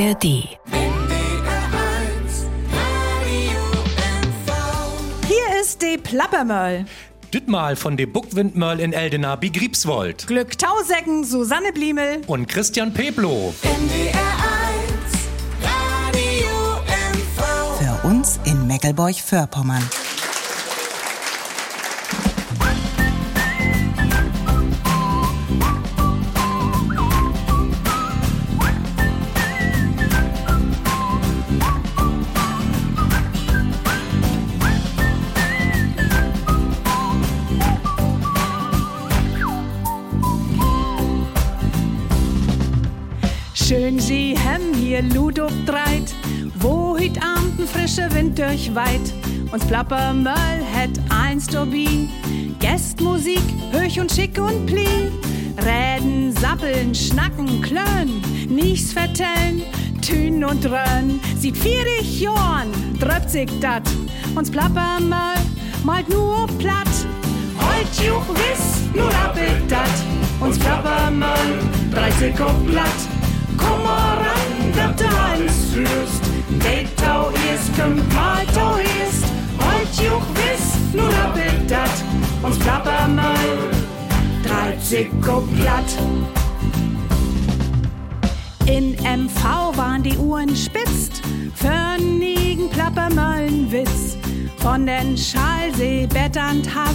ARD. 0.00 0.24
Hier 5.26 5.60
ist 5.60 5.82
die 5.82 5.98
Plappermöll. 5.98 6.86
Dittmal 7.34 7.76
von 7.76 7.98
de 7.98 8.06
Buckwindmöll 8.06 8.80
in 8.80 8.94
Eldena 8.94 9.36
Begriebswold. 9.36 10.26
Glück 10.26 10.56
Tausecken, 10.56 11.24
Susanne 11.24 11.72
Bliemel. 11.74 12.22
Und 12.28 12.48
Christian 12.48 12.94
Peblo. 12.94 13.52
Für 17.78 18.06
uns 18.08 18.40
in 18.44 18.66
Meckelburg-Vorpommern. 18.66 19.82
Hier 45.00 45.14
Ludo 45.14 45.48
dreit, 45.66 46.14
wo 46.56 46.96
hüt 46.96 47.18
Abend 47.22 47.60
ein 47.60 47.66
frischer 47.66 48.12
Wind 48.14 48.38
durchweit. 48.38 49.12
Uns 49.52 49.64
Plappermöll 49.64 50.62
het 50.72 51.00
eins 51.08 51.46
dobi, 51.46 52.08
Gästmusik, 52.58 53.42
höch 53.72 53.98
und 54.00 54.12
schick 54.12 54.38
und 54.38 54.66
pli. 54.66 55.10
Reden, 55.58 56.32
sappeln, 56.32 56.94
schnacken, 56.94 57.60
klön, 57.62 58.22
nichts 58.48 58.92
vertellen, 58.92 59.62
tün 60.02 60.44
und 60.44 60.64
rön. 60.66 61.20
Sieht 61.36 61.56
vierig 61.56 62.20
Jorn, 62.20 62.68
dröpt 62.98 63.30
sich 63.30 63.50
dat. 63.60 63.88
Uns 64.34 64.50
Plappermöll 64.50 65.40
malt 65.84 66.08
nur 66.08 66.46
platt. 66.58 66.88
Heut 67.58 68.06
juch 68.06 68.28
wiss, 68.34 68.94
nur 68.94 69.08
rappelt 69.08 69.70
dat. 69.70 69.90
Uns 70.40 70.58
Plappermöll, 70.58 71.58
30 71.92 72.40
und 72.40 72.66
platt. 72.70 73.00
Komm 73.56 73.82
mal 73.82 74.16
ran, 74.16 74.59
dat 74.72 74.98
führst. 75.72 76.22
Datau 76.58 77.30
ist, 77.54 77.76
mal 78.14 78.44
ist. 79.08 79.24
Heut 79.58 80.04
juch 80.04 80.26
wiss, 80.34 80.94
nur 80.94 81.08
rappelt 81.08 81.70
dat. 81.70 81.90
Uns 82.42 82.58
Plappermöll, 82.58 83.70
30 84.44 85.10
und 85.20 85.42
platt. 85.56 85.84
In 88.66 88.92
MV 88.92 89.76
waren 89.76 90.02
die 90.02 90.16
Uhren 90.16 90.54
spitzt, 90.54 91.22
förnigen 91.54 92.68
Plappermöllenwitz. 92.70 94.16
Von 94.58 94.86
den 94.86 95.16
Schalsee, 95.16 96.06
Betternd 96.06 96.68
Haff, 96.74 96.94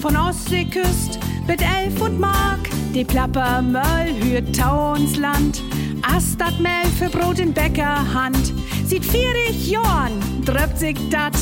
von 0.00 0.16
Ostseeküst 0.16 1.18
mit 1.46 1.62
Elf 1.62 2.00
und 2.00 2.20
Mark. 2.20 2.60
Die 2.94 3.04
Plappermöll 3.04 4.14
hürt 4.22 4.54
Tau 4.54 4.92
uns 4.92 5.16
Land, 5.16 5.62
Astat 6.02 6.58
Mehl 6.60 6.86
für 6.98 7.08
Brot 7.08 7.38
in 7.38 7.52
Bäckerhand. 7.52 8.52
Sieht 8.86 9.04
vierig 9.04 9.70
Jorn, 9.70 10.12
dröpt 10.44 10.78
sich 10.78 10.96
dat, 11.10 11.34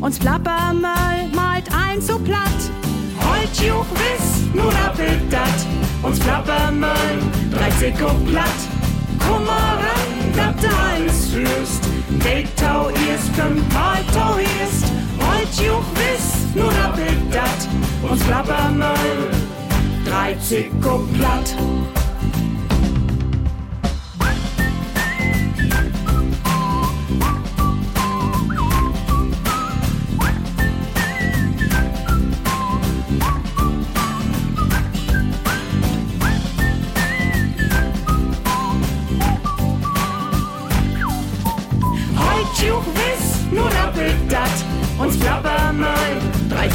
uns 0.00 0.18
Plappermöll 0.18 1.28
malt 1.34 1.64
ein 1.74 2.00
so 2.00 2.18
platt. 2.18 2.60
Heut 3.18 3.54
juch 3.56 3.86
wiss, 3.94 4.54
nur 4.54 4.72
rappelt 4.72 5.30
dat, 5.30 5.66
uns 6.02 6.18
Plappermöll, 6.18 7.18
30 7.52 7.94
und 8.04 8.26
platt. 8.26 8.60
Mal 9.46 9.76
ran, 9.76 10.32
dat 10.36 10.62
du 10.62 10.68
alles 10.68 11.28
führst. 11.28 11.84
Datau 12.18 12.88
ist, 12.88 13.34
kommt 13.38 13.72
mal 13.72 14.02
tau 14.12 14.36
ist. 14.36 14.84
Heut 15.18 15.66
juch 15.66 15.84
wiss, 15.94 16.54
nur 16.54 16.68
rappelt 16.68 17.32
dat, 17.32 18.10
uns 18.10 18.22
Plappermöll, 18.24 19.30
30 20.04 20.70
und 20.84 21.18
platt. 21.18 21.99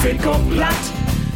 30 0.05 0.27
und 0.27 0.51
platt. 0.51 0.85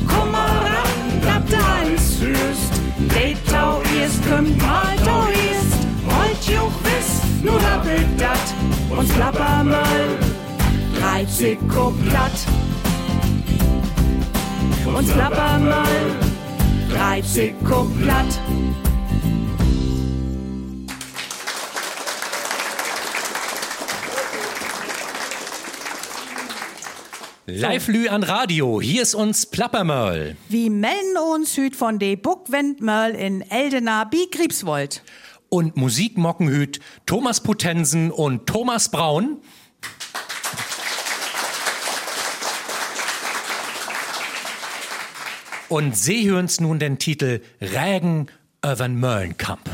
Komm 0.07 0.31
mal 0.31 0.47
ran, 0.47 1.21
dat 1.23 1.51
du 1.51 1.55
alles 1.55 2.15
führst. 2.15 2.71
Datau 3.09 3.81
ist, 4.05 4.21
kommt 4.29 4.57
mal 4.59 4.95
tau 5.03 5.25
ist. 5.31 5.73
Heut 6.05 6.43
juch 6.45 6.73
wiss, 6.83 7.21
nur 7.41 7.55
rappelt 7.55 8.07
dat, 8.19 8.97
uns 8.97 9.09
Plappermöll, 9.09 10.19
30 10.99 11.59
und 11.61 12.09
platt. 12.09 12.31
Uns 14.85 15.11
Plappermöll, 15.11 16.15
30 16.93 17.55
und 17.71 18.03
platt. 18.03 18.58
Live 27.51 27.87
Lü 27.87 28.07
an 28.07 28.21
Radio. 28.21 28.79
Hier 28.79 29.01
ist 29.01 29.15
uns 29.15 29.47
Plappermöll. 29.47 30.37
Wir 30.49 30.69
melden 30.69 31.17
uns 31.33 31.57
hüt 31.57 31.75
von 31.75 31.97
de 31.97 32.15
Buckwindmöll 32.15 33.15
in 33.15 33.41
Eldena 33.41 34.03
Begriebswold. 34.03 35.01
Und 35.49 35.75
Musik 35.75 36.15
Mockenhüt 36.15 36.79
Thomas 37.07 37.41
Potensen 37.41 38.11
und 38.11 38.45
Thomas 38.45 38.89
Braun. 38.89 39.41
Und 45.69 45.97
sie 45.97 46.29
hören's 46.29 46.59
nun 46.59 46.77
den 46.77 46.99
Titel 46.99 47.41
Rägen 47.59 48.29
över'n 48.61 48.93
Möllenkamp. 48.93 49.67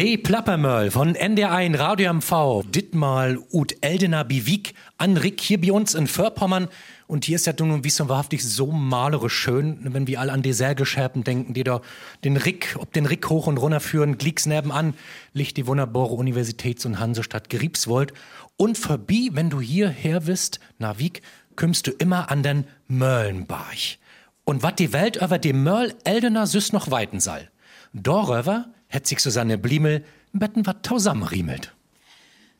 De 0.00 0.16
Plappermöll 0.16 0.90
von 0.90 1.14
NDR1 1.14 1.78
Radio 1.78 2.14
MV, 2.14 2.62
Dittmal 2.70 3.38
ut 3.52 3.74
Bivik 3.82 4.72
an 4.96 5.18
Rick 5.18 5.42
hier 5.42 5.60
bei 5.60 5.72
uns 5.72 5.94
in 5.94 6.06
Förpommern. 6.06 6.68
Und 7.06 7.26
hier 7.26 7.36
ist 7.36 7.46
ja 7.46 7.52
nun 7.58 7.84
wie 7.84 7.90
so 7.90 8.08
wahrhaftig 8.08 8.42
so 8.42 8.68
malerisch 8.72 9.34
schön, 9.34 9.78
wenn 9.92 10.06
wir 10.06 10.18
alle 10.18 10.32
an 10.32 10.40
die 10.40 10.54
Sägescherben 10.54 11.22
denken, 11.22 11.52
die 11.52 11.64
da 11.64 11.82
den 12.24 12.38
Rick, 12.38 12.76
ob 12.78 12.94
den 12.94 13.04
Rick 13.04 13.28
hoch 13.28 13.46
und 13.46 13.58
runter 13.58 13.80
führen, 13.80 14.16
Glicks 14.16 14.46
nebenan, 14.46 14.94
liegt 15.34 15.58
die 15.58 15.66
wunderbare 15.66 16.14
Universitäts- 16.14 16.86
und 16.86 16.98
Hansestadt 16.98 17.50
Griebswold. 17.50 18.14
Und 18.56 18.78
vorbei, 18.78 19.28
wenn 19.32 19.50
du 19.50 19.60
hierher 19.60 20.20
bist, 20.20 20.60
na 20.78 20.98
Wieg, 20.98 21.20
kümmst 21.56 21.86
du 21.86 21.90
immer 21.90 22.30
an 22.30 22.42
den 22.42 22.64
Möllenbach. 22.88 23.98
Und 24.44 24.62
wat 24.62 24.78
die 24.78 24.94
Welt 24.94 25.16
über 25.16 25.38
dem 25.38 25.62
Möll 25.62 25.92
Eldener 26.04 26.46
süß 26.46 26.72
noch 26.72 26.90
weiten 26.90 27.20
soll. 27.20 27.50
Doröver 27.92 28.72
hätt 28.86 29.06
sich 29.06 29.20
Susanne 29.20 29.58
Bliemel 29.58 30.04
betten 30.32 30.66
wat 30.66 30.84
tausamriemelt. 30.84 31.74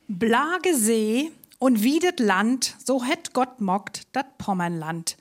Blage 0.09 0.75
See 0.75 1.31
und 1.59 1.83
wiedet 1.83 2.19
Land, 2.19 2.77
so 2.85 3.05
hätt 3.05 3.33
Gott 3.33 3.61
mockt 3.61 4.09
dat 4.13 4.39
Pommernland. 4.39 5.17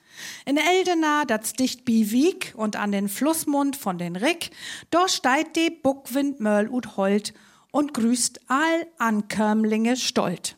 In 0.45 0.57
Eldena, 0.57 1.25
das 1.25 1.53
dicht 1.53 1.85
bi 1.85 2.11
Wieg 2.11 2.53
und 2.55 2.75
an 2.75 2.91
den 2.91 3.09
Flussmund 3.09 3.75
von 3.75 3.97
den 3.97 4.15
Rick, 4.15 4.51
dort 4.89 5.11
steit 5.11 5.55
de 5.55 5.69
Buckwind 5.69 6.39
Mörl 6.39 6.69
ut 6.69 6.97
Holt 6.97 7.33
und 7.71 7.93
grüßt 7.93 8.41
all 8.47 8.87
Ankömmlinge 8.97 9.95
stolt. 9.95 10.57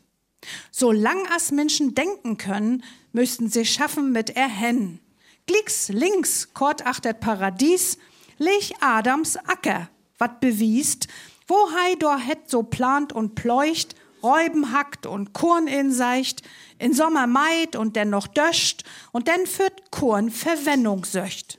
Solang 0.70 1.26
as 1.34 1.52
Menschen 1.52 1.94
denken 1.94 2.38
können, 2.38 2.82
müssten 3.12 3.48
sie 3.48 3.66
schaffen 3.66 4.12
mit 4.12 4.30
erhennen. 4.30 5.00
Glicks 5.46 5.88
links, 5.88 6.54
kort 6.54 6.86
achtet 6.86 7.20
Paradies, 7.20 7.98
leg 8.42 8.72
Adams 8.80 9.36
Acker, 9.36 9.88
wat 10.18 10.40
bewiest, 10.40 11.06
wo 11.46 11.56
hei 11.70 11.94
dor 11.96 12.18
het 12.18 12.50
so 12.50 12.62
plant 12.62 13.12
und 13.12 13.34
pleucht, 13.34 13.94
Räuben 14.22 14.72
hackt 14.72 15.06
und 15.06 15.32
Korn 15.32 15.66
inseicht, 15.66 16.42
in 16.78 16.92
Sommer 16.92 17.26
meid 17.26 17.74
und 17.74 17.96
denn 17.96 18.10
noch 18.10 18.28
döscht 18.28 18.84
und 19.10 19.26
denn 19.26 19.46
führt 19.46 19.90
Korn 19.90 20.30
Verwendung 20.30 21.04
söcht. 21.04 21.58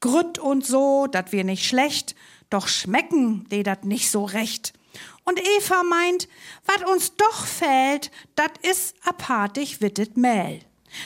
Grütt 0.00 0.38
und 0.38 0.64
so, 0.64 1.06
dat 1.06 1.32
wir 1.32 1.44
nicht 1.44 1.66
schlecht, 1.66 2.14
doch 2.48 2.68
schmecken 2.68 3.46
de 3.50 3.62
dat 3.62 3.84
nicht 3.84 4.10
so 4.10 4.24
recht. 4.24 4.72
Und 5.24 5.38
Eva 5.58 5.82
meint, 5.82 6.28
wat 6.64 6.88
uns 6.88 7.16
doch 7.16 7.46
fehlt, 7.46 8.10
dat 8.34 8.52
is 8.62 8.94
apartig 9.04 9.80
wittet 9.80 10.16
Mehl. 10.16 10.60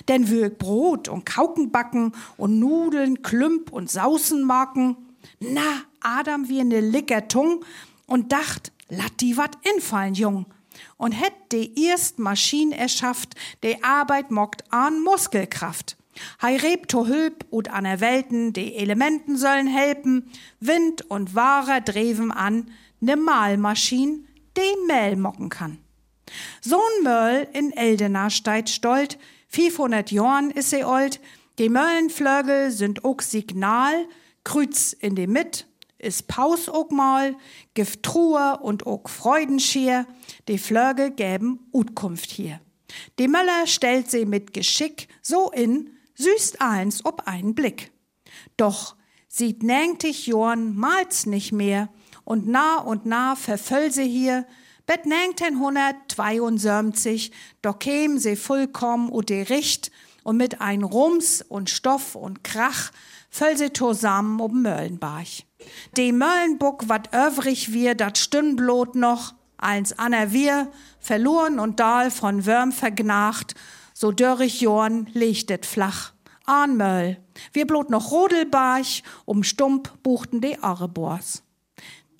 Denn 0.08 0.30
wir 0.30 0.48
Brot 0.48 1.08
und 1.08 1.26
Kauken 1.26 1.70
backen 1.70 2.12
und 2.36 2.58
Nudeln, 2.58 3.22
Klümp 3.22 3.70
und 3.72 3.90
Sausen 3.90 4.42
machen. 4.42 5.03
Na, 5.52 5.82
Adam 6.00 6.48
wie 6.48 6.64
ne 6.64 6.80
Lickertung 6.80 7.64
und 8.06 8.32
dacht, 8.32 8.72
lat 8.88 9.20
die 9.20 9.36
wat 9.36 9.58
infallen, 9.74 10.14
Jung. 10.14 10.46
Und 10.96 11.12
hätt 11.12 11.52
de 11.52 11.70
erst 11.76 12.18
Maschinen 12.18 12.72
erschafft, 12.72 13.34
de 13.62 13.76
Arbeit 13.82 14.30
mockt 14.30 14.64
an 14.72 15.02
Muskelkraft. 15.02 15.96
Hei 16.40 16.56
rebt 16.56 16.90
to 16.90 17.06
Hülp 17.06 17.44
und 17.50 17.70
an 17.70 17.84
der 17.84 18.00
Welten, 18.00 18.52
de 18.52 18.74
Elementen 18.76 19.36
sollen 19.36 19.66
helfen, 19.66 20.30
Wind 20.60 21.02
und 21.10 21.34
Ware 21.34 21.82
dreven 21.82 22.30
an, 22.30 22.70
ne 23.00 23.16
Mahlmaschine, 23.16 24.20
de 24.56 24.64
Mehl 24.86 25.16
mocken 25.16 25.48
kann. 25.48 25.78
So'n 26.62 27.02
Möll 27.02 27.48
in 27.52 27.72
Eldena 27.72 28.30
steit 28.30 28.70
stolt, 28.70 29.18
500 29.48 30.10
Jorn 30.10 30.50
is 30.50 30.70
se 30.70 30.86
old, 30.86 31.20
de 31.58 31.68
Möllenflögel 31.68 32.70
sind 32.70 33.04
ook 33.04 33.22
Signal, 33.22 34.06
Krüz 34.44 34.92
in 34.92 35.14
de 35.14 35.26
Mit, 35.26 35.66
is 35.98 36.22
Paus 36.22 36.68
ook 36.68 36.90
mal, 36.90 37.34
gift 37.74 38.02
Truhe 38.02 38.58
und 38.60 38.86
ook 38.86 39.08
Freudenschier, 39.08 40.06
de 40.48 40.58
Flöge 40.58 41.12
gäben 41.16 41.58
Utkunft 41.72 42.30
hier. 42.30 42.60
De 43.18 43.26
Möller 43.26 43.66
stellt 43.66 44.10
sie 44.10 44.26
mit 44.26 44.52
Geschick 44.52 45.08
so 45.22 45.50
in, 45.50 45.90
süßt 46.14 46.60
eins 46.60 47.04
ob 47.04 47.26
einen 47.26 47.54
Blick. 47.54 47.90
Doch 48.56 48.96
sieht 49.28 49.62
nängtig 49.62 50.26
Jorn 50.26 50.76
mal's 50.76 51.26
nicht 51.26 51.52
mehr, 51.52 51.88
und 52.24 52.46
nah 52.46 52.78
und 52.78 53.04
nah 53.06 53.36
verföll 53.36 53.90
sie 53.90 54.08
hier, 54.08 54.46
bet 54.86 55.06
nängten 55.06 55.56
172, 55.56 57.32
doch 57.62 57.78
käm 57.78 58.18
sie 58.18 58.36
vollkommen 58.36 59.08
und 59.08 59.30
de 59.30 59.42
Richt, 59.42 59.90
und 60.22 60.38
mit 60.38 60.60
ein 60.60 60.82
Rums 60.82 61.42
und 61.42 61.70
Stoff 61.70 62.14
und 62.14 62.42
Krach 62.42 62.90
föll 63.34 63.56
sie 63.56 63.72
zusammen 63.72 64.38
um 64.38 64.62
Möllenbach. 64.62 65.42
De 65.96 66.12
Möllenbuck 66.12 66.88
wat 66.88 67.12
övrig 67.12 67.72
wir, 67.72 67.96
dat 67.96 68.16
Stündblot 68.16 68.94
noch, 68.94 69.34
eins 69.58 69.98
aner 69.98 70.30
wir, 70.30 70.70
verloren 71.00 71.58
und 71.58 71.80
dahl 71.80 72.12
von 72.12 72.46
Würm 72.46 72.70
vergnacht, 72.70 73.56
so 73.92 74.12
dörrig 74.12 74.60
Jorn 74.60 75.08
lichtet 75.14 75.66
flach, 75.66 76.12
Arnmöll. 76.44 77.16
Wir 77.52 77.66
blot 77.66 77.90
noch 77.90 78.12
Rodelbarch, 78.12 79.02
um 79.24 79.42
Stump 79.42 79.92
buchten 80.04 80.40
de 80.40 80.58
Arrebors. 80.60 81.42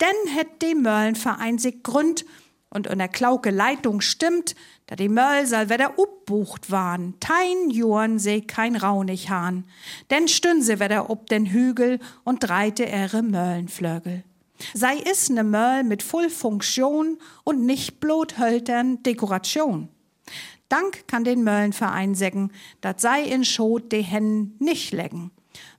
Denn 0.01 0.33
hätt 0.33 0.61
de 0.61 0.75
Möllenverein 0.75 1.59
sich 1.59 1.81
gründ 1.81 2.25
und 2.69 2.87
in 2.87 2.97
der 2.97 3.07
Klauke 3.07 3.51
Leitung 3.51 4.01
stimmt, 4.01 4.53
da 4.87 4.95
die 4.95 5.09
Möll 5.09 5.45
soll 5.47 5.69
wieder 5.69 5.97
upbucht 5.97 6.69
waren, 6.69 7.15
tein 7.19 7.69
Jorn 7.69 8.19
se 8.19 8.41
kein 8.41 8.75
Raunig 8.75 9.29
hahn, 9.29 9.65
denn 10.09 10.27
stün 10.27 10.61
se 10.61 10.79
wieder 10.79 11.09
ob 11.09 11.27
den 11.27 11.47
Hügel 11.47 11.99
und 12.23 12.39
dreite 12.39 12.83
ihre 12.83 13.23
Möllenflögel. 13.23 14.23
Sei 14.73 14.97
is 14.97 15.29
ne 15.29 15.43
Möll 15.43 15.83
mit 15.83 16.03
voll 16.03 16.29
Funktion 16.29 17.17
und 17.43 17.65
nicht 17.65 17.99
blot 17.99 18.37
höltern 18.37 19.01
Dekoration. 19.03 19.89
Dank 20.69 21.07
kann 21.07 21.23
den 21.23 21.43
Möllenverein 21.43 22.15
sägen, 22.15 22.51
dat 22.81 23.01
sei 23.01 23.23
in 23.23 23.43
Schot 23.43 23.91
de 23.91 24.01
Hennen 24.01 24.55
nicht 24.59 24.93
lecken. 24.93 25.31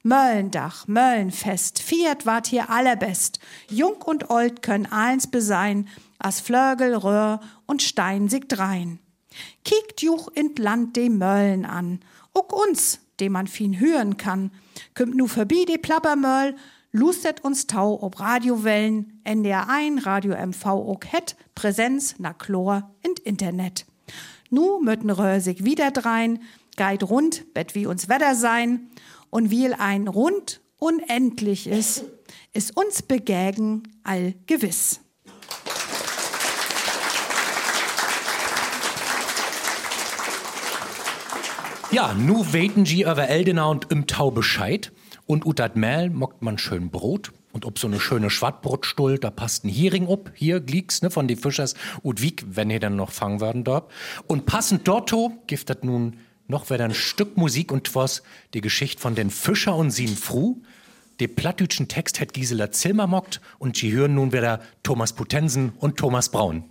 Möllendach, 0.02 0.86
Möllenfest, 0.86 1.82
Fiat 1.82 2.26
wart 2.26 2.46
hier 2.46 2.70
allerbest. 2.70 3.40
Jung 3.68 4.00
und 4.02 4.30
old 4.30 4.62
können 4.62 4.86
eins 4.86 5.26
besein, 5.26 5.88
as 6.18 6.40
Flögel, 6.40 6.94
Röhr 6.94 7.40
und 7.66 7.82
Stein 7.82 8.28
sich 8.28 8.48
drein. 8.48 8.98
Kiekt 9.64 10.02
juch 10.02 10.28
in 10.34 10.54
Land 10.56 10.96
de 10.96 11.08
Möllen 11.08 11.64
an, 11.64 12.00
uck 12.34 12.52
uns, 12.52 13.00
dem 13.20 13.32
man 13.32 13.46
fin 13.46 13.78
hören 13.78 14.16
kann. 14.16 14.50
Kümmt 14.94 15.16
nu 15.16 15.26
verbi 15.26 15.64
de 15.64 15.78
Plappermöll, 15.78 16.56
lustet 16.92 17.44
uns 17.44 17.66
Tau 17.66 18.02
ob 18.02 18.20
Radiowellen, 18.20 19.20
NDR 19.24 19.68
1, 19.68 20.06
Radio 20.06 20.34
MV 20.34 20.66
ook 20.66 21.04
het, 21.04 21.36
Präsenz 21.54 22.14
na 22.18 22.32
Chlor 22.32 22.90
in 23.02 23.12
Internet. 23.24 23.86
Nu 24.50 24.80
möten 24.82 25.10
Röhr 25.10 25.40
sich 25.40 25.64
wieder 25.64 25.90
drein, 25.90 26.40
geit 26.76 27.02
rund, 27.02 27.52
bet 27.54 27.74
wie 27.74 27.86
uns 27.86 28.08
Wetter 28.08 28.34
sein, 28.34 28.90
und 29.30 29.50
wie 29.50 29.72
ein 29.72 30.08
rund 30.08 30.60
unendlich 30.78 31.66
ist, 31.66 32.04
ist 32.52 32.76
uns 32.76 33.02
begägen 33.02 33.82
all 34.04 34.34
gewiss. 34.46 35.00
Ja, 41.92 42.14
nu 42.14 42.52
weten 42.52 42.84
sie 42.84 43.02
über 43.02 43.28
Eldena 43.28 43.66
und 43.66 43.92
im 43.92 44.08
Tau 44.08 44.32
Bescheid. 44.32 44.92
Und 45.24 45.46
ut 45.46 45.60
dat 45.60 45.76
Mehl 45.76 46.10
mockt 46.10 46.42
man 46.42 46.58
schön 46.58 46.90
Brot. 46.90 47.32
Und 47.52 47.64
ob 47.64 47.78
so 47.78 47.86
eine 47.86 48.00
schöne 48.00 48.28
Schwattbrotstuhl, 48.28 49.18
da 49.18 49.30
passt 49.30 49.64
ein 49.64 49.68
Hering 49.68 50.08
up. 50.08 50.32
Hier 50.34 50.60
glieks, 50.60 51.02
ne, 51.02 51.10
von 51.10 51.28
die 51.28 51.36
Fischers. 51.36 51.74
Und 52.02 52.22
wie, 52.22 52.34
wenn 52.44 52.70
ihr 52.70 52.80
dann 52.80 52.96
noch 52.96 53.12
fangen 53.12 53.40
werden 53.40 53.62
dort. 53.62 53.90
Und 54.26 54.46
passend 54.46 54.86
dorto 54.88 55.32
giftet 55.46 55.84
nun 55.84 56.16
noch 56.48 56.70
wieder 56.70 56.84
ein 56.84 56.94
Stück 56.94 57.36
Musik 57.36 57.70
und 57.70 57.94
was 57.94 58.22
die 58.52 58.60
Geschichte 58.60 59.00
von 59.00 59.14
den 59.14 59.30
Fischer 59.30 59.76
und 59.76 59.90
Sien 59.92 60.16
Fru. 60.16 60.56
Den 61.20 61.34
plattdütschen 61.34 61.88
Text 61.88 62.20
hat 62.20 62.34
Gisela 62.34 62.72
Zilmer 62.72 63.06
mockt 63.06 63.40
und 63.58 63.76
sie 63.76 63.92
hören 63.92 64.14
nun 64.14 64.32
wieder 64.32 64.60
Thomas 64.82 65.12
Putensen 65.12 65.72
und 65.78 65.96
Thomas 65.96 66.30
Braun. 66.30 66.64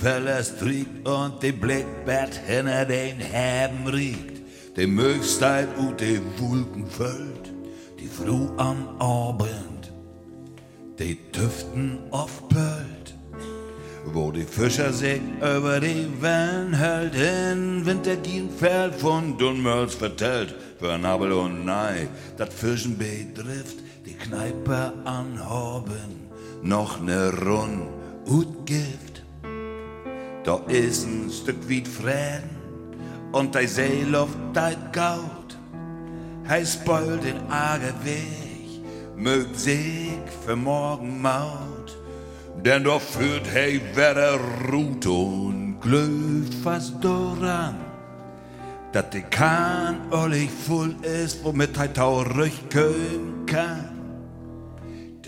Felder 0.00 0.42
striegt 0.42 1.06
und 1.08 1.42
die 1.42 1.52
Blickbett 1.52 2.40
hinter 2.46 2.84
den 2.84 3.18
Herben 3.18 3.86
riegt, 3.86 4.42
die 4.76 4.86
Möglichkeit 4.86 5.68
ut 5.78 6.00
die 6.00 6.20
Wolken 6.38 6.86
füllt, 6.86 7.52
die 7.98 8.06
Früh 8.06 8.48
am 8.56 8.88
Abend, 8.98 9.92
die 10.98 11.16
Tüften 11.32 11.98
aufpölt. 12.10 13.14
Wo 14.04 14.30
die 14.30 14.44
Fischer 14.44 14.92
sich 14.92 15.20
über 15.38 15.80
die 15.80 16.06
Wellen 16.20 16.72
hält, 16.72 17.14
in 17.14 17.84
Winter 17.84 18.16
gehen 18.16 18.48
Feld 18.50 18.94
von 18.94 19.36
Dunmöls 19.36 19.94
vertellt, 19.94 20.54
für 20.78 20.96
Nabel 20.96 21.32
und 21.32 21.64
Nei, 21.64 22.08
dat 22.36 22.52
Fischen 22.52 22.96
betrifft, 22.96 23.78
die 24.06 24.14
Kneipe 24.14 24.92
anhaben 25.04 26.28
noch 26.62 27.00
ne 27.00 27.30
Run 27.30 27.88
ut 28.26 28.66
Gift. 28.66 29.07
Da 30.44 30.60
is 30.68 31.04
ein 31.04 31.30
Stück 31.30 31.68
weit 31.68 31.88
Frieden 31.88 32.56
und 33.32 33.54
dei 33.54 33.66
Seeluft 33.66 34.38
deit 34.52 34.92
Gaut. 34.92 35.56
Hei 36.48 36.64
spoilt 36.64 37.24
den 37.24 37.40
argen 37.50 37.94
Weg, 38.04 38.82
mögt 39.16 39.58
sich 39.58 40.20
für 40.46 40.56
morgen 40.56 41.20
Maut. 41.20 41.98
Denn 42.64 42.84
doch 42.84 43.00
führt 43.00 43.46
hei 43.52 43.80
wieder 43.94 44.38
Ruht 44.72 45.06
und 45.06 45.78
glüht 45.80 46.54
fast 46.62 46.94
daran, 47.02 47.76
dat 48.92 49.12
die 49.14 49.22
Kahn 49.22 50.00
ollig 50.10 50.50
voll 50.50 50.94
ist, 51.02 51.44
womit 51.44 51.78
hei 51.78 51.88
Tau 51.88 52.22
rüchköm 52.22 53.44
kann. 53.46 53.97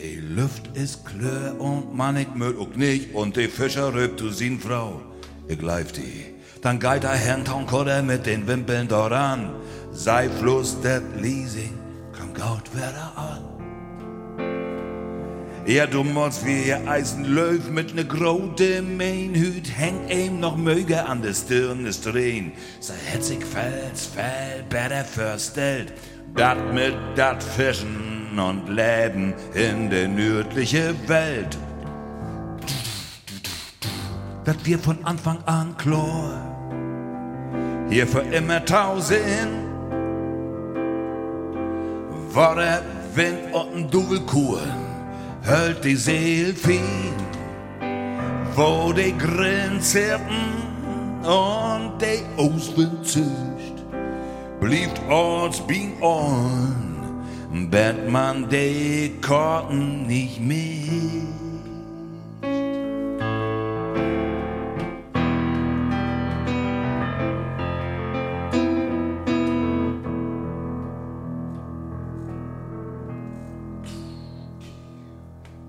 Die 0.02 0.16
Luft 0.16 0.75
ist 0.78 1.04
klar 1.04 1.61
und 1.61 1.95
man 1.95 2.16
ich 2.16 2.35
mögt 2.35 2.59
auch 2.59 2.75
nicht 2.75 3.14
und 3.14 3.37
die 3.37 3.49
Fischer 3.49 3.92
rübt 3.92 4.19
zu 4.19 4.30
sin 4.30 4.59
Frau. 4.59 5.02
Ich 5.47 5.61
leif 5.61 5.92
die. 5.92 6.25
Dann 6.62 6.80
geht 6.80 7.02
der 7.02 7.11
Herrn 7.11 7.45
Kodder 7.66 8.02
mit 8.02 8.25
den 8.25 8.47
Wimpeln 8.47 8.88
daran. 8.88 9.50
Sei 9.92 10.30
Fluss 10.30 10.80
det 10.80 11.02
Leasing, 11.21 11.78
komm 12.19 12.33
gaut 12.33 12.75
wieder 12.75 13.12
an. 13.14 13.45
Ja, 15.66 15.87
du 15.87 16.02
musst 16.02 16.47
wie 16.47 16.69
ihr 16.69 16.88
Eisenlöw 16.88 17.61
mit 17.71 17.95
ne 17.95 18.07
grote 18.07 18.80
Mainhüt 18.80 19.71
hängt 19.76 20.11
ihm 20.11 20.40
noch 20.40 20.57
Möge 20.57 21.04
an 21.04 21.21
der 21.21 21.35
Stirn 21.35 21.85
ist 21.85 22.07
drehen. 22.07 22.52
Sei 22.80 22.95
hetzig 23.04 23.45
fels, 23.45 24.07
fell, 24.07 24.64
better 24.71 25.04
verstellt. 25.04 25.92
Dat 26.34 26.72
mit 26.72 26.94
dat 27.16 27.42
Fischen 27.42 28.38
und 28.38 28.68
leben 28.68 29.34
in 29.54 29.90
der 29.90 30.08
nördliche 30.08 30.94
Welt. 31.06 31.58
Dat 34.44 34.56
wir 34.64 34.78
von 34.78 35.04
Anfang 35.04 35.38
an 35.46 35.76
Chlor. 35.76 36.32
Hier 37.88 38.06
für 38.06 38.20
immer 38.20 38.64
tausend 38.64 39.70
war 42.32 42.54
der 42.54 42.82
Wind 43.14 43.52
und 43.52 43.92
Duvelkuren 43.92 44.90
hält 45.42 45.84
die 45.84 45.96
Seel 45.96 46.54
viel, 46.54 47.12
wo 48.54 48.92
die 48.92 49.16
Grillen 49.18 49.80
zirpen 49.80 50.46
und 51.22 51.99
die 52.00 52.22
Auswind 52.40 53.04
blieb 54.60 54.90
uns 55.08 55.60
being 55.66 56.00
on 56.02 56.90
bet 57.70 58.10
man 58.10 58.48
die 58.48 59.12
Karten 59.20 60.06
nicht 60.06 60.40
mehr. 60.40 60.58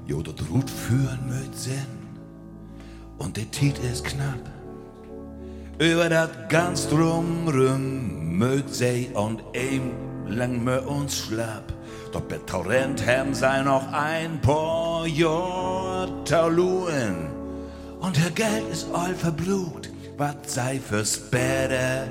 Jo, 0.07 0.21
das 0.21 0.33
Rut 0.49 0.69
führen 0.69 1.19
mit 1.27 1.55
Sinn 1.55 1.75
und 3.19 3.37
die 3.37 3.45
Tit 3.45 3.77
ist 3.79 4.05
knapp. 4.05 4.39
Über 5.77 6.09
das 6.09 6.29
ganz 6.49 6.87
drumrum 6.89 8.20
mögt 8.31 8.73
sie 8.73 9.09
und 9.13 9.43
ihm 9.53 9.91
lang 10.27 10.65
wir 10.65 10.87
uns 10.87 11.17
schlapp. 11.17 11.73
Doch 12.11 12.21
bei 12.21 12.37
Torrent 12.45 13.05
haben 13.05 13.33
sei 13.33 13.61
noch 13.61 13.91
ein 13.91 14.39
paar 14.41 15.07
Jahr. 15.07 16.07
Und 17.99 18.17
ihr 18.17 18.31
Geld 18.33 18.69
ist 18.71 18.87
all 18.93 19.13
verblut, 19.15 19.89
was 20.17 20.35
sei 20.45 20.79
fürs 20.79 21.17
Bäder 21.17 22.07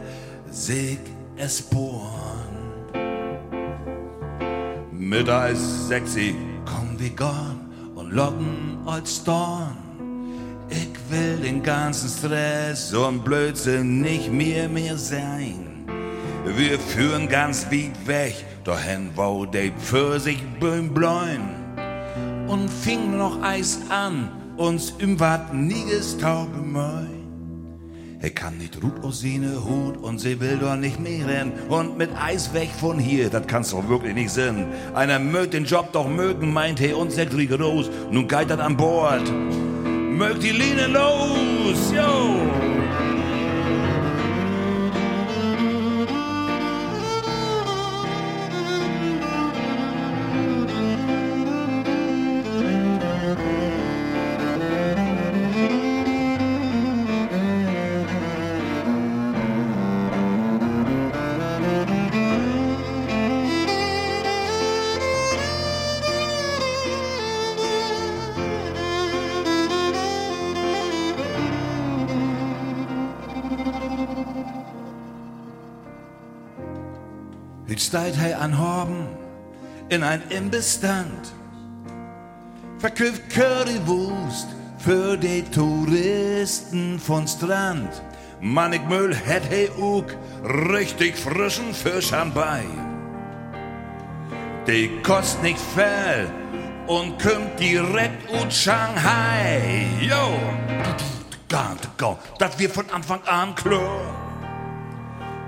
sich 0.51 0.99
es 1.37 1.61
born. 1.63 2.51
Mit 4.93 5.29
Eis 5.29 5.89
sexy 5.89 6.35
kommen 6.65 6.99
wir 6.99 7.11
gone 7.11 7.61
und 7.95 8.13
locken 8.13 8.79
als 8.87 9.25
Dorn. 9.25 9.77
Ich 10.69 10.91
will 11.11 11.39
den 11.39 11.63
ganzen 11.63 12.09
Stress 12.09 12.95
und 12.95 13.25
Blödsinn 13.25 14.01
nicht 14.03 14.31
mehr 14.31 14.69
mehr 14.69 14.97
sein. 14.97 15.70
Wir 16.57 16.79
führen 16.79 17.29
ganz 17.29 17.67
weit 17.67 18.07
weg, 18.07 18.35
dahin, 18.65 19.11
wo 19.15 19.47
die 19.47 19.73
Pfirsichbäume 19.79 20.91
bläuen. 20.91 21.61
und 22.51 22.69
fing 22.69 23.17
noch 23.17 23.41
Eis 23.43 23.79
an, 23.91 24.29
uns 24.57 24.93
im 24.99 25.19
Wat 25.21 25.55
nieges 25.55 26.19
Taube 26.19 26.59
moi. 26.59 27.07
Er 28.23 28.31
kann 28.31 28.59
nicht 28.59 28.81
gut 28.81 29.03
aus 29.03 29.23
seine 29.23 29.65
Hut 29.65 29.97
und 29.97 30.19
sie 30.19 30.39
will 30.41 30.59
doch 30.59 30.77
nicht 30.77 31.01
mehr 31.01 31.27
rennen. 31.27 31.53
Und 31.71 31.97
mit 31.97 32.11
Eis 32.21 32.53
weg 32.53 32.69
von 32.79 32.99
hier, 32.99 33.31
das 33.31 33.47
kann's 33.47 33.71
doch 33.71 33.89
wirklich 33.89 34.15
nicht 34.15 34.31
sein. 34.31 34.67
Einer 34.95 35.19
mögt 35.19 35.55
den 35.55 35.65
Job 35.65 35.91
doch 35.93 36.07
mögen, 36.09 36.53
meint 36.53 36.81
er 36.83 36.99
und 36.99 37.13
sagt 37.13 37.35
rigoros. 37.35 37.89
Nun 38.11 38.29
geht 38.29 38.51
das 38.51 38.59
an 38.61 38.77
Bord. 38.77 39.33
Mögt 39.83 40.43
die 40.43 40.51
Line 40.51 40.89
los, 40.89 41.93
yo! 41.95 42.80
Jetzt 77.93 78.15
steht 78.15 78.25
er 78.25 78.41
an 78.41 78.57
Horben 78.57 79.09
in 79.89 80.05
ein 80.05 80.23
Imbissstand. 80.29 81.33
Verkauft 82.79 83.29
Currywurst 83.31 84.47
für 84.79 85.17
die 85.17 85.43
Touristen 85.43 87.01
von 87.01 87.27
Strand. 87.27 87.91
Manigmüll 88.41 89.13
hätt 89.15 89.43
he 89.51 89.69
ook 89.81 90.15
richtig 90.71 91.17
frischen 91.17 91.75
Fisch 91.75 92.13
am 92.13 92.33
bei. 92.33 92.63
Die 94.69 94.91
kost 95.03 95.43
nicht 95.43 95.59
viel 95.59 96.31
und 96.87 97.21
kommt 97.21 97.59
direkt 97.59 98.31
aus 98.33 98.55
Shanghai. 98.55 99.87
Yo! 100.01 100.39
Das 102.39 102.57
wir 102.57 102.71
von 102.71 102.89
Anfang 102.91 103.21
an 103.27 103.53
klar. 103.57 104.15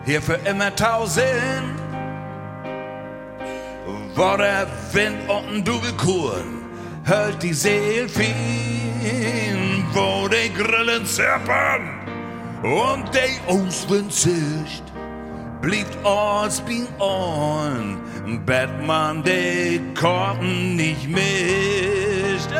Hier 0.04 0.20
für 0.20 0.40
immer 0.44 0.74
tausend 0.74 1.81
war 4.16 4.38
der 4.38 4.66
Wind 4.92 5.28
und 5.28 5.66
Dugelkuren, 5.66 6.62
hält 7.04 7.42
die 7.42 7.52
Seel 7.52 8.08
fin, 8.08 9.84
wo 9.92 10.28
die 10.28 10.52
Grillen 10.52 11.06
zerpern 11.06 12.00
und 12.62 13.04
die 13.14 13.50
Auswind 13.50 14.12
zischt, 14.12 14.84
blieb 15.60 15.86
alles 16.04 16.60
bin 16.60 16.86
on, 16.98 18.00
Batman 18.46 19.22
die 19.22 19.80
Korten 19.94 20.76
nicht 20.76 21.08
mischt. 21.08 22.50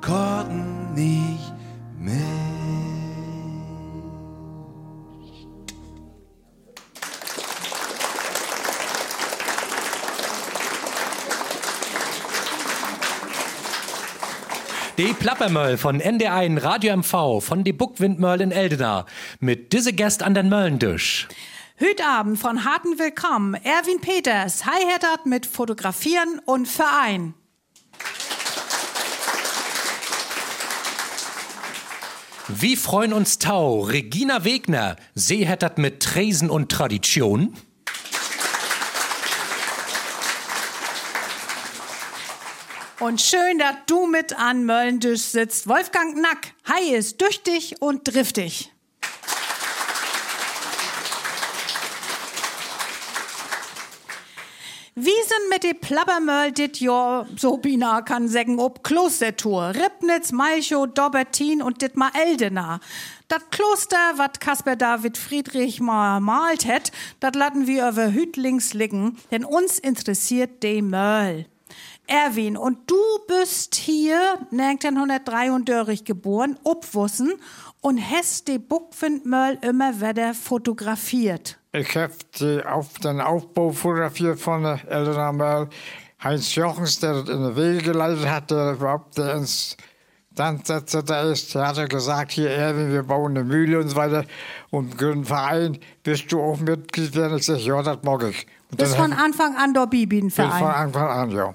De 0.00 0.08
Korten 0.08 0.94
nicht 0.94 1.52
mehr. 1.98 2.16
Die 14.98 15.14
Plappermöll 15.14 15.78
von 15.78 16.02
NDR1 16.02 16.62
Radio 16.62 16.96
MV 16.98 17.40
von 17.40 17.64
die 17.64 17.72
Buckwindmöll 17.72 18.42
in 18.42 18.52
Eldena 18.52 19.06
mit 19.38 19.72
diese 19.72 19.94
Gäst 19.94 20.22
an 20.22 20.34
den 20.34 20.50
Möllendisch. 20.50 21.26
Hütabend 21.76 22.38
von 22.38 22.66
harten 22.66 22.98
Willkommen, 22.98 23.54
Erwin 23.54 24.02
Peters, 24.02 24.66
Hi-Hattert 24.66 25.24
mit 25.24 25.46
Fotografieren 25.46 26.38
und 26.44 26.68
Verein. 26.68 27.32
Wie 32.58 32.74
freuen 32.74 33.12
uns 33.12 33.38
Tau, 33.38 33.80
Regina 33.80 34.44
Wegner, 34.44 34.96
Seehettert 35.14 35.78
mit 35.78 36.02
Tresen 36.02 36.50
und 36.50 36.70
Tradition. 36.70 37.54
Und 42.98 43.20
schön, 43.20 43.58
dass 43.58 43.76
du 43.86 44.06
mit 44.06 44.36
an 44.36 44.64
Möllendisch 44.64 45.22
sitzt. 45.22 45.68
Wolfgang 45.68 46.20
Nack, 46.20 46.52
Hi 46.64 46.92
ist 46.94 47.20
düchtig 47.20 47.76
und 47.80 48.02
driftig. 48.04 48.72
Wie 54.96 55.04
sind 55.04 55.48
mit 55.50 55.62
de 55.62 55.74
Plappermöll 55.74 56.50
dit 56.50 56.80
Jahr 56.80 57.24
so 57.36 57.58
bina 57.58 58.02
kann 58.02 58.26
sägen 58.26 58.58
ob 58.58 58.82
Klostertour, 58.82 59.72
Ribnitz, 59.76 60.32
Malchow, 60.32 60.88
Dobbertin 60.88 61.62
und 61.62 61.80
dit 61.80 61.96
mal 61.96 62.10
Eldena. 62.12 62.80
Dat 63.28 63.52
Kloster, 63.52 64.14
wat 64.16 64.40
Kasper 64.40 64.74
David 64.74 65.16
Friedrich 65.16 65.80
mal 65.80 66.18
malt 66.18 66.66
het, 66.66 66.90
dat 67.20 67.36
latten 67.36 67.68
wir 67.68 67.88
über 67.88 68.12
Hütlings 68.12 68.74
liegen, 68.74 69.16
denn 69.30 69.44
uns 69.44 69.78
interessiert 69.78 70.60
de 70.64 70.82
Möll. 70.82 71.46
Erwin, 72.08 72.56
und 72.56 72.90
du 72.90 72.96
bist 73.28 73.76
hier 73.76 74.38
1933 74.50 76.04
geboren, 76.04 76.58
obwussen, 76.64 77.34
und 77.80 78.00
hast 78.10 78.48
die 78.48 78.58
Buckwindmöll 78.58 79.58
immer 79.62 80.00
wieder 80.00 80.34
fotografiert. 80.34 81.59
Ich 81.72 81.96
habe 81.96 82.12
auf 82.68 82.98
den 82.98 83.20
Aufbau 83.20 83.70
fotografiert 83.70 84.40
von 84.40 84.64
der 84.64 84.80
Eldena 84.88 85.30
Möll. 85.30 85.68
Heinz 86.22 86.54
Jochens, 86.56 86.98
der 86.98 87.22
das 87.22 87.28
in 87.28 87.42
der 87.42 87.56
Wege 87.56 87.92
geleitet 87.92 88.28
hat, 88.28 88.50
der 88.50 88.72
überhaupt 88.72 89.16
der 89.16 89.36
Instandsetzer 89.36 91.04
da 91.04 91.22
ist, 91.30 91.54
der 91.54 91.68
hat 91.68 91.88
gesagt, 91.88 92.32
hier 92.32 92.50
Erwin, 92.50 92.92
wir 92.92 93.04
bauen 93.04 93.36
eine 93.36 93.44
Mühle 93.44 93.78
und 93.78 93.88
so 93.88 93.94
weiter 93.94 94.24
und 94.70 94.98
gründen 94.98 95.24
Verein. 95.24 95.78
Bist 96.02 96.32
du 96.32 96.42
auch 96.42 96.58
Mitglied 96.58 97.14
werden? 97.14 97.38
Ich 97.38 97.46
sage, 97.46 97.60
ja, 97.60 97.80
das 97.82 97.98
mag 98.02 98.24
ich. 98.24 98.48
Und 98.72 98.78
Bis 98.78 98.90
dann 98.90 99.10
von 99.10 99.12
Anfang 99.12 99.54
an 99.56 99.72
der 99.72 99.86
bin 99.86 100.00
ich 100.26 100.34
von 100.34 100.44
Bibin-Verein. 100.46 100.74
Anfang 100.74 101.08
an, 101.08 101.30
ja. 101.30 101.54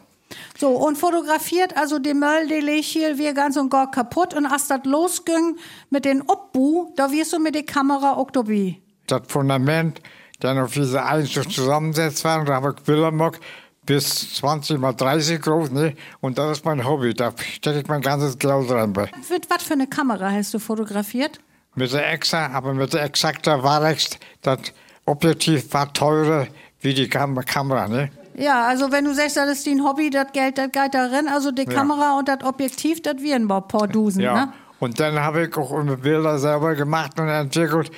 So, 0.58 0.70
und 0.70 0.98
fotografiert, 0.98 1.76
also 1.76 2.00
die 2.00 2.14
Möll, 2.14 2.48
die 2.48 2.82
hier 2.82 3.18
wir 3.18 3.34
ganz 3.34 3.58
und 3.58 3.70
gar 3.70 3.92
kaputt. 3.92 4.34
Und 4.34 4.46
als 4.46 4.70
das 4.70 4.80
losging 4.86 5.58
mit 5.90 6.06
den 6.06 6.22
Obbu, 6.22 6.94
da 6.96 7.12
wirst 7.12 7.34
du 7.34 7.40
mit 7.40 7.54
der 7.54 7.64
Kamera 7.64 8.14
auch 8.14 8.32
dabei. 8.32 8.80
Das 9.08 9.22
Fundament, 9.28 10.02
dann 10.40 10.58
auf 10.60 10.74
diese 10.74 11.04
Einzug 11.04 11.52
zusammensetzt 11.52 12.24
waren, 12.26 12.46
da 12.46 12.56
habe 12.56 12.76
ich 12.78 12.86
gemacht, 12.86 13.40
bis 13.86 14.34
20 14.36 14.80
mal 14.80 14.94
30 14.94 15.42
groß, 15.42 15.72
ne? 15.72 15.94
Und 16.22 16.38
das 16.38 16.58
ist 16.58 16.66
mein 16.66 16.84
Hobby, 16.86 17.14
da 17.14 17.32
stecke 17.38 17.82
ich 17.82 17.88
mein 17.88 18.02
ganzes 18.02 18.38
Geld 18.38 18.70
rein. 18.72 18.94
bei. 18.94 19.10
Mit 19.30 19.50
was 19.50 19.64
für 19.64 19.74
eine 19.74 19.88
Kamera 19.88 20.32
hast 20.32 20.54
du 20.54 20.60
fotografiert? 20.60 21.40
Mit 21.76 21.94
der 21.94 22.12
Exa, 22.12 22.48
aber 22.48 22.74
mit 22.74 22.94
der 22.94 23.04
Exakta 23.04 23.62
Varex, 23.62 24.10
das 24.42 24.60
Objektiv 25.06 25.72
war 25.74 25.94
teurer 25.94 26.48
wie 26.82 26.94
die 26.94 27.08
Kam 27.08 27.36
Kamera, 27.46 27.88
ne? 27.88 28.10
Ja, 28.38 28.68
also 28.68 28.92
wenn 28.92 29.06
du 29.06 29.14
sagst, 29.14 29.38
das 29.38 29.50
ist 29.50 29.68
dein 29.68 29.84
Hobby, 29.84 30.10
das 30.10 30.32
Geld, 30.34 30.58
das 30.58 30.72
geht 30.72 30.94
darin, 30.94 31.28
also 31.30 31.52
die 31.52 31.66
Kamera 31.66 32.18
und 32.18 32.28
das 32.28 32.44
Objektiv, 32.44 33.02
das 33.02 33.18
wir 33.20 33.36
ein 33.36 33.48
paar 33.48 33.88
Dusen, 33.88 34.22
Ja. 34.22 34.34
ne? 34.46 34.54
Und 34.80 35.00
dann 35.00 35.18
habe 35.20 35.46
ich 35.46 35.56
auch 35.56 35.72
Bilder 36.02 36.38
selber 36.38 36.76
gemacht 36.76 37.18
und 37.20 37.30
entwickelt. 37.30 37.92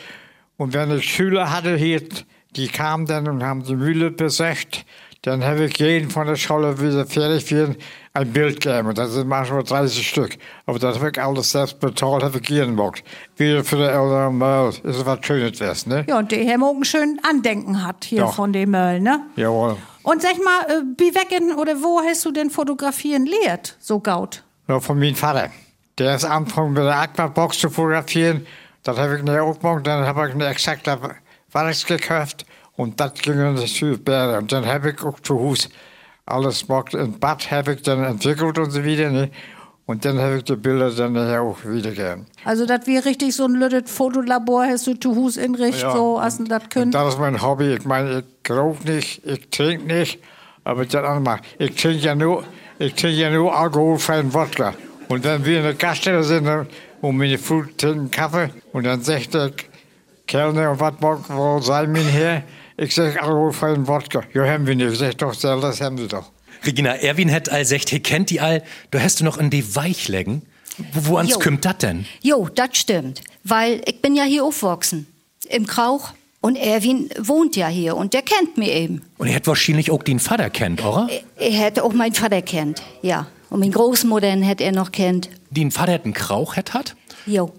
Und 0.58 0.74
wenn 0.74 0.92
ich 0.98 1.06
Schüler 1.12 1.52
hatte 1.52 1.76
hier, 1.76 2.02
die 2.56 2.68
kamen 2.68 3.06
dann 3.06 3.28
und 3.28 3.44
haben 3.44 3.64
die 3.64 3.76
Mühle 3.76 4.12
besucht, 4.12 4.86
dann 5.24 5.44
habe 5.44 5.66
ich 5.66 5.78
jeden 5.80 6.10
von 6.10 6.26
der 6.28 6.36
Schule 6.36 6.80
wieder 6.80 7.06
fertig 7.06 7.44
für 7.46 7.76
ein 8.14 8.32
Bild 8.32 8.62
geben. 8.62 8.94
Das 8.96 9.12
sind 9.12 9.28
manchmal 9.28 9.64
30 9.64 10.08
Stück. 10.08 10.38
Aber 10.66 10.80
das 10.80 10.98
habe 10.98 11.10
ich 11.10 11.22
alles 11.22 11.52
selbst 11.52 11.80
bezahlt, 11.80 12.24
habe 12.24 12.38
ich 12.40 12.46
gemacht. 12.48 13.04
Wieder 13.36 13.64
für 13.64 13.76
die 13.76 13.84
älteren 13.84 14.38
Möll. 14.38 14.70
Ist 14.84 15.06
was 15.06 15.20
Schönes 15.26 15.60
wär's, 15.60 15.86
ne? 15.86 16.06
Ja, 16.08 16.18
und 16.20 16.32
der 16.32 16.44
Herr 16.46 16.58
Mogen 16.58 16.86
schön 16.86 17.20
Andenken 17.30 17.86
hat 17.86 18.06
hier 18.06 18.20
Ja. 18.20 18.28
von 18.28 18.54
dem 18.54 18.72
Möll, 18.72 19.00
ne? 19.02 19.22
Jawohl. 19.36 19.78
Und 20.04 20.22
sag 20.22 20.36
mal, 20.38 20.62
äh, 20.70 20.82
wie 20.98 21.14
wecken 21.14 21.54
oder 21.56 21.76
wo 21.84 22.00
hast 22.02 22.24
du 22.26 22.32
denn 22.32 22.50
fotografieren 22.50 23.26
lehrt, 23.26 23.76
so 23.80 24.00
gaut? 24.00 24.44
Ja, 24.68 24.80
von 24.80 24.98
meinem 24.98 25.16
Vater. 25.16 25.50
Der 25.98 26.16
ist 26.16 26.24
angefangen 26.26 26.74
mit 26.74 26.84
der 26.84 26.96
Aquabox 26.98 27.60
zu 27.60 27.70
fotografieren. 27.70 28.46
Das 28.88 28.98
habe 28.98 29.18
ich 29.18 29.24
nicht 29.24 29.38
auch 29.38 29.60
gemacht. 29.60 29.86
Dann 29.86 30.06
habe 30.06 30.28
ich 30.30 30.34
eine 30.34 30.48
exakte 30.48 30.98
Wachs 31.52 31.86
gekauft. 31.86 32.46
Und 32.78 33.00
das 33.00 33.14
ging 33.16 33.34
in 33.40 33.56
die 33.58 33.68
Südberge. 33.68 34.38
Und 34.38 34.52
dann 34.52 34.66
habe 34.66 34.92
ich 34.92 35.04
auch 35.04 35.20
zu 35.20 35.38
Hause 35.40 35.68
alles 36.26 36.66
gemacht. 36.68 36.94
Im 36.94 37.20
Bad 37.20 37.52
habe 37.52 37.74
ich 37.74 37.82
dann 37.82 38.04
entwickelt 38.04 38.58
und 38.58 38.72
so 38.72 38.84
wieder. 38.84 39.10
Ne? 39.10 39.30
Und 39.88 40.06
dann 40.06 40.20
habe 40.20 40.38
ich 40.38 40.44
die 40.46 40.56
Bilder 40.56 40.90
dann 40.92 41.14
nachher 41.14 41.42
auch 41.42 41.58
wiedergegeben. 41.66 42.28
Also, 42.46 42.66
das 42.66 42.88
wie 42.88 42.98
richtig 42.98 43.36
so 43.36 43.46
ein 43.46 43.56
lüttet 43.56 43.90
Fotolabor 43.90 44.66
hast 44.66 44.88
du 44.88 44.94
zu 44.94 45.16
Hus 45.16 45.36
inricht, 45.38 45.82
Ja. 45.82 45.92
so, 45.92 46.18
als 46.18 46.38
du 46.38 46.44
das 46.46 46.64
könnt. 46.70 46.94
das 46.94 47.14
ist 47.16 47.20
mein 47.20 47.42
Hobby. 47.42 47.74
Ich 47.74 47.86
meine, 47.86 48.24
ich 48.44 48.52
rauche 48.52 48.84
nicht, 48.86 49.26
ich 49.26 49.50
trinke 49.50 49.86
nicht, 49.86 50.20
aber 50.64 50.86
das 50.86 51.04
andere 51.04 51.40
Ich 51.58 51.76
trinke 51.76 52.06
ja 52.06 52.16
nur, 52.16 52.44
ich 52.80 52.94
trinke 52.96 53.18
ja 53.18 53.30
nur 53.30 53.54
alkoholfreien 53.58 54.34
Wodka. 54.34 54.74
Und 55.10 55.24
dann 55.24 55.44
wir 55.46 55.58
in 55.58 55.64
der 55.64 55.74
Gaststätte 55.74 56.24
sind 56.24 56.46
dann- 56.46 56.68
und 57.02 57.18
meine 57.18 57.38
Frau 57.38 57.64
trinken 57.78 58.12
Kaffee 58.12 58.50
und 58.74 58.86
dann 58.86 59.02
sagt 59.02 59.34
der 59.34 59.52
Kellner, 60.26 60.72
und 60.72 60.80
was 60.80 60.94
mag 61.00 61.30
wohl 61.30 61.62
sein, 61.62 61.92
mein 61.92 62.08
Herr? 62.08 62.44
Ich 62.78 62.94
sag 62.94 63.22
alkoholfreien 63.22 63.88
Wodka. 63.88 64.24
Ja, 64.34 64.46
haben 64.46 64.68
wir 64.68 64.76
nicht. 64.76 64.92
Ich 64.94 65.00
sag 65.00 65.18
doch, 65.18 65.34
selber, 65.34 65.62
das 65.62 65.82
haben 65.82 65.98
sie 65.98 66.08
doch. 66.08 66.30
Regina, 66.66 66.96
Erwin 66.96 67.32
hat 67.32 67.50
all 67.50 67.66
sagt, 67.66 67.90
he 67.90 68.00
kennt 68.00 68.30
die 68.30 68.40
all, 68.42 68.64
du 68.92 69.02
hast 69.02 69.20
du 69.20 69.24
noch 69.24 69.38
in 69.38 69.50
die 69.50 69.76
Weichlegen. 69.76 70.42
Wo, 70.94 71.12
wo 71.12 71.18
ans 71.18 71.32
Jo. 71.32 71.40
kümmt 71.40 71.66
dat 71.66 71.82
denn? 71.82 72.06
Jo, 72.22 72.50
das 72.54 72.78
stimmt. 72.78 73.22
Weil 73.44 73.82
ich 73.86 74.02
bin 74.02 74.16
ja 74.16 74.24
hier 74.24 74.44
aufgewachsen. 74.44 75.08
Im 75.50 75.66
Krauch. 75.66 76.14
Und 76.40 76.56
Erwin 76.56 77.10
wohnt 77.20 77.56
ja 77.56 77.68
hier 77.68 77.96
und 77.98 78.14
der 78.14 78.22
kennt 78.22 78.58
mich 78.58 78.70
eben. 78.70 79.02
Und 79.18 79.28
er 79.28 79.36
hat 79.36 79.48
wahrscheinlich 79.48 79.90
auch 79.90 80.04
den 80.04 80.20
Vater 80.20 80.50
kennt, 80.52 80.86
oder? 80.86 81.10
Er 81.36 81.52
hätte 81.52 81.84
auch 81.84 81.94
meinen 81.94 82.14
Vater 82.14 82.44
kennt, 82.44 82.84
ja. 83.02 83.26
Und 83.50 83.60
meine 83.60 83.72
Großmutter 83.72 84.28
hätte 84.28 84.64
er 84.64 84.72
noch 84.72 84.92
kennt. 84.92 85.30
Den 85.50 85.72
Vater 85.72 85.94
hat 85.94 86.06
einen 86.06 86.14
Krauch 86.14 86.56
hat 86.56 86.74
hat? 86.74 86.96
Jo, 87.26 87.52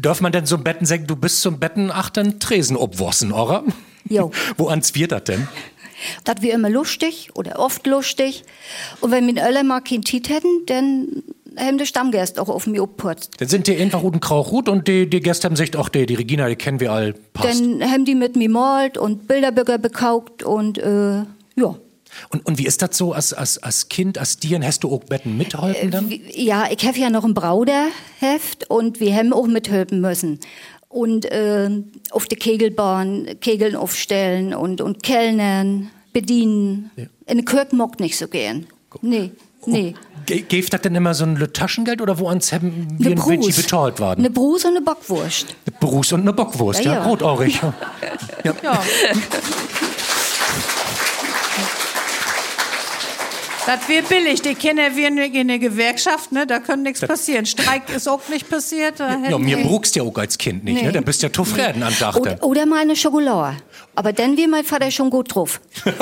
Darf 0.00 0.20
man 0.20 0.32
denn 0.32 0.46
so 0.46 0.56
im 0.56 0.64
Betten 0.64 0.86
sagen, 0.86 1.06
du 1.06 1.16
bist 1.16 1.40
zum 1.40 1.60
Betten 1.60 1.90
achten 1.90 2.40
Tresen 2.40 2.76
obwossen, 2.76 3.32
oder? 3.32 3.64
Jo. 4.08 4.30
Wo 4.56 4.68
ans 4.68 4.94
wird 4.94 5.12
dat 5.12 5.28
denn? 5.28 5.48
das 6.24 6.36
wir 6.40 6.52
immer 6.54 6.70
lustig 6.70 7.30
oder 7.34 7.58
oft 7.58 7.86
lustig. 7.86 8.44
Und 9.00 9.10
wenn 9.10 9.32
wir 9.32 9.42
alle 9.44 9.64
mal 9.64 9.80
kein 9.80 10.02
Tiet 10.02 10.28
hätten, 10.28 10.66
dann 10.66 11.22
haben 11.56 11.78
die 11.78 11.86
Stammgäste 11.86 12.40
auch 12.42 12.48
auf 12.48 12.66
mich 12.66 12.80
upputzt. 12.80 13.32
Dann 13.38 13.48
sind 13.48 13.66
die 13.66 13.76
einfach 13.76 14.00
guten 14.00 14.20
Krauch 14.20 14.50
gut 14.50 14.68
und 14.68 14.88
die, 14.88 15.08
die 15.08 15.20
Gäste 15.20 15.46
haben 15.46 15.56
sich, 15.56 15.76
ach, 15.78 15.88
die, 15.88 16.06
die 16.06 16.14
Regina, 16.14 16.48
die 16.48 16.56
kennen 16.56 16.80
wir 16.80 16.92
all, 16.92 17.14
passt. 17.32 17.60
Dann 17.60 17.82
haben 17.82 18.04
die 18.04 18.14
mit 18.14 18.36
mir 18.36 18.50
malt 18.50 18.98
und 18.98 19.28
Bilderbücher 19.28 19.78
bekauft 19.78 20.42
und 20.42 20.78
äh, 20.78 21.22
ja. 21.56 21.76
Und, 22.30 22.44
und 22.46 22.58
wie 22.58 22.66
ist 22.66 22.82
das 22.82 22.96
so 22.96 23.12
als, 23.12 23.32
als, 23.32 23.62
als 23.62 23.88
Kind, 23.88 24.18
als 24.18 24.38
Dieren, 24.38 24.64
hast 24.64 24.84
du 24.84 24.92
auch 24.94 25.04
Betten 25.04 25.36
mitgeholfen 25.36 25.90
dann? 25.90 26.10
Wie- 26.10 26.22
Ja, 26.34 26.66
ich 26.70 26.84
habe 26.86 26.98
ja 26.98 27.10
noch 27.10 27.24
ein 27.24 27.34
Brauderheft 27.34 28.68
und 28.70 29.00
wir 29.00 29.14
haben 29.14 29.32
auch 29.32 29.46
mithelfen 29.46 30.00
müssen. 30.00 30.40
Und 30.88 31.24
äh, 31.26 31.70
auf 32.10 32.26
der 32.26 32.38
Kegelbahn 32.38 33.28
Kegeln 33.40 33.74
aufstellen 33.76 34.54
und, 34.54 34.80
und 34.80 35.02
Kellnern, 35.02 35.90
bedienen. 36.12 36.90
In 37.26 37.38
der 37.38 37.44
Kirche 37.44 37.74
mag 37.74 37.98
nicht 37.98 38.16
so 38.16 38.28
gern. 38.28 38.66
Nee, 39.02 39.32
nee. 39.66 39.94
Ge 40.26 40.42
Geeft 40.42 40.72
das 40.72 40.80
denn 40.82 40.94
immer 40.94 41.12
so 41.12 41.24
ein 41.24 41.36
Taschengeld 41.52 42.00
oder 42.00 42.18
wo 42.20 42.28
ans 42.28 42.52
haben 42.52 42.86
wir 42.98 43.10
ein 43.10 43.26
Winchi 43.26 43.50
betalt 43.52 43.98
worden? 43.98 44.20
Eine 44.20 44.30
Brus 44.30 44.64
und 44.64 44.70
eine 44.76 44.80
Bockwurst. 44.82 45.48
Eine 45.66 45.76
Brus 45.80 46.12
und 46.12 46.20
eine 46.20 46.32
Bockwurst, 46.32 46.84
ja, 46.84 46.92
Ja, 46.94 47.00
ja. 47.00 47.06
rotohrig. 47.08 47.60
ja. 48.44 48.54
Ja. 48.62 48.82
Das 53.66 53.88
wird 53.88 54.08
billig. 54.08 54.42
Die 54.42 54.54
Kinder 54.54 54.94
wir 54.94 55.10
nicht 55.10 55.34
in 55.34 55.48
der 55.48 55.58
Gewerkschaft, 55.58 56.32
ne? 56.32 56.46
Da 56.46 56.58
kann 56.58 56.82
nichts 56.82 57.00
passieren. 57.00 57.46
Streik 57.46 57.88
ist 57.94 58.06
auch 58.08 58.28
nicht 58.28 58.48
passiert. 58.50 59.00
Da 59.00 59.18
Ja, 59.28 59.38
mir 59.38 59.56
brugst 59.58 59.96
ja 59.96 60.02
auch 60.02 60.16
als 60.18 60.36
Kind 60.36 60.64
nicht, 60.64 60.82
ne? 60.82 60.88
Nee. 60.88 60.92
Da 60.92 61.00
bist 61.00 61.22
ja 61.22 61.32
zufrieden 61.32 61.82
an 61.82 61.94
Dachte. 61.98 62.20
Oder, 62.20 62.42
oder 62.42 62.66
mal 62.66 62.80
eine 62.80 62.94
Schokolade. 62.96 63.56
Aber 63.94 64.12
dann 64.12 64.36
wie 64.36 64.46
mein 64.46 64.64
Vater 64.64 64.90
schon 64.90 65.08
gut 65.10 65.34
drauf. 65.34 65.60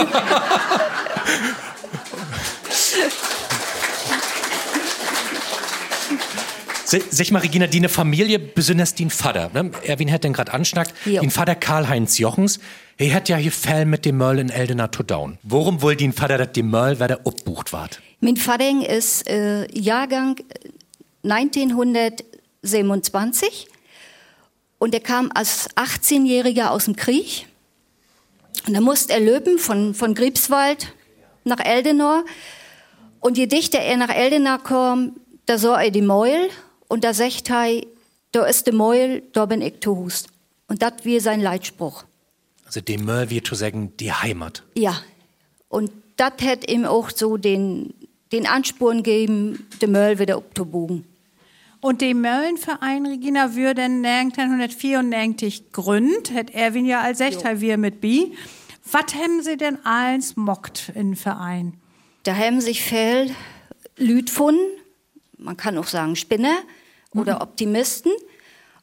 Sag 7.11 7.31
mal, 7.31 7.39
Regina, 7.39 7.67
die 7.67 7.79
eine 7.79 7.89
Familie, 7.89 8.39
besonders 8.39 8.95
den 8.95 9.09
Vater, 9.09 9.51
ne? 9.55 9.71
Erwin 9.85 10.13
hat 10.13 10.25
den 10.25 10.35
gerade 10.35 10.53
anschnackt, 10.53 10.93
den 11.07 11.31
Vater 11.31 11.55
Karl-Heinz 11.55 12.19
Jochens, 12.19 12.61
er 12.99 13.15
hat 13.15 13.31
ja 13.31 13.37
hier 13.37 13.53
Fell 13.53 13.87
mit 13.87 14.05
dem 14.05 14.19
Möll 14.19 14.39
in 14.39 14.51
Eldena 14.51 14.89
to 14.89 15.03
down. 15.03 15.39
Worum 15.43 15.81
wohl 15.81 15.97
den 15.97 16.13
Vater, 16.13 16.37
dass 16.39 16.53
dem 16.53 16.71
Möll, 16.71 17.01
wer 17.01 17.09
der 17.09 17.27
obbucht 17.27 17.73
ward? 17.73 18.01
Mein 18.21 18.37
Vater 18.37 18.87
ist 18.89 19.27
äh, 19.29 19.67
Jahrgang 19.77 20.37
1927 21.25 23.67
und 24.79 24.95
er 24.95 25.01
kam 25.01 25.33
als 25.35 25.69
18-Jähriger 25.77 26.71
aus 26.71 26.85
dem 26.85 26.95
Krieg. 26.97 27.47
Und 28.67 28.75
da 28.75 28.81
musste 28.81 29.15
er 29.15 29.21
löben 29.21 29.59
von, 29.59 29.95
von 29.95 30.15
Griebswald 30.15 30.93
nach 31.45 31.59
Eldenor. 31.59 32.25
Und 33.21 33.39
je 33.39 33.47
dichter 33.47 33.79
er 33.79 33.97
nach 33.97 34.11
Eldenor 34.11 34.63
kam, 34.63 35.15
da 35.47 35.57
sah 35.59 35.81
er 35.81 35.91
die 35.91 36.03
Meul 36.03 36.51
und 36.93 37.05
da 37.05 37.15
sagt 37.15 37.49
er, 37.49 37.81
da 38.33 38.45
ist 38.45 38.67
die 38.67 38.73
Meul, 38.73 39.23
da 39.33 39.47
bin 39.47 39.63
ich 39.63 39.81
zu 39.81 39.97
Hus. 39.97 40.27
Und 40.69 40.83
das 40.83 40.93
wie 41.05 41.21
sein 41.21 41.41
Leitspruch. 41.41 42.05
Also 42.67 42.83
dem 42.83 43.07
Möll, 43.07 43.31
wie 43.31 43.43
zu 43.43 43.55
sagen, 43.55 43.95
die 43.99 44.13
Heimat. 44.13 44.63
Ja, 44.75 45.01
und 45.71 45.91
das 46.19 46.35
hat 46.43 46.71
ihm 46.71 46.85
auch 46.85 47.09
so 47.09 47.39
den, 47.39 47.95
den 48.31 48.47
Ansporn 48.47 48.99
gegeben, 49.03 49.67
den 49.81 49.93
Möll 49.93 50.19
wieder 50.19 50.37
abzubogen. 50.37 51.07
Und 51.81 52.03
den 52.03 52.21
Möllenverein, 52.21 53.07
Regina, 53.07 53.55
würde 53.55 53.81
1994 53.85 55.73
gründet, 55.73 56.31
hat 56.35 56.51
Erwin 56.51 56.85
ja 56.85 57.01
als 57.01 57.17
Sechter 57.17 57.63
wir 57.63 57.79
mit 57.79 58.03
Bi. 58.03 58.35
Was 58.91 59.15
haben 59.15 59.43
Sie 59.43 59.57
denn 59.57 59.79
eins 59.87 60.37
mockt 60.37 60.93
in 60.95 61.17
Verein? 61.17 61.73
Da 62.25 62.37
haben 62.37 62.61
sich 62.61 62.83
viel 62.83 63.35
Lüd 63.97 64.27
gefunden, 64.27 64.61
man 65.39 65.57
kann 65.57 65.79
auch 65.79 65.87
sagen 65.87 66.17
Spinner 66.17 66.59
oder 67.15 67.41
Optimisten. 67.41 68.13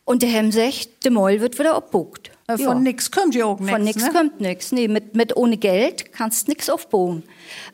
Und 0.06 0.24
die 0.24 0.34
haben 0.36 0.48
gesagt, 0.48 1.04
der 1.04 1.12
Moll 1.12 1.39
wird 1.39 1.60
wieder 1.60 1.76
abbucht. 1.76 2.32
Äh, 2.48 2.58
Von 2.58 2.82
nix 2.82 3.12
kommt 3.12 3.36
ja 3.36 3.46
auch 3.46 3.60
nix. 3.60 3.72
Von 3.72 3.84
nix 3.84 4.04
ne? 4.04 4.12
kommt 4.12 4.42
nix. 4.42 4.72
Nee, 4.72 4.88
mit, 4.88 5.15
mit 5.15 5.38
ohne 5.38 5.58
Geld 5.58 6.12
kannst 6.13 6.48
nix 6.48 6.68
aufbauen. 6.70 7.22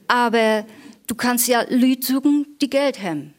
Aber 0.07 0.65
du 1.07 1.15
kannst 1.15 1.47
ja 1.47 1.63
Lüd 1.69 2.03
suchen, 2.03 2.45
die 2.61 2.69
Geld 2.69 3.01
haben. 3.01 3.33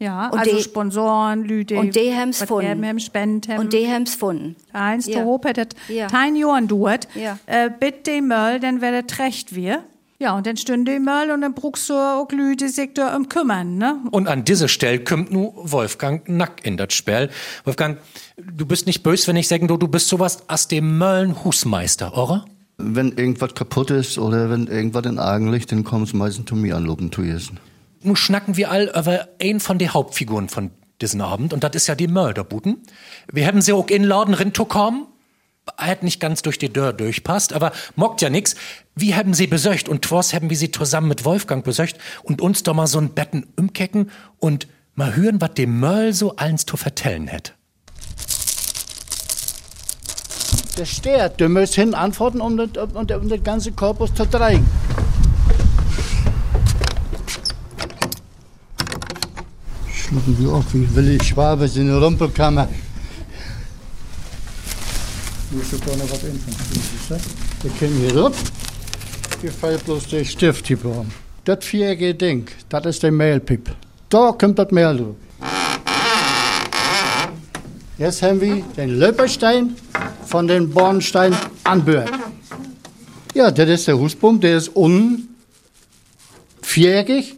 Ja, 0.00 0.28
Und 0.30 0.40
also 0.40 0.56
die- 0.56 0.62
Sponsoren, 0.62 1.44
Lüde. 1.44 1.78
und 1.78 1.94
die 1.94 2.12
haben's 2.12 2.40
gefunden. 2.40 2.98
Spenden. 2.98 3.58
Und 3.58 3.72
die 3.72 3.86
haben's 3.86 4.12
gefunden. 4.14 4.56
Eins, 4.72 5.06
Ja. 5.06 5.14
der 5.18 5.24
Hope 5.26 5.48
hat 5.50 5.76
Ja. 5.88 6.08
kein 6.08 6.34
Jahren 6.34 6.66
dauert. 6.66 7.06
Ja. 7.14 7.38
Äh, 7.46 7.70
bitte 7.78 8.10
den 8.10 8.26
Möll, 8.26 8.58
dann 8.58 8.80
wäre 8.80 9.06
trecht 9.06 9.54
wir. 9.54 9.84
Ja, 10.18 10.36
und 10.36 10.46
dann 10.46 10.56
stünde 10.56 10.92
die 10.92 11.00
Möll 11.00 11.32
und 11.32 11.40
dann 11.40 11.54
brauchst 11.54 11.88
du 11.90 11.94
auch 11.94 12.28
sich 12.66 12.94
da 12.94 13.16
um 13.16 13.28
kümmern, 13.28 13.76
ne? 13.78 13.98
Und 14.12 14.28
an 14.28 14.44
dieser 14.44 14.68
Stelle 14.68 15.00
kommt 15.00 15.32
nu 15.32 15.52
Wolfgang 15.56 16.28
Nack 16.28 16.64
in 16.64 16.76
das 16.76 16.94
Spiel. 16.94 17.30
Wolfgang, 17.64 17.98
du 18.36 18.64
bist 18.64 18.86
nicht 18.86 19.02
böse, 19.02 19.26
wenn 19.26 19.36
ich 19.36 19.48
sagen, 19.48 19.66
du, 19.66 19.76
du 19.76 19.88
bist 19.88 20.08
sowas 20.08 20.48
als 20.48 20.68
dem 20.68 20.98
Möllen 20.98 21.44
Husmeister, 21.44 22.16
oder? 22.16 22.44
Wenn 22.76 23.12
irgendwas 23.12 23.54
kaputt 23.54 23.90
ist 23.90 24.18
oder 24.18 24.50
wenn 24.50 24.68
irgendwas 24.68 25.04
in 25.06 25.18
Argen 25.18 25.52
liegt, 25.52 25.72
dann 25.72 25.84
kommen 25.84 26.06
sie 26.06 26.16
meistens 26.16 26.46
zu 26.46 26.54
mir 26.54 26.76
anloben 26.76 27.10
zu 27.10 27.22
essen. 27.22 27.58
Nun 28.02 28.16
schnacken 28.16 28.56
wir 28.56 28.70
all 28.70 28.92
über 28.96 29.28
einen 29.40 29.60
von 29.60 29.78
den 29.78 29.94
Hauptfiguren 29.94 30.48
von 30.48 30.70
diesen 31.00 31.20
Abend 31.20 31.52
und 31.52 31.64
das 31.64 31.74
ist 31.74 31.86
ja 31.86 31.94
die 31.94 32.06
Mörderbuten. 32.08 32.82
Wir 33.32 33.46
haben 33.46 33.60
sie 33.60 33.72
auch 33.72 33.88
in 33.88 34.04
Laden 34.04 34.34
rinzukommen. 34.34 35.06
Hat 35.78 36.02
nicht 36.02 36.20
ganz 36.20 36.42
durch 36.42 36.58
die 36.58 36.72
Dörr 36.72 36.92
durchpasst, 36.92 37.52
aber 37.52 37.72
mockt 37.96 38.20
ja 38.20 38.28
nix. 38.28 38.54
Wie 38.94 39.14
haben 39.14 39.32
sie 39.34 39.46
besöcht 39.46 39.88
und 39.88 40.10
was 40.10 40.34
haben 40.34 40.50
wir 40.50 40.56
sie 40.56 40.70
zusammen 40.70 41.08
mit 41.08 41.24
Wolfgang 41.24 41.64
besöcht 41.64 41.96
und 42.22 42.40
uns 42.40 42.62
doch 42.62 42.74
mal 42.74 42.86
so 42.86 42.98
ein 42.98 43.14
Betten 43.14 43.46
umkecken 43.56 44.10
und 44.38 44.68
mal 44.94 45.16
hören, 45.16 45.40
was 45.40 45.54
dem 45.54 45.80
Möll 45.80 46.12
so 46.12 46.36
allens 46.36 46.66
zu 46.66 46.76
vertellen 46.76 47.28
hätt. 47.28 47.54
Der 50.76 50.86
steht. 50.86 51.32
Du 51.38 51.48
musst 51.48 51.74
hin 51.74 51.94
antworten, 51.94 52.40
um 52.40 52.56
das, 52.56 52.70
um, 52.76 52.96
um 52.96 53.28
das 53.28 53.42
ganze 53.42 53.72
Korpus 53.72 54.12
zu 54.12 54.26
drehen. 54.26 54.66
Schlucken 59.88 60.38
wir 60.38 60.52
auch 60.52 60.64
wie 60.72 60.94
Willi 60.94 61.22
Schwabe 61.22 61.66
in 61.74 61.86
der 61.86 61.98
Rumpelkammer. 61.98 62.68
Ist 65.60 65.70
sogar 65.70 65.96
noch 65.96 66.10
was 66.10 66.22
in. 66.24 66.40
Wir 67.62 67.70
können 67.78 67.96
hier 68.00 68.16
rup. 68.18 68.34
Hier 69.40 69.52
fällt 69.52 69.84
bloß 69.84 70.08
der 70.08 70.24
Stift 70.24 70.66
hier 70.66 70.76
bauen. 70.76 71.12
das 71.44 71.64
viereckige 71.64 72.14
Ding, 72.14 72.46
das 72.68 72.86
ist 72.86 73.02
der 73.02 73.12
Mehlpip. 73.12 73.70
Da 74.08 74.32
kommt 74.32 74.58
das 74.58 74.70
Mehl 74.70 74.96
drauf. 74.96 75.16
Jetzt 77.98 78.22
haben 78.22 78.40
wir 78.40 78.62
den 78.76 78.98
Löpperstein 78.98 79.76
von 80.26 80.48
den 80.48 80.70
Bornstein 80.70 81.36
anbürt. 81.62 82.10
Ja, 83.34 83.50
das 83.50 83.68
ist 83.68 83.86
der 83.86 83.98
Husbum, 83.98 84.40
der 84.40 84.56
ist 84.56 84.68
unten 84.68 85.28
viereckig, 86.62 87.36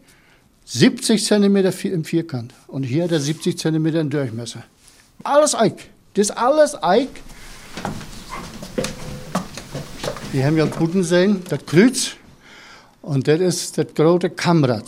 70 0.64 1.24
cm 1.24 1.57
im 1.85 2.05
Vierkant. 2.05 2.55
Und 2.68 2.85
hier 2.85 3.05
hat 3.05 3.12
er 3.12 3.20
70 3.20 3.59
cm 3.59 3.87
im 3.87 4.11
Durchmesser. 4.11 4.64
Alles 5.22 5.55
Eik. 5.55 5.90
Das 6.14 6.31
ist 6.31 6.37
alles 6.37 6.83
Eik. 6.83 7.11
Wir 10.32 10.44
haben 10.44 10.56
ja 10.58 10.66
guten 10.66 11.02
sehen, 11.02 11.42
das 11.48 11.64
Kreuz. 11.64 12.16
Und 13.00 13.26
das 13.26 13.40
ist 13.40 13.78
das 13.78 13.86
große 13.94 14.30
Kammrad. 14.30 14.84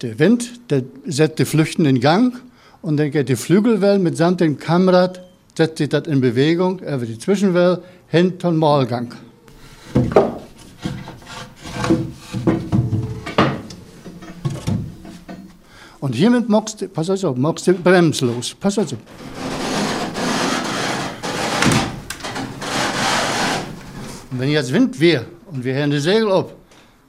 Der 0.00 0.18
Wind, 0.18 0.70
der 0.70 0.84
setzt 1.04 1.38
die 1.38 1.44
Flüchten 1.44 1.84
in 1.84 2.00
Gang 2.00 2.40
und 2.80 2.96
dann 2.96 3.10
geht 3.10 3.28
die 3.28 3.36
Flügelwelle 3.36 3.98
mitsamt 3.98 4.40
dem 4.40 4.58
Kammrad, 4.58 5.20
setzt 5.56 5.78
sich 5.78 5.88
das 5.88 6.06
in 6.06 6.20
Bewegung, 6.20 6.78
über 6.78 7.04
die 7.04 7.18
Zwischenwelle, 7.18 7.82
hin 8.06 8.40
zum 8.40 8.56
Mahlgang. 8.56 9.12
Und 16.00 16.14
hiermit 16.14 16.48
machst 16.48 16.80
du, 16.80 16.88
pass 16.88 17.10
auf, 17.10 17.36
machst 17.36 17.66
du 17.66 17.74
bremslos. 17.74 18.56
Pass 18.58 18.78
auf. 18.78 18.94
Und 24.38 24.44
wenn 24.44 24.50
jetzt 24.52 24.72
Wind 24.72 25.00
wäre 25.00 25.24
und 25.50 25.64
wir 25.64 25.74
hören 25.74 25.90
die 25.90 25.98
Segel 25.98 26.30
ab, 26.30 26.54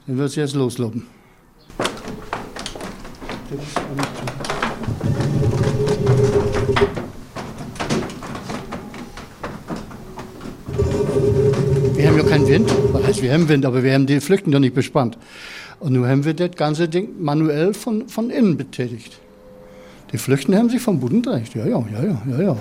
dann 0.07 0.17
wird 0.17 0.29
es 0.29 0.35
jetzt 0.35 0.55
loslopen. 0.55 1.05
Wir 11.93 12.07
haben 12.07 12.17
ja 12.17 12.23
keinen 12.23 12.47
Wind. 12.47 12.73
Was 12.93 13.03
heißt, 13.03 13.21
wir 13.21 13.31
haben 13.31 13.47
Wind, 13.47 13.63
aber 13.63 13.83
wir 13.83 13.93
haben 13.93 14.07
die 14.07 14.19
Flüchten 14.21 14.51
doch 14.51 14.57
nicht 14.57 14.73
bespannt. 14.73 15.15
Und 15.79 15.93
nun 15.93 16.07
haben 16.07 16.25
wir 16.25 16.33
das 16.33 16.55
ganze 16.55 16.89
Ding 16.89 17.09
manuell 17.19 17.75
von, 17.75 18.09
von 18.09 18.31
innen 18.31 18.57
betätigt. 18.57 19.19
Die 20.11 20.17
Flüchten 20.17 20.55
haben 20.55 20.71
sich 20.71 20.81
vom 20.81 20.99
Boden 20.99 21.21
gedreht. 21.21 21.53
Ja, 21.53 21.67
ja, 21.67 21.85
ja, 21.93 22.03
ja, 22.03 22.21
ja, 22.27 22.41
ja. 22.41 22.57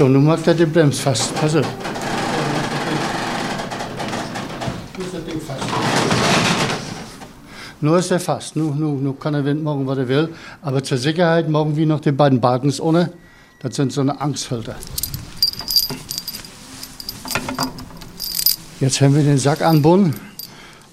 So, 0.00 0.08
nun 0.08 0.24
macht 0.24 0.46
er 0.46 0.54
die 0.54 0.64
Bremse 0.64 1.02
fast. 1.02 1.34
Pass 1.34 1.56
auf. 1.56 1.66
Nur 7.82 7.98
ist 7.98 8.10
er 8.10 8.18
fast. 8.18 8.56
Nun, 8.56 8.80
nun, 8.80 9.04
nun 9.04 9.18
kann 9.18 9.34
der 9.34 9.44
Wind 9.44 9.62
machen, 9.62 9.86
was 9.86 9.98
er 9.98 10.08
will. 10.08 10.30
Aber 10.62 10.82
zur 10.82 10.96
Sicherheit 10.96 11.50
machen 11.50 11.76
wir 11.76 11.86
noch 11.86 12.00
die 12.00 12.12
beiden 12.12 12.40
Balkens 12.40 12.80
ohne. 12.80 13.12
Das 13.58 13.76
sind 13.76 13.92
so 13.92 14.00
eine 14.00 14.18
Angstfilter. 14.18 14.74
Jetzt 18.80 19.02
haben 19.02 19.14
wir 19.14 19.22
den 19.22 19.36
Sack 19.36 19.60
anbunden. 19.60 20.14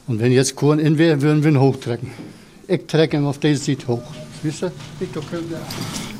Und 0.08 0.20
wenn 0.20 0.34
jetzt 0.34 0.54
Kuren 0.58 0.80
in 0.80 0.98
wäre, 0.98 1.22
würden 1.22 1.46
wir 1.46 1.52
ihn 1.52 1.62
hochtrecken. 1.62 2.12
Ich 2.68 2.86
trecke 2.88 3.16
ihn 3.16 3.26
auf 3.26 3.38
diese 3.38 3.64
Seite 3.64 3.88
hoch. 3.88 4.04
Siehst 4.44 4.64
du? 4.64 4.72
Victor 5.00 5.24
Köhler. 5.32 5.62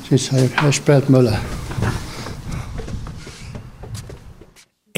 Siehst 0.08 0.32
du, 0.32 0.36
Herr 0.36 0.72
Spertmüller. 0.72 1.38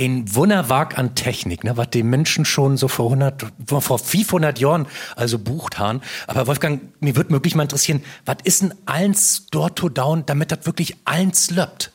Ein 0.00 0.34
Wunderwerk 0.34 0.98
an 0.98 1.14
Technik, 1.14 1.62
ne, 1.62 1.76
was 1.76 1.90
die 1.90 2.02
Menschen 2.02 2.46
schon 2.46 2.78
so 2.78 2.88
vor 2.88 3.06
100, 3.06 3.52
vor 3.66 3.98
500 3.98 4.58
Jahren 4.58 4.86
also 5.14 5.38
bucht 5.38 5.78
haben. 5.78 6.00
Aber 6.26 6.46
Wolfgang, 6.46 6.80
mir 7.00 7.16
würde 7.16 7.30
wirklich 7.30 7.54
mal 7.54 7.64
interessieren, 7.64 8.02
was 8.24 8.38
ist 8.44 8.62
denn 8.62 8.72
eins 8.86 9.46
dort 9.50 9.76
to 9.76 9.90
down, 9.90 10.24
damit 10.24 10.52
das 10.52 10.64
wirklich 10.64 10.96
eins 11.04 11.50
löppt? 11.50 11.92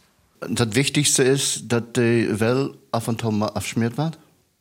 Das 0.48 0.76
Wichtigste 0.76 1.24
ist, 1.24 1.64
dass 1.70 1.82
die 1.96 2.28
Well 2.40 2.76
ab 2.92 3.08
und 3.08 3.24
mal 3.24 3.48
abschmiert 3.48 3.98
wird. 3.98 4.20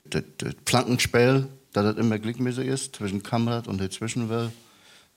Das, 0.08 0.22
das 0.38 0.54
Plankenspiel, 0.64 1.46
dass 1.74 1.84
das 1.84 1.96
immer 1.98 2.18
gleichmäßig 2.18 2.66
ist 2.66 2.96
zwischen 2.96 3.22
Kamerad 3.22 3.68
und 3.68 3.78
der 3.78 3.90
Zwischenwelle. 3.90 4.52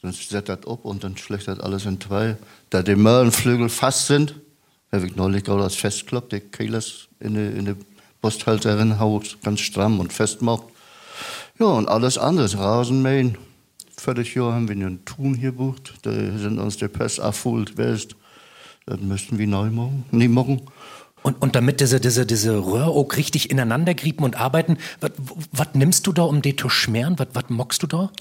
Sonst 0.02 0.30
setzt 0.30 0.50
das 0.50 0.68
ab 0.68 0.84
und 0.84 1.02
dann 1.06 1.16
schlägt 1.16 1.48
das 1.48 1.62
alles 1.62 1.86
in 1.86 2.02
zwei. 2.02 2.36
Da 2.72 2.84
die 2.84 2.98
Möhrenflügel 2.98 3.70
fast 3.70 4.08
sind, 4.08 4.36
habe 4.92 5.08
ich 5.08 5.16
neulich 5.16 5.46
gerade 5.46 5.64
das 5.64 5.76
festgeklappt, 5.76 6.34
die 6.34 6.42
Kehlers 6.42 7.08
in 7.22 7.34
der 7.34 7.56
in 7.56 7.66
die 7.66 7.76
Brusthalterin 8.22 9.00
haut, 9.00 9.38
ganz 9.44 9.60
stramm 9.62 10.00
und 10.00 10.14
fest 10.14 10.42
macht. 10.42 10.64
Ja, 11.60 11.66
und 11.68 11.88
alles 11.88 12.18
anderes, 12.18 12.58
Rasenmähen. 12.58 13.38
Viertes 14.00 14.34
Jahr 14.36 14.54
haben 14.54 14.68
wir 14.68 14.76
einen 14.76 15.04
Tun 15.06 15.34
hier 15.34 15.52
bucht. 15.54 15.94
Da 16.04 16.12
sind 16.12 16.60
uns 16.60 16.78
die 16.78 16.88
Pest 16.88 17.18
erfüllt, 17.20 17.78
weißt 17.78 18.16
Das 18.86 19.00
müssten 19.00 19.38
wir 19.40 19.48
neu 19.48 19.70
machen, 19.72 20.06
nie 20.12 20.28
machen. 20.28 20.62
Und, 21.24 21.42
und 21.42 21.56
damit 21.56 21.82
diese, 21.82 22.00
diese, 22.00 22.26
diese 22.28 22.58
Röhre 22.64 22.86
auch 22.92 23.18
richtig 23.18 23.50
ineinander 23.50 23.96
griepen 23.96 24.24
und 24.24 24.36
arbeiten, 24.40 24.78
was 25.52 25.68
nimmst 25.74 26.06
du 26.06 26.14
da, 26.14 26.22
um 26.24 26.42
die 26.44 26.56
zu 26.56 26.70
schmieren? 26.70 27.16
Was 27.18 27.50
mockst 27.50 27.82
du 27.82 27.88
da? 27.88 28.12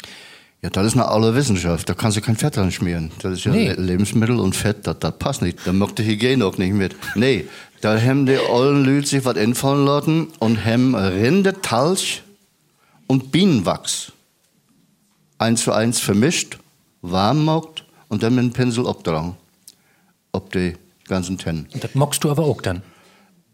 Ja, 0.62 0.70
das 0.70 0.86
ist 0.86 0.94
eine 0.94 1.06
alte 1.06 1.34
Wissenschaft. 1.34 1.88
Da 1.88 1.94
kannst 1.94 2.16
du 2.16 2.22
kein 2.22 2.36
Fett 2.36 2.56
dran 2.56 2.72
schmieren. 2.72 3.12
Das 3.20 3.34
ist 3.34 3.44
ja 3.44 3.52
Nee. 3.52 3.68
Le- 3.68 3.74
Lebensmittel 3.74 4.40
und 4.40 4.56
Fett, 4.56 4.86
das, 4.86 4.98
das 4.98 5.16
passt 5.18 5.42
nicht. 5.42 5.58
Da 5.66 5.72
macht 5.74 5.98
die 5.98 6.04
Hygiene 6.04 6.44
auch 6.44 6.56
nicht 6.56 6.72
mit. 6.72 6.96
Nee, 7.14 7.46
da 7.80 8.00
haben 8.00 8.26
die 8.26 8.36
alten 8.36 8.84
Leute 8.84 9.06
sich 9.06 9.24
was 9.24 9.36
einfallen 9.36 9.84
lassen 9.84 10.28
und 10.38 10.64
haben 10.64 10.94
Rindetalch 10.94 12.22
und 13.06 13.30
Bienenwachs 13.32 14.12
eins 15.38 15.62
zu 15.64 15.72
eins 15.72 16.00
vermischt, 16.00 16.58
warm 17.02 17.38
gemacht 17.38 17.84
und 18.08 18.22
dann 18.22 18.34
mit 18.34 18.44
dem 18.44 18.52
Pinsel 18.52 18.86
abgetragen. 18.86 19.36
Ob 20.32 20.50
die 20.52 20.74
ganzen 21.06 21.38
Tennen. 21.38 21.68
Und 21.72 21.84
das 21.84 21.94
mockst 21.94 22.24
du 22.24 22.30
aber 22.30 22.44
auch 22.44 22.60
dann. 22.60 22.82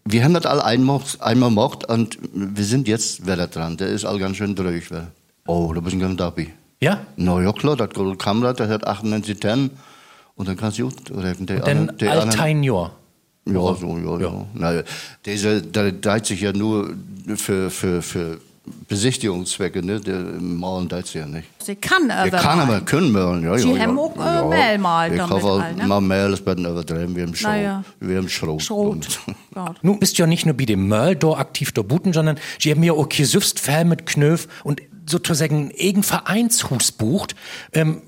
Wir 0.05 0.25
haben 0.25 0.35
das 0.35 0.47
all 0.47 0.61
einmal, 0.61 1.01
einmal 1.21 1.51
gemacht 1.51 1.89
und 1.89 2.19
wir 2.33 2.65
sind 2.65 2.89
jetzt 2.89 3.25
wieder 3.27 3.47
dran. 3.47 3.77
Der 3.77 3.89
ist 3.89 4.05
all 4.05 4.19
ganz 4.19 4.37
schön 4.37 4.55
durch. 4.55 4.85
Oh, 5.47 5.73
da 5.75 5.81
bist 5.81 5.95
du 5.95 6.01
ganz 6.01 6.17
dabei. 6.17 6.49
Ja? 6.81 7.07
Na 7.17 7.41
ja, 7.41 7.53
klar, 7.53 7.77
das 7.77 7.91
Gold 7.91 8.19
Kamera, 8.19 8.53
das 8.53 8.69
hat 8.69 8.85
98 8.87 9.39
Tonnen. 9.39 9.71
Und 10.35 10.49
dann 10.49 10.57
kannst 10.57 10.79
du 10.79 10.87
rechnen. 11.15 11.47
Die 11.47 11.53
Und 11.55 11.67
dann 11.67 11.79
anderen- 11.79 11.99
die 11.99 12.09
anderen- 12.09 12.31
Altein 12.31 12.63
Jahr. 12.65 12.93
Ja, 13.45 13.75
so, 13.75 13.99
ja, 13.99 14.21
ja. 14.21 14.47
Na, 14.55 14.83
diese, 15.27 15.63
der 15.63 15.93
dreht 15.93 16.27
sich 16.27 16.41
ja 16.41 16.53
nur 16.53 16.95
für, 17.37 17.71
für, 17.71 18.01
für 18.01 18.39
Besichtigungszwecke, 18.89 19.85
ne? 19.85 20.01
Der 20.01 20.21
malen 20.21 20.89
dreht 20.89 21.07
sich 21.07 21.17
ja 21.17 21.27
nicht. 21.27 21.49
Sie 21.61 21.75
kann 21.75 22.07
Der 22.07 22.19
aber 22.19 22.31
kann 22.31 22.59
mal. 22.59 22.77
aber 22.77 22.81
können 22.83 23.11
malen, 23.11 23.43
ja, 23.43 23.59
Sie 23.59 23.73
ja. 23.73 23.81
haben 23.81 23.97
ja. 23.97 24.03
auch, 24.03 24.17
äh, 24.17 24.49
Mehl 24.49 24.79
mal 24.79 25.13
Ich 25.13 25.19
kaufe 25.19 25.47
all, 25.47 25.75
ne? 25.75 25.87
mal 25.87 26.01
Mehl, 26.01 26.31
das 26.31 26.47
werden 26.47 26.65
übertreiben, 26.65 27.17
wir 27.17 27.25
haben 27.25 27.35
Schrot. 27.35 27.85
Wir 27.99 28.17
haben 28.17 28.29
Schrot. 28.29 28.63
Schrot. 28.63 29.21
Ja. 29.55 29.75
Nun 29.83 29.99
bist 29.99 30.17
du 30.19 30.23
ja 30.23 30.27
nicht 30.27 30.47
nur 30.47 30.57
bei 30.57 30.65
dem 30.65 30.89
Möll 30.89 31.15
da 31.15 31.33
aktiv 31.33 31.73
da 31.73 31.83
buten, 31.83 32.15
sondern 32.15 32.39
sie 32.59 32.71
haben 32.71 32.83
ja 32.83 32.95
auch 32.95 33.07
hier 33.13 33.27
süfst 33.27 33.61
Fell 33.61 33.85
mit 33.85 34.07
Knöf 34.07 34.49
und 34.65 34.81
sozusagen 35.05 35.71
irgendein 35.73 36.05
Vereinshus 36.05 36.91
bucht, 36.91 37.37
ähm, 37.75 38.01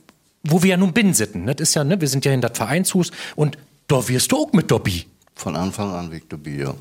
wo 0.43 0.63
wir 0.63 0.71
ja 0.71 0.77
nun 0.79 0.95
bin 0.95 1.13
sitten. 1.13 1.47
Das 1.47 1.57
ist 1.59 1.75
ja, 1.75 1.85
ne, 1.85 2.01
wir 2.01 2.09
sind 2.09 2.25
ja 2.25 2.33
in 2.33 2.41
das 2.41 2.53
Vereinshus 2.57 3.11
und 3.37 3.59
da 3.89 4.09
wirst 4.09 4.33
du 4.33 4.39
auch 4.39 4.53
mit 4.55 4.71
dabei. 4.71 5.05
Von 5.35 5.57
Anfang 5.57 5.93
an 5.93 6.11
Victor 6.11 6.39
Bier. 6.39 6.75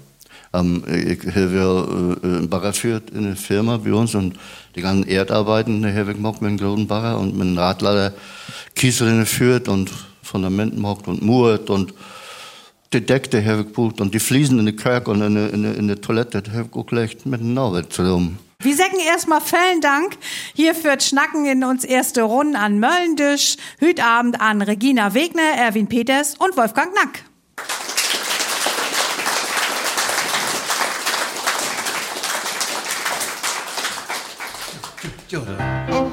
Ähm, 0.54 0.84
ich 0.88 1.26
habe 1.36 2.20
äh, 2.24 2.26
einen 2.26 2.50
Bagger 2.50 2.74
führt 2.74 3.10
in 3.10 3.24
der 3.24 3.36
Firma 3.36 3.78
bei 3.78 3.94
uns 3.94 4.14
und 4.16 4.38
die 4.76 4.82
ganzen 4.82 5.08
Erdarbeiten 5.08 5.82
die 5.82 5.92
habe 5.92 6.12
ich 6.12 6.18
gemacht 6.18 6.42
mit 6.42 6.50
einem 6.50 6.60
großen 6.60 6.88
Bagger 6.88 7.18
und 7.20 7.36
mit 7.36 7.48
einem 7.48 7.58
Radlader 7.58 8.14
Kiesel 8.76 9.26
führt 9.26 9.68
und 9.68 9.92
Fundament 10.22 10.78
macht 10.78 11.08
und 11.08 11.22
murt 11.22 11.70
und 11.70 11.94
die 12.94 13.02
Decke 13.02 13.30
die 13.30 13.46
habe 13.46 13.66
ich 13.70 13.78
und 13.78 14.14
die 14.14 14.20
Fliesen 14.20 14.60
in 14.60 14.66
der 14.66 14.76
Kerk 14.76 15.08
und 15.08 15.22
in 15.22 15.36
der, 15.36 15.54
in 15.54 15.64
der, 15.64 15.76
in 15.76 15.88
der 15.88 16.00
Toilette 16.00 16.42
die 16.42 16.52
habe 16.52 16.70
auch 16.80 16.86
gelegt 16.86 17.26
mit 17.26 17.42
einem 17.42 17.54
Norbert 17.54 17.92
zusammen. 17.92 18.38
Wir 18.60 18.76
sagen 18.78 18.98
erstmal 19.06 19.42
vielen 19.42 19.82
Dank 19.82 20.18
hier 20.54 20.74
für 20.74 20.96
das 20.96 21.08
Schnacken 21.08 21.46
in 21.46 21.64
uns 21.64 21.84
erste 21.84 22.22
Runde 22.22 22.58
an 22.58 22.80
Möllendisch, 22.80 23.58
Hütabend 23.80 24.40
an 24.40 24.62
Regina 24.62 25.14
Wegner, 25.14 25.58
Erwin 25.58 25.88
Peters 25.88 26.36
und 26.38 26.56
Wolfgang 26.56 26.94
Nack. 26.96 27.26
Ja, 35.34 35.40
dat, 35.40 35.58
dat 35.88 36.13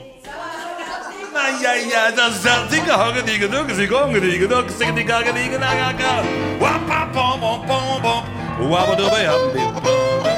ja, 1.61 1.73
ja, 1.73 2.11
dat 2.11 2.31
is 2.31 2.41
dat 2.41 2.69
ding. 2.69 2.87
Hangen 2.87 3.25
die 3.25 3.39
gedok, 3.39 3.69
ze 3.69 3.87
gongen 3.87 4.21
die 4.21 4.39
gedok, 4.39 4.69
ze 4.79 4.93
die 4.93 5.07
gangen 5.07 5.33
die 5.33 5.43
gedok, 5.43 5.69
gangen. 5.97 6.25
Wappa, 6.59 7.07
pom, 7.11 7.39
pom, 7.39 7.65
pom, 7.65 8.01
pom. 8.01 8.23
Wabba, 8.69 8.95
dobba, 8.95 9.19
yabba, 9.19 9.47
dobba. 9.53 10.29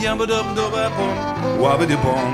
Yabba, 0.00 0.26
dobba, 0.26 0.54
dobba, 0.54 0.90
pom. 0.96 1.14
Wabba, 1.58 1.86
di 1.86 1.96
pom. 1.96 2.32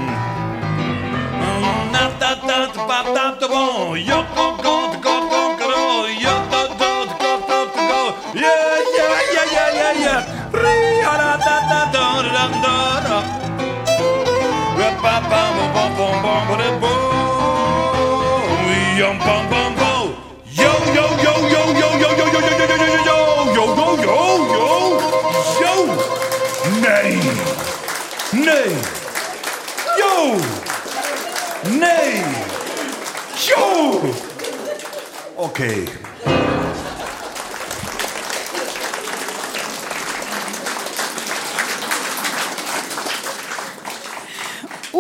Na, 1.93 2.11
ta, 2.19 2.35
ta, 2.47 2.67
ta, 2.75 2.85
pa, 2.87 3.03
ta, 3.15 3.37
ta, 3.41 3.47
pom. 3.47 3.97
Yo, 3.97 4.25
go, 4.35 4.57
go, 4.65 4.75
go, 5.05 5.15
go, 5.33 5.43
go, 5.59 6.07
yo, 6.25 6.35
go, 6.51 6.63
go, 6.81 6.93
go, 7.21 7.33
go, 7.49 7.59
go. 7.75 8.01
Yeah, 8.35 8.77
yeah, 8.97 9.21
yeah, 9.35 9.47
yeah, 9.53 9.71
yeah, 9.81 10.03
yeah. 10.05 10.21
Ree, 10.53 11.01
ha, 11.05 11.15
da, 11.21 11.33
da, 11.47 11.57
da, 11.71 11.81
da, 11.93 12.05
da, 12.35 12.45
da, 12.65 12.75
da. 13.07 13.19
Wappa, 14.79 15.15
pom, 15.31 15.55
pom, 15.75 15.91
pom, 15.97 16.23
pom, 16.23 16.47
pom, 16.47 16.59
pom, 16.59 16.81
pom. 16.81 17.20
Yum 18.99 19.19
bum 19.19 19.49
bum 19.51 19.75
bum. 19.77 20.15
Yo 20.53 20.73
yo 20.97 21.07
yo 21.25 21.35
yo 21.49 21.63
yo 21.73 21.91
yo 21.99 21.99
yo 22.01 22.17
yo 22.19 22.27
yo 22.27 22.41
yo 22.41 22.51
yo 22.51 22.67
yo 22.67 22.77
yo 22.77 23.07
yo 23.07 23.25
yo 23.55 23.65
yo 23.65 24.45
yo 24.53 24.71
yo. 25.61 25.75
Nee. 26.83 27.15
Nee. 28.33 28.73
Yo. 29.99 30.13
Nee. 31.79 32.25
Yo. 33.49 33.65
Okay. 35.37 35.90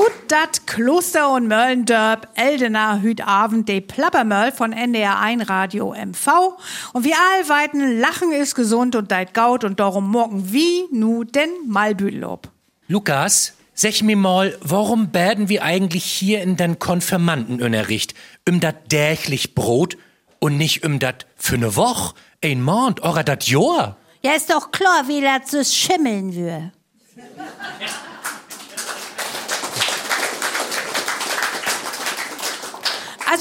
Und 0.00 0.12
dat 0.28 0.66
Kloster 0.66 1.30
und 1.30 1.46
Möllendörp, 1.46 2.28
Eldener 2.34 3.02
Hütabend, 3.02 3.68
de 3.68 3.82
Plappermöll 3.82 4.50
von 4.50 4.72
NDR 4.72 5.18
1 5.18 5.46
Radio 5.50 5.92
MV. 5.92 6.56
Und 6.94 7.04
wir 7.04 7.16
allweiten 7.34 8.00
lachen 8.00 8.32
ist 8.32 8.54
gesund 8.54 8.96
und 8.96 9.12
deit 9.12 9.34
gaut 9.34 9.62
und 9.62 9.78
darum 9.78 10.10
morgen 10.10 10.54
wie 10.54 10.86
nu 10.90 11.24
den 11.24 11.50
Malbüdellob. 11.66 12.48
Lukas, 12.88 13.52
sag 13.74 14.00
mir 14.00 14.16
mal, 14.16 14.56
warum 14.62 15.08
bäden 15.08 15.50
wir 15.50 15.64
eigentlich 15.64 16.04
hier 16.06 16.40
in 16.40 16.56
den 16.56 16.78
Konfirmandenunterricht? 16.78 18.14
Um 18.48 18.58
dat 18.60 18.90
dächlich 18.92 19.54
Brot 19.54 19.98
und 20.38 20.56
nicht 20.56 20.82
um 20.82 20.98
dat 20.98 21.26
für 21.36 21.58
ne 21.58 21.76
Woch, 21.76 22.14
ein 22.42 22.62
Mond 22.62 23.04
oder 23.04 23.22
dat 23.22 23.46
Jahr? 23.48 23.98
Ja, 24.22 24.32
ist 24.32 24.48
doch 24.48 24.70
klar, 24.70 25.08
wie 25.08 25.20
das 25.20 25.50
so 25.50 25.62
schimmeln 25.62 26.34
will. 26.34 26.72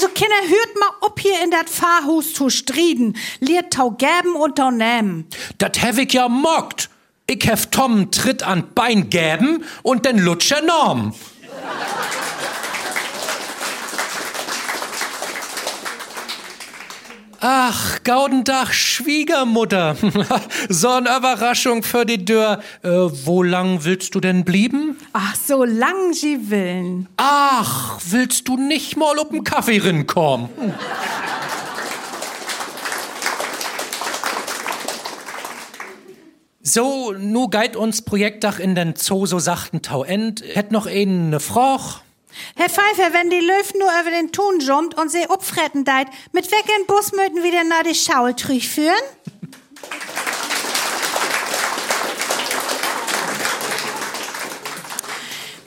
Also 0.00 0.14
Kinder, 0.14 0.34
hört 0.48 0.76
mal 0.78 0.88
ob 1.02 1.20
hier 1.20 1.44
in 1.44 1.50
dat 1.50 1.68
Fahrhus 1.68 2.32
zu 2.32 2.48
striden. 2.48 3.18
Liert 3.40 3.74
tau 3.74 3.90
gäben 3.90 4.34
und 4.34 4.56
tau 4.56 4.70
nehmen. 4.70 5.26
Dat 5.58 5.82
hab 5.82 5.98
ich 5.98 6.14
ja 6.14 6.26
mockt. 6.26 6.88
Ich 7.26 7.46
hef 7.46 7.66
Tom 7.66 8.10
Tritt 8.10 8.42
an 8.42 8.72
Bein 8.74 9.10
gäben 9.10 9.62
und 9.82 10.06
den 10.06 10.16
Lutscher 10.16 10.62
Norm. 10.62 11.14
Ach, 17.42 18.02
Gaudendach, 18.04 18.70
Schwiegermutter. 18.70 19.96
so 20.68 20.90
eine 20.90 21.16
Überraschung 21.16 21.82
für 21.82 22.04
die 22.04 22.22
Tür. 22.22 22.60
Äh, 22.82 22.88
wo 22.90 23.42
lang 23.42 23.82
willst 23.84 24.14
du 24.14 24.20
denn 24.20 24.44
blieben? 24.44 24.98
Ach, 25.14 25.34
so 25.34 25.64
lang 25.64 26.12
sie 26.12 26.50
willen. 26.50 27.08
Ach, 27.16 27.98
willst 28.10 28.46
du 28.46 28.58
nicht 28.58 28.98
mal 28.98 29.18
auf 29.18 29.30
den 29.30 29.42
Kaffee 29.42 29.78
rinkommen? 29.78 30.50
So, 36.62 37.14
nu 37.18 37.48
geit 37.48 37.74
uns 37.74 38.02
Projektdach 38.02 38.58
in 38.58 38.74
den 38.74 38.96
Zoo 38.96 39.24
so 39.24 39.38
sachten 39.38 39.80
Tau 39.80 40.04
end. 40.04 40.44
Hätt 40.52 40.72
noch 40.72 40.86
einen 40.86 41.30
ne 41.30 41.40
Froch? 41.40 42.02
Herr 42.56 42.68
Pfeiffer, 42.68 43.12
wenn 43.12 43.30
die 43.30 43.40
Löw 43.40 43.74
nur 43.78 43.90
über 44.00 44.10
den 44.10 44.32
Ton 44.32 44.60
jumpt 44.60 44.98
und 44.98 45.10
sie 45.10 45.28
upfretten 45.28 45.84
deit, 45.84 46.08
mit 46.32 46.50
welchen 46.50 46.86
Bus 46.86 47.12
möchten 47.12 47.42
wieder 47.42 47.64
nach 47.64 47.82
die 47.82 47.94
Schaultrüch 47.94 48.68
führen? 48.68 48.94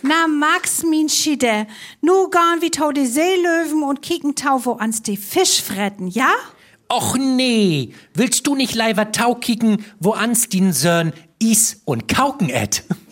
Na, 0.01 0.28
Max, 0.28 0.84
min 0.84 1.07
Schiede, 1.07 1.66
nu 2.01 2.30
gehen 2.30 2.61
wir 2.61 2.72
tau 2.72 2.91
die 2.91 3.05
Seelöwen 3.05 3.84
und 3.84 4.01
kicken 4.01 4.36
tau, 4.36 4.59
wo 4.66 4.74
ans 4.74 5.01
die 5.01 5.16
Fisch 5.16 5.61
fretten, 5.61 6.07
ja? 6.07 6.34
Och 6.89 7.18
nee, 7.18 7.93
willst 8.14 8.45
du 8.45 8.55
nicht 8.55 8.76
leider 8.76 9.11
Tau 9.11 9.36
kicken, 9.36 9.84
wo 9.99 10.11
ans 10.11 10.49
din 10.49 10.74
Sörn 10.74 11.14
is 11.39 11.82
und 11.86 12.07
kauken 12.07 12.49
et? 12.49 12.84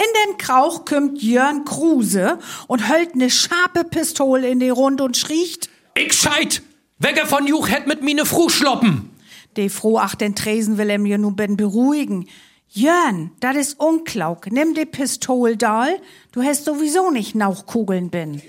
In 0.00 0.06
den 0.24 0.38
Krauch 0.38 0.86
kümmt 0.86 1.20
Jörn 1.20 1.66
Kruse 1.66 2.38
und 2.68 2.88
höllt 2.88 3.16
ne 3.16 3.28
scharfe 3.28 3.84
Pistole 3.84 4.48
in 4.48 4.58
die 4.58 4.70
Rund 4.70 5.02
und 5.02 5.18
schriecht. 5.18 5.68
Ich 5.94 6.14
scheit! 6.14 6.62
Wegge 6.98 7.26
von 7.26 7.46
Juch 7.46 7.68
hätt 7.68 7.86
mit 7.86 8.02
mine 8.02 8.24
Fru 8.24 8.48
schloppen! 8.48 9.10
De 9.58 9.68
froh 9.68 9.98
ach 9.98 10.14
den 10.14 10.34
Tresen 10.34 10.78
will 10.78 10.88
em 10.88 11.04
ja 11.04 11.18
nu 11.18 11.32
ben 11.32 11.56
beruhigen. 11.58 12.28
Jörn, 12.68 13.32
dat 13.40 13.56
is 13.56 13.74
unklauk. 13.74 14.50
Nimm 14.50 14.74
de 14.74 14.86
Pistol 14.86 15.56
dal. 15.56 16.00
Du 16.32 16.42
hast 16.42 16.64
sowieso 16.64 17.10
nicht 17.10 17.34
Nauchkugeln 17.34 18.10
bin. 18.10 18.40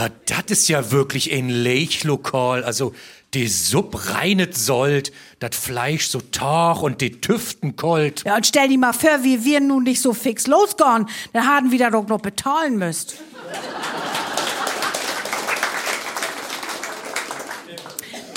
Ah, 0.00 0.08
dat 0.24 0.48
is 0.50 0.66
ja 0.68 0.92
wirklich 0.92 1.30
ein 1.30 1.50
Leichlokal. 1.50 2.64
Also, 2.64 2.94
die 3.34 3.48
Supp 3.48 4.14
reinet 4.14 4.56
sollt, 4.56 5.12
dat 5.40 5.54
Fleisch 5.54 6.06
so 6.06 6.22
tach 6.22 6.80
und 6.80 7.02
die 7.02 7.20
Tüften 7.20 7.76
kolt. 7.76 8.24
Ja, 8.24 8.36
und 8.36 8.46
stell 8.46 8.68
dir 8.68 8.78
mal 8.78 8.94
vor, 8.94 9.22
wie 9.24 9.44
wir 9.44 9.60
nun 9.60 9.82
nicht 9.82 10.00
so 10.00 10.14
fix 10.14 10.46
losgehen. 10.46 11.06
Da 11.34 11.44
haben 11.44 11.70
wir 11.70 11.78
da 11.78 11.90
doch 11.90 12.08
noch 12.08 12.22
bezahlen 12.22 12.78
müsst. 12.78 13.16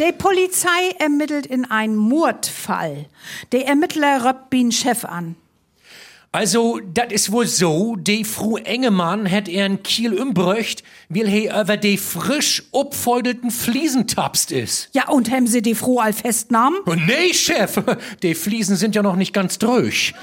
Die 0.01 0.11
Polizei 0.17 0.89
ermittelt 0.99 1.45
in 1.45 1.63
einen 1.63 1.95
Mordfall. 1.95 3.05
Der 3.53 3.67
Ermittler 3.67 4.25
röppt 4.25 4.73
Chef 4.73 5.05
an. 5.05 5.37
Also, 6.35 6.79
dat 6.83 7.11
is 7.11 7.31
wohl 7.31 7.45
so, 7.45 7.95
die 7.95 8.25
Fru 8.25 8.57
Engemann 8.57 9.27
hätt 9.27 9.47
er 9.47 9.67
in 9.67 9.83
Kiel 9.83 10.19
umbröcht, 10.19 10.81
weil 11.07 11.27
he 11.27 11.47
über 11.47 11.77
die 11.77 11.99
frisch 11.99 12.63
upfoldelten 12.71 13.51
Fliesen 13.51 14.07
tapst 14.07 14.51
is. 14.51 14.89
Ja, 14.93 15.09
und 15.09 15.29
haben 15.29 15.45
sie 15.45 15.61
die 15.61 15.75
froh 15.75 15.99
all 15.99 16.11
festnahmen? 16.11 16.79
Oh, 16.87 16.95
nee, 16.95 17.35
Chef, 17.35 17.79
die 18.23 18.33
Fliesen 18.33 18.77
sind 18.77 18.95
ja 18.95 19.03
noch 19.03 19.15
nicht 19.15 19.31
ganz 19.31 19.59
dröch. 19.59 20.15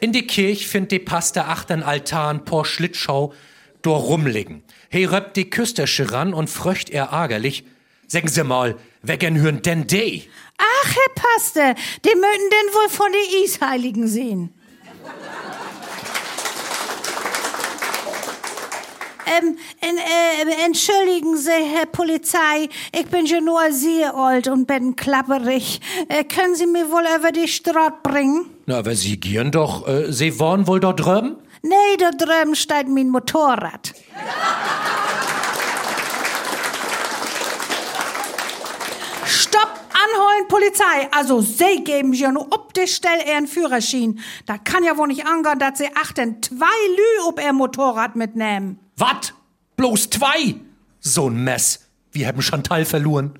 In 0.00 0.12
die 0.12 0.26
Kirch 0.26 0.66
find 0.66 0.92
die 0.92 0.98
Paste 0.98 1.46
achtern 1.46 1.82
Altan 1.82 2.44
por 2.44 2.66
Schlitschau 2.66 3.32
dor 3.80 4.00
rumliegen. 4.00 4.64
He 4.90 5.06
röppt 5.06 5.38
die 5.38 5.48
Küstersche 5.48 6.12
ran 6.12 6.34
und 6.34 6.50
fröcht 6.50 6.90
er 6.90 7.04
ärgerlich. 7.06 7.64
Sagen 8.06 8.28
Sie 8.28 8.44
mal, 8.44 8.76
wegen 9.08 9.40
hürn 9.40 9.62
denn 9.62 9.86
de? 9.86 10.22
Ach, 10.58 10.88
Herr 10.94 11.14
Paste, 11.14 11.74
die 12.04 12.16
möchten 12.16 12.50
denn 12.50 12.74
wohl 12.74 12.88
von 12.88 13.12
den 13.12 13.44
Isheiligen 13.44 14.08
sehen. 14.08 14.52
Ähm, 19.28 19.58
en, 19.80 19.98
äh, 19.98 20.64
entschuldigen 20.64 21.36
Sie, 21.36 21.50
Herr 21.50 21.86
Polizei, 21.86 22.68
ich 22.96 23.06
bin 23.06 23.26
schon 23.26 23.44
nur 23.44 23.72
sehr 23.72 24.14
alt 24.14 24.46
und 24.46 24.66
bin 24.66 24.94
klapperig. 24.94 25.80
Äh, 26.08 26.22
können 26.24 26.54
Sie 26.54 26.66
mir 26.66 26.90
wohl 26.90 27.04
über 27.18 27.32
die 27.32 27.48
Straße 27.48 27.94
bringen? 28.04 28.46
Na, 28.66 28.78
aber 28.78 28.94
Sie 28.94 29.18
gieren 29.18 29.50
doch, 29.50 29.86
äh, 29.88 30.12
Sie 30.12 30.38
wollen 30.38 30.68
wohl 30.68 30.78
dort 30.78 31.00
drüben? 31.04 31.36
Nee, 31.62 31.96
da 31.98 32.12
drüben 32.12 32.54
steht 32.54 32.88
mein 32.88 33.08
Motorrad. 33.08 33.94
Polizei, 40.48 41.08
also 41.10 41.40
sie 41.40 41.82
geben 41.84 42.12
ja 42.12 42.30
nur 42.30 42.46
ob 42.52 42.72
de 42.74 42.86
Stell 42.86 43.26
ihren 43.26 43.46
Führerschein. 43.46 44.20
Da 44.46 44.58
kann 44.58 44.84
ja 44.84 44.96
wohl 44.96 45.08
nicht 45.08 45.26
angehen, 45.26 45.58
dass 45.58 45.78
sie 45.78 45.88
achten 45.94 46.42
zwei 46.42 46.66
Lü 46.96 47.28
ob 47.28 47.40
ihr 47.40 47.52
Motorrad 47.52 48.16
mitnehmen. 48.16 48.78
Wat? 48.96 49.34
Bloß 49.76 50.10
zwei? 50.10 50.54
So 51.00 51.28
ein 51.28 51.44
Mess. 51.44 51.80
Wir 52.12 52.28
haben 52.28 52.40
Chantal 52.40 52.84
verloren. 52.84 53.38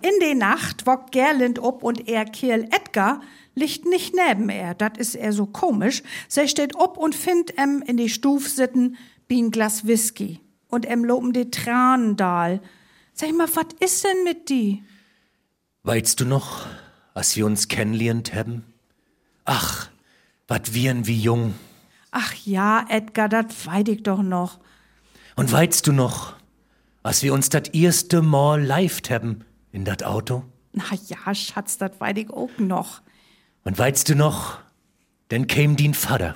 In 0.00 0.18
der 0.20 0.34
Nacht 0.34 0.84
wockt 0.86 1.12
Gerlind 1.12 1.60
ob 1.60 1.84
und 1.84 2.08
er 2.08 2.24
Kerl 2.24 2.64
Edgar 2.64 3.20
liegt 3.54 3.84
nicht 3.84 4.14
neben 4.14 4.48
er. 4.48 4.74
Dat 4.74 4.98
is 4.98 5.14
er 5.14 5.32
so 5.32 5.46
komisch. 5.46 6.02
Sie 6.28 6.48
steht 6.48 6.76
ob 6.76 6.96
und 6.96 7.14
findt 7.14 7.56
em 7.58 7.82
in 7.82 7.96
die 7.96 8.08
Stuf 8.08 8.48
sitten 8.48 8.96
wie 9.28 9.42
ein 9.42 9.50
Glas 9.50 9.86
Whisky. 9.86 10.40
Und 10.68 10.86
em 10.86 11.04
loben 11.04 11.32
die 11.32 11.50
Tranen 11.50 12.16
dahl. 12.16 12.60
Sag 13.14 13.34
mal, 13.36 13.48
wat 13.54 13.74
is 13.74 14.02
denn 14.02 14.24
mit 14.24 14.48
die? 14.48 14.82
Weißt 15.82 16.20
du 16.20 16.24
noch, 16.24 16.66
als 17.14 17.36
wir 17.36 17.44
uns 17.44 17.68
kennenlernt 17.68 18.32
haben? 18.34 18.64
Ach, 19.44 19.88
wat 20.48 20.72
wiren 20.74 21.06
wie 21.06 21.20
jung. 21.20 21.54
Ach 22.10 22.34
ja, 22.44 22.86
Edgar, 22.88 23.28
dat 23.28 23.66
weid 23.66 23.88
ich 23.88 24.02
doch 24.02 24.22
noch. 24.22 24.60
Und 25.34 25.50
weißt 25.50 25.86
du 25.86 25.92
noch, 25.92 26.34
als 27.02 27.22
wir 27.22 27.32
uns 27.32 27.48
dat 27.48 27.74
erste 27.74 28.22
Mal 28.22 28.62
live 28.62 29.00
haben 29.10 29.44
in 29.72 29.84
dat 29.84 30.04
Auto? 30.04 30.44
Na 30.72 30.84
ja, 31.06 31.34
Schatz, 31.34 31.78
dat 31.78 32.00
weid 32.00 32.18
ich 32.18 32.30
auch 32.30 32.50
noch. 32.58 33.02
Und 33.64 33.78
weißt 33.78 34.08
du 34.08 34.14
noch, 34.14 34.58
denn 35.30 35.46
käm 35.46 35.76
din 35.76 35.94
Vater. 35.94 36.34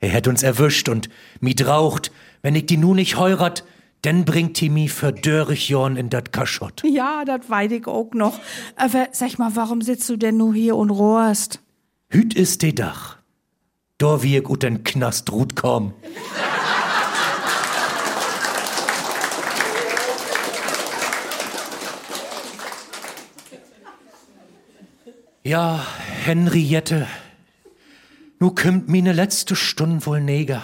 Er 0.00 0.10
hätt 0.10 0.28
uns 0.28 0.42
erwischt 0.42 0.88
und 0.88 1.08
mi 1.40 1.54
draucht, 1.54 2.10
wenn 2.42 2.54
ich 2.54 2.66
die 2.66 2.76
nu 2.76 2.94
nicht 2.94 3.16
heurat, 3.16 3.64
denn 4.04 4.24
bringt 4.24 4.60
die 4.60 4.70
mi 4.70 4.88
für 4.88 5.12
dörrig 5.12 5.68
Jorn 5.68 5.96
in 5.96 6.08
dat 6.08 6.32
Kaschott. 6.32 6.82
Ja, 6.84 7.24
dat 7.24 7.50
weid 7.50 7.72
ich 7.72 7.86
auch 7.86 8.12
noch. 8.12 8.38
Aber 8.76 9.08
sag 9.12 9.38
mal, 9.38 9.54
warum 9.56 9.82
sitzt 9.82 10.08
du 10.08 10.16
denn 10.16 10.36
nu 10.36 10.54
hier 10.54 10.76
und 10.76 10.90
rohrst? 10.90 11.60
Hüt 12.08 12.34
is 12.34 12.58
de 12.58 12.72
Dach. 12.72 13.18
Da 13.98 14.22
wie 14.22 14.36
ich 14.36 14.48
ut 14.48 14.62
den 14.62 14.84
Knast 14.84 15.32
ruht 15.32 15.56
komm. 15.56 15.92
Ja, 25.42 25.84
Henriette, 26.28 27.06
nu 28.38 28.50
kümmt 28.50 28.86
mine 28.86 29.14
letzte 29.14 29.56
Stund 29.56 30.06
wohl 30.06 30.20
neger. 30.20 30.62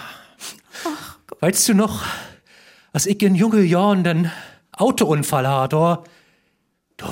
Weißt 1.41 1.67
du 1.71 1.75
noch, 1.75 2.03
als 2.93 3.07
ich 3.07 3.23
in 3.23 3.35
junge 3.35 3.62
Jahren 3.62 4.05
den 4.05 4.31
Autounfall 4.73 5.49
hat, 5.49 5.73
da, 5.73 6.05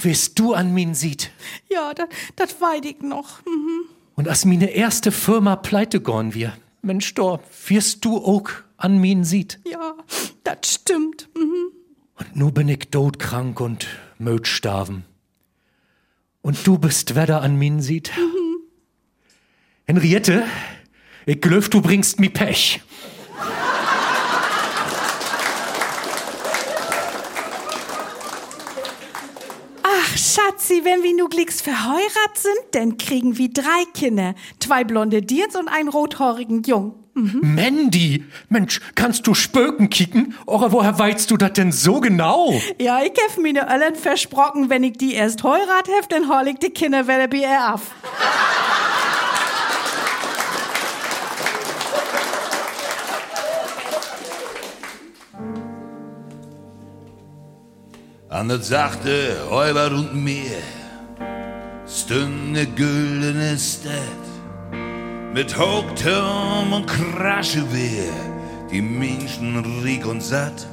wirst 0.02 0.38
du 0.38 0.52
an 0.52 0.74
min 0.74 0.94
sieht. 0.94 1.30
Ja, 1.70 1.94
dat, 1.94 2.10
dat 2.36 2.60
weid 2.60 2.84
ich 2.84 3.00
noch. 3.00 3.40
Mhm. 3.46 3.88
Und 4.16 4.28
als 4.28 4.44
mine 4.44 4.68
erste 4.68 5.12
Firma 5.12 5.56
pleite 5.56 6.02
gorn 6.02 6.34
wir, 6.34 6.52
Mensch, 6.82 7.14
da 7.14 7.40
wirst 7.68 8.04
du 8.04 8.18
auch 8.18 8.50
an 8.76 8.98
min 8.98 9.24
sieht. 9.24 9.60
Ja, 9.64 9.94
dat 10.44 10.66
stimmt. 10.66 11.30
Mhm. 11.34 11.72
Und 12.18 12.36
nu 12.36 12.52
bin 12.52 12.68
ich 12.68 12.90
todkrank 12.90 13.60
und 13.60 13.86
möt 14.18 14.46
starben. 14.46 15.04
Und 16.42 16.66
du 16.66 16.76
bist 16.76 17.16
da 17.16 17.38
an 17.38 17.56
min 17.56 17.80
sieht. 17.80 18.10
Henriette, 19.92 20.44
ich 21.26 21.38
glöf, 21.38 21.68
du 21.68 21.82
bringst 21.82 22.18
mi 22.18 22.30
Pech. 22.30 22.80
Ach, 29.82 30.16
Schatzi, 30.16 30.80
wenn 30.84 31.02
wir 31.02 31.14
nu 31.14 31.28
glicks 31.28 31.60
verheiratet 31.60 32.38
sind, 32.38 32.54
dann 32.70 32.96
kriegen 32.96 33.36
wir 33.36 33.50
drei 33.52 33.84
Kinder. 33.92 34.34
Zwei 34.60 34.82
blonde 34.84 35.20
Dirns 35.20 35.56
und 35.56 35.68
einen 35.68 35.90
rothaarigen 35.90 36.62
Jung. 36.62 36.94
Mandy, 37.12 38.24
Mensch, 38.48 38.80
kannst 38.94 39.26
du 39.26 39.34
Spöken 39.34 39.90
kicken? 39.90 40.34
Oder 40.46 40.72
woher 40.72 40.98
weißt 40.98 41.30
du 41.30 41.36
das 41.36 41.52
denn 41.52 41.70
so 41.70 42.00
genau? 42.00 42.58
Ja, 42.80 43.02
ich 43.02 43.12
hef 43.22 43.36
mir 43.36 43.52
ne 43.52 43.66
Öllen 43.70 43.96
versprochen, 43.96 44.70
wenn 44.70 44.84
ich 44.84 44.94
die 44.94 45.12
erst 45.12 45.44
heirat 45.44 45.88
hef, 45.88 46.06
dann 46.08 46.30
hol 46.30 46.48
ich 46.48 46.58
die 46.60 46.70
Kinder 46.70 47.06
wieder 47.06 47.30
ihr 47.34 47.60
ab. 47.60 47.82
An 58.32 58.48
het 58.48 58.64
zachte 58.64 59.36
Räuber 59.50 59.92
und 59.92 60.14
Meer 60.14 60.62
stünde 61.86 62.66
güldene 62.66 63.58
Stadt 63.58 64.26
mit 65.34 65.58
Hochturm 65.58 66.72
und 66.72 66.86
Kraschewehr, 66.86 68.14
die 68.70 68.80
Menschen 68.80 69.82
riek 69.84 70.06
und 70.06 70.22
satt. 70.22 70.66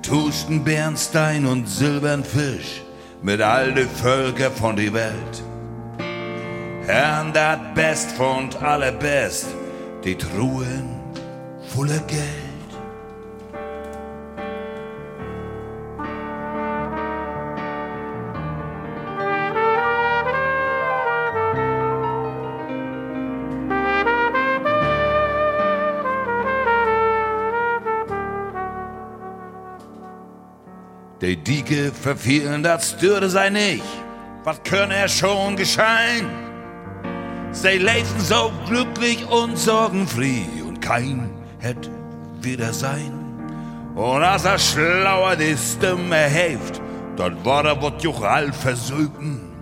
Tusten 0.00 0.64
Bernstein 0.64 1.44
und 1.44 1.68
silbern 1.68 2.24
Fisch 2.24 2.82
mit 3.20 3.42
all 3.42 3.74
de 3.74 3.86
Völker 3.86 4.50
von 4.50 4.76
die 4.76 4.94
Welt. 4.94 5.42
Herrn 6.86 7.34
dat 7.34 7.74
Best 7.74 8.12
von 8.12 8.48
allerbest, 8.62 9.48
die 10.04 10.16
Truhen 10.16 10.88
voller 11.68 12.00
Geld. 12.06 12.41
Die 31.22 31.36
Dike 31.36 31.92
verfielen, 31.92 32.64
das 32.64 32.90
störte 32.90 33.30
sei 33.30 33.48
nicht. 33.48 33.84
Was 34.42 34.60
könne 34.64 34.96
er 34.96 35.08
schon 35.08 35.54
geschein? 35.54 36.26
Sie 37.52 37.78
lebten 37.78 38.18
so 38.18 38.50
glücklich 38.66 39.24
und 39.30 39.56
sorgenfrei 39.56 40.48
und 40.66 40.82
kein 40.82 41.30
hätt 41.60 41.88
wieder 42.40 42.72
sein. 42.72 43.12
Und 43.94 44.24
als 44.24 44.44
er 44.44 44.58
schlauer 44.58 45.36
die 45.36 45.56
Stimme 45.56 46.16
heft, 46.16 46.82
dort 47.16 47.44
war 47.44 47.66
er 47.66 47.80
wat 47.80 48.02
juch 48.02 48.22
all 48.22 48.52
versögen. 48.52 49.52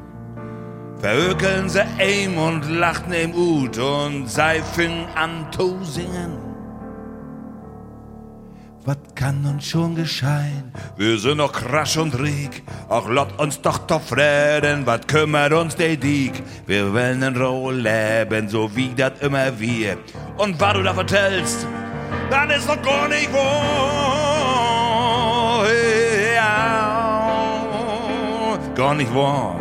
Verökeln 0.99 1.69
sie 1.69 1.85
ihm 2.03 2.39
und 2.39 2.71
lachten 2.71 3.13
ihm 3.13 3.35
ut 3.35 3.77
und 3.77 4.31
sei 4.31 4.63
fing 4.63 5.07
an 5.15 5.47
zu 5.55 5.79
singen. 5.85 6.50
Was 8.87 8.97
kann 9.15 9.45
uns 9.45 9.67
schon 9.67 9.95
geschehen? 9.95 10.73
Wir 10.97 11.19
sind 11.19 11.37
noch 11.37 11.53
krasch 11.53 11.99
und 11.99 12.19
riek. 12.19 12.63
Ach, 12.89 13.07
lasst 13.11 13.39
uns 13.39 13.61
doch 13.61 13.77
doch 13.79 14.01
Frieden, 14.01 14.87
was 14.87 15.07
kümmert 15.07 15.53
uns 15.53 15.77
der 15.77 15.97
Diek? 15.97 16.43
Wir 16.67 16.95
wollen 16.95 17.23
in 17.23 17.37
Ruhe 17.37 17.75
leben, 17.75 18.49
so 18.49 18.75
wie 18.75 18.95
das 18.97 19.21
immer 19.21 19.61
wir. 19.61 19.99
Und 20.39 20.59
was 20.59 20.73
du 20.73 20.83
da 20.83 20.95
vertellst, 20.95 21.67
das 22.31 22.57
ist 22.57 22.67
doch 22.71 22.81
gar 22.81 23.07
nicht 23.09 23.31
wahr. 23.35 23.51
Ja, 26.35 27.29
gar 28.75 28.95
nicht 28.95 29.15
wahr. 29.15 29.61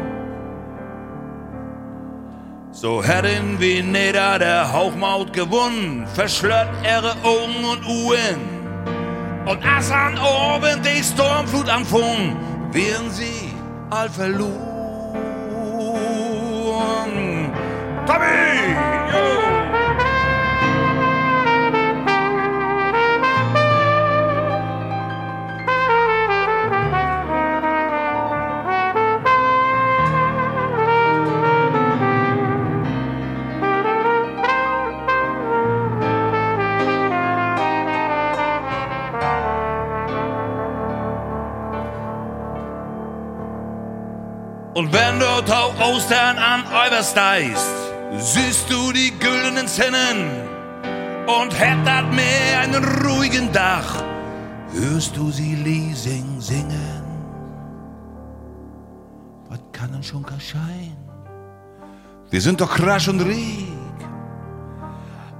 So 2.71 3.03
hätten 3.03 3.59
wir 3.59 3.83
nieder 3.83 4.39
der 4.39 4.71
Hauchmaut 4.71 5.33
gewonnen, 5.33 6.07
verschlört 6.13 6.69
ihre 6.85 7.11
Augen 7.23 7.65
und 7.65 7.85
Uhren. 7.85 8.58
Und 9.49 9.65
als 9.65 9.89
an 9.89 10.15
oben 10.19 10.79
die 10.83 11.03
Sturmflut 11.03 11.67
anfing, 11.69 12.37
wären 12.71 13.09
sie 13.09 13.51
all 13.89 14.07
verloren. 14.07 14.61
Tommy! 18.05 19.48
Und 44.79 44.93
wenn 44.93 45.19
du 45.19 45.41
tau 45.41 45.73
Ostern 45.91 46.37
an 46.37 46.63
Eubersteist, 46.71 47.69
siehst 48.17 48.71
du 48.71 48.93
die 48.93 49.11
güldenen 49.19 49.67
Zinnen 49.67 50.47
und 51.27 51.51
hättet 51.59 52.13
mehr 52.13 52.61
einen 52.61 52.85
ruhigen 53.03 53.51
Dach, 53.51 54.01
hörst 54.71 55.17
du 55.17 55.31
sie 55.31 55.55
Liesing 55.55 56.39
singen. 56.39 57.03
Was 59.49 59.59
kann 59.73 59.91
denn 59.91 60.01
schon 60.01 60.23
geschehen? 60.23 60.95
Wir 62.29 62.39
sind 62.39 62.61
doch 62.61 62.73
krasch 62.73 63.09
und 63.09 63.19
riek. 63.19 63.99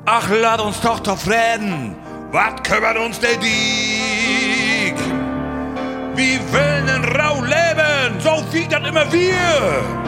Ach, 0.06 0.30
lad 0.30 0.60
uns 0.60 0.82
doch 0.82 1.00
doch 1.00 1.26
reden, 1.26 1.96
was 2.34 2.62
kümmert 2.64 2.98
uns 2.98 3.18
der 3.22 3.38
Diek? 3.38 5.00
Wir 6.14 6.40
wollen 6.52 7.06
Rau 7.18 7.42
leben, 7.42 7.89
so 8.20 8.44
wie 8.52 8.68
das 8.68 8.88
immer 8.88 9.12
wir. 9.12 10.00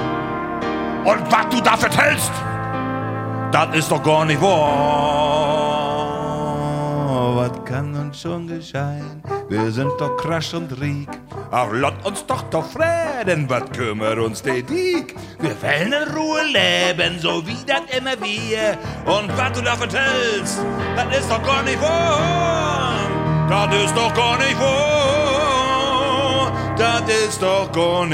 Und 1.05 1.31
was 1.31 1.49
du 1.49 1.61
da 1.61 1.77
vertellst, 1.77 2.31
das 3.51 3.75
ist 3.75 3.91
doch 3.91 4.03
gar 4.03 4.25
nicht 4.25 4.41
wahr. 4.41 6.01
Was 7.35 7.65
kann 7.65 7.95
uns 7.95 8.21
schon 8.21 8.47
geschehen? 8.47 9.23
Wir 9.49 9.71
sind 9.71 9.91
doch 9.99 10.15
krasch 10.17 10.53
und 10.53 10.79
riek. 10.79 11.09
Ach, 11.49 11.67
lass 11.71 11.93
uns 12.03 12.25
doch 12.25 12.43
doch 12.43 12.67
reden, 12.75 13.49
was 13.49 13.63
kümmert 13.75 14.19
uns 14.19 14.41
der 14.41 14.61
Diek? 14.61 15.15
Wir 15.39 15.55
wollen 15.61 15.91
in 15.91 16.15
Ruhe 16.15 16.41
leben, 16.43 17.19
so 17.19 17.45
wie 17.45 17.57
das 17.65 17.81
immer 17.97 18.15
wir. 18.21 18.77
Und 19.05 19.35
was 19.37 19.51
du 19.53 19.61
da 19.61 19.75
vertellst, 19.75 20.63
das 20.95 21.17
ist 21.17 21.29
doch 21.29 21.43
gar 21.43 21.63
nicht 21.63 21.81
wahr. 21.81 22.93
Das 23.49 23.75
ist 23.83 23.97
doch 23.97 24.13
gar 24.13 24.37
nicht 24.37 24.59
wahr. 24.59 25.60
Das 26.81 27.01
ist 27.27 27.39
doch 27.43 27.71
gar 27.71 28.07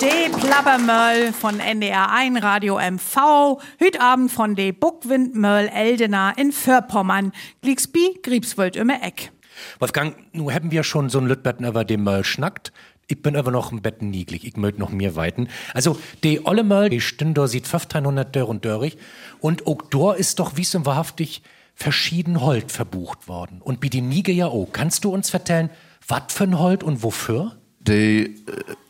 De 0.00 0.28
Plappermöll 0.28 1.32
von 1.32 1.58
NDR 1.58 2.12
1 2.12 2.40
Radio 2.40 2.78
MV, 2.78 3.60
hüt 3.78 4.00
Abend 4.00 4.30
von 4.30 4.54
de 4.54 4.70
Buckwindmöll 4.70 5.68
Eldena 5.74 6.30
in 6.30 6.52
Förpommern, 6.52 7.32
Gliegsby, 7.62 8.20
Griebswöld 8.22 8.76
im 8.76 8.90
Eck. 8.90 9.32
Wolfgang, 9.80 10.14
nu 10.32 10.52
haben 10.52 10.70
wir 10.70 10.84
schon 10.84 11.08
so 11.08 11.18
ein 11.18 11.26
Lütbetten 11.26 11.66
über 11.66 11.84
dem 11.84 12.04
Möll 12.04 12.22
schnackt. 12.22 12.72
Ich 13.08 13.22
bin 13.22 13.34
aber 13.34 13.50
noch 13.50 13.72
ein 13.72 13.82
Betten 13.82 14.10
niedlich. 14.10 14.46
Ich 14.46 14.56
möcht 14.56 14.78
noch 14.78 14.90
mehr 14.90 15.16
weiten. 15.16 15.48
Also, 15.74 15.98
die 16.22 16.46
olle 16.46 16.62
Möll, 16.62 16.90
die 16.90 17.00
Stündor 17.00 17.48
sieht 17.48 17.64
1500 17.64 18.36
Dörr 18.36 18.48
und 18.48 18.64
Dörrig. 18.64 18.98
Und 19.40 19.66
auch 19.66 19.82
dort 19.82 20.20
ist 20.20 20.38
doch 20.38 20.56
wies 20.56 20.76
wahrhaftig 20.84 21.42
verschieden 21.74 22.40
Holt 22.40 22.70
verbucht 22.70 23.26
worden. 23.26 23.60
Und 23.60 23.80
bei 23.80 23.88
den 23.88 24.08
Niger 24.08 24.32
ja 24.32 24.46
auch. 24.46 24.68
Kannst 24.72 25.02
du 25.02 25.10
uns 25.10 25.28
vertellen, 25.28 25.70
was 26.06 26.22
für 26.28 26.44
ein 26.44 26.58
Holt 26.58 26.84
und 26.84 27.02
wofür? 27.02 27.56
Der, 27.80 28.28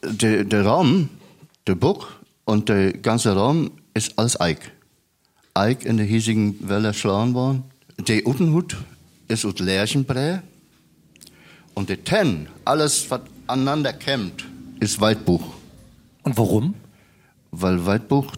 der, 0.02 0.44
der 0.44 0.66
Raum, 0.66 1.08
der 1.66 1.74
Buch 1.74 2.08
und 2.44 2.68
der 2.68 2.92
ganze 2.94 3.34
Raum 3.34 3.70
ist 3.94 4.18
alles 4.18 4.40
Eik. 4.40 4.72
Eik 5.54 5.84
in 5.84 5.96
der 5.98 6.06
hiesigen 6.06 6.56
Welle 6.68 6.94
schlagen 6.94 7.34
worden. 7.34 7.64
Der 7.98 8.26
Utenhut 8.26 8.76
ist 9.28 9.44
aus 9.44 9.58
Lärchenbrä. 9.58 10.42
Und 11.74 11.88
der 11.90 12.02
Ten, 12.02 12.48
alles, 12.64 13.10
was 13.10 13.20
aneinander 13.46 13.92
kämmt, 13.92 14.44
ist 14.80 15.00
Weitbuch. 15.00 15.42
Und 16.22 16.36
warum? 16.36 16.74
Weil 17.50 17.84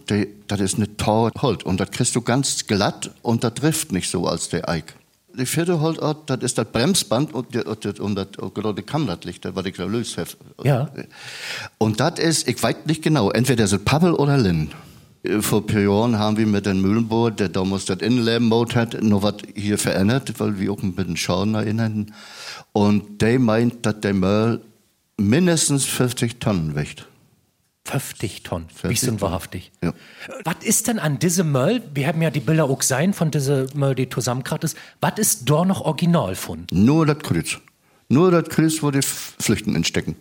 der- 0.09 0.27
das 0.47 0.59
ist 0.59 0.75
eine 0.75 0.95
teure 0.97 1.31
Holz. 1.41 1.63
Und 1.63 1.79
das 1.79 1.91
kriegst 1.91 2.15
du 2.15 2.21
ganz 2.21 2.65
glatt 2.67 3.11
und 3.21 3.43
das 3.43 3.53
trifft 3.55 3.91
nicht 3.91 4.09
so 4.09 4.27
als 4.27 4.49
der 4.49 4.69
Eik. 4.69 4.95
Die 5.37 5.45
vierte 5.45 5.79
Holzart, 5.79 6.29
das 6.29 6.39
ist 6.41 6.57
das 6.57 6.65
Bremsband 6.71 7.33
und, 7.33 7.53
die- 7.53 7.59
und, 7.63 7.85
das- 7.85 7.99
und 7.99 8.15
das 8.15 8.27
gerade 8.53 8.83
Kammerlicht, 8.83 9.47
was 9.55 9.65
ich 9.65 9.75
da 9.75 9.85
löst 9.85 10.17
habe. 10.17 10.29
Ja. 10.63 10.89
Und 11.77 11.99
das 11.99 12.19
ist, 12.19 12.47
ich 12.47 12.61
weiß 12.61 12.75
nicht 12.85 13.01
genau, 13.01 13.31
entweder 13.31 13.63
es 13.63 13.77
Pappel 13.79 14.13
oder 14.13 14.37
Linn. 14.37 14.69
Äh, 15.23 15.41
Vor 15.41 15.61
ein 15.61 15.67
paar 15.67 15.79
Jahren 15.81 16.19
haben 16.19 16.37
wir 16.37 16.45
mit 16.47 16.65
dem 16.65 16.81
Mühlenbohr, 16.81 17.31
der 17.31 17.49
damals 17.49 17.85
das 17.85 17.99
gebaut 17.99 18.75
hat, 18.75 19.01
noch 19.01 19.23
was 19.23 19.35
hier 19.55 19.77
verändert, 19.77 20.33
weil 20.39 20.59
wir 20.59 20.71
auch 20.73 20.83
ein 20.83 20.93
bisschen 20.93 21.17
Schaden 21.17 21.55
erinnern. 21.55 22.13
Und 22.73 23.21
der 23.21 23.39
meint, 23.39 23.85
dass 23.85 23.99
der 24.01 24.13
Müll 24.13 24.61
mindestens 25.17 25.85
50 25.85 26.39
Tonnen 26.39 26.75
wiegt. 26.75 27.07
50 27.85 28.43
Tonnen. 28.43 28.67
50 28.69 28.89
Wies 28.89 29.09
und 29.09 29.21
wahrhaftig. 29.21 29.71
Ja. 29.83 29.93
Was 30.45 30.63
ist 30.63 30.87
denn 30.87 30.99
an 30.99 31.19
diese 31.19 31.43
Möll, 31.43 31.81
wir 31.93 32.07
haben 32.07 32.21
ja 32.21 32.29
die 32.29 32.39
Bilder 32.39 32.65
auch 32.65 32.81
sein 32.83 33.13
von 33.13 33.31
diese 33.31 33.67
Möll, 33.73 33.95
die 33.95 34.07
zusammengekracht 34.09 34.63
ist, 34.63 34.77
was 35.01 35.17
ist 35.17 35.49
da 35.49 35.65
noch 35.65 35.81
original 35.81 36.35
von? 36.35 36.67
Nur 36.71 37.05
das 37.05 37.19
Kreuz. 37.19 37.57
Nur 38.07 38.29
das 38.31 38.49
Kreuz, 38.49 38.83
wo 38.83 38.91
die 38.91 38.99
F- 38.99 39.35
Flüchtenden 39.39 39.83
stecken. 39.83 40.15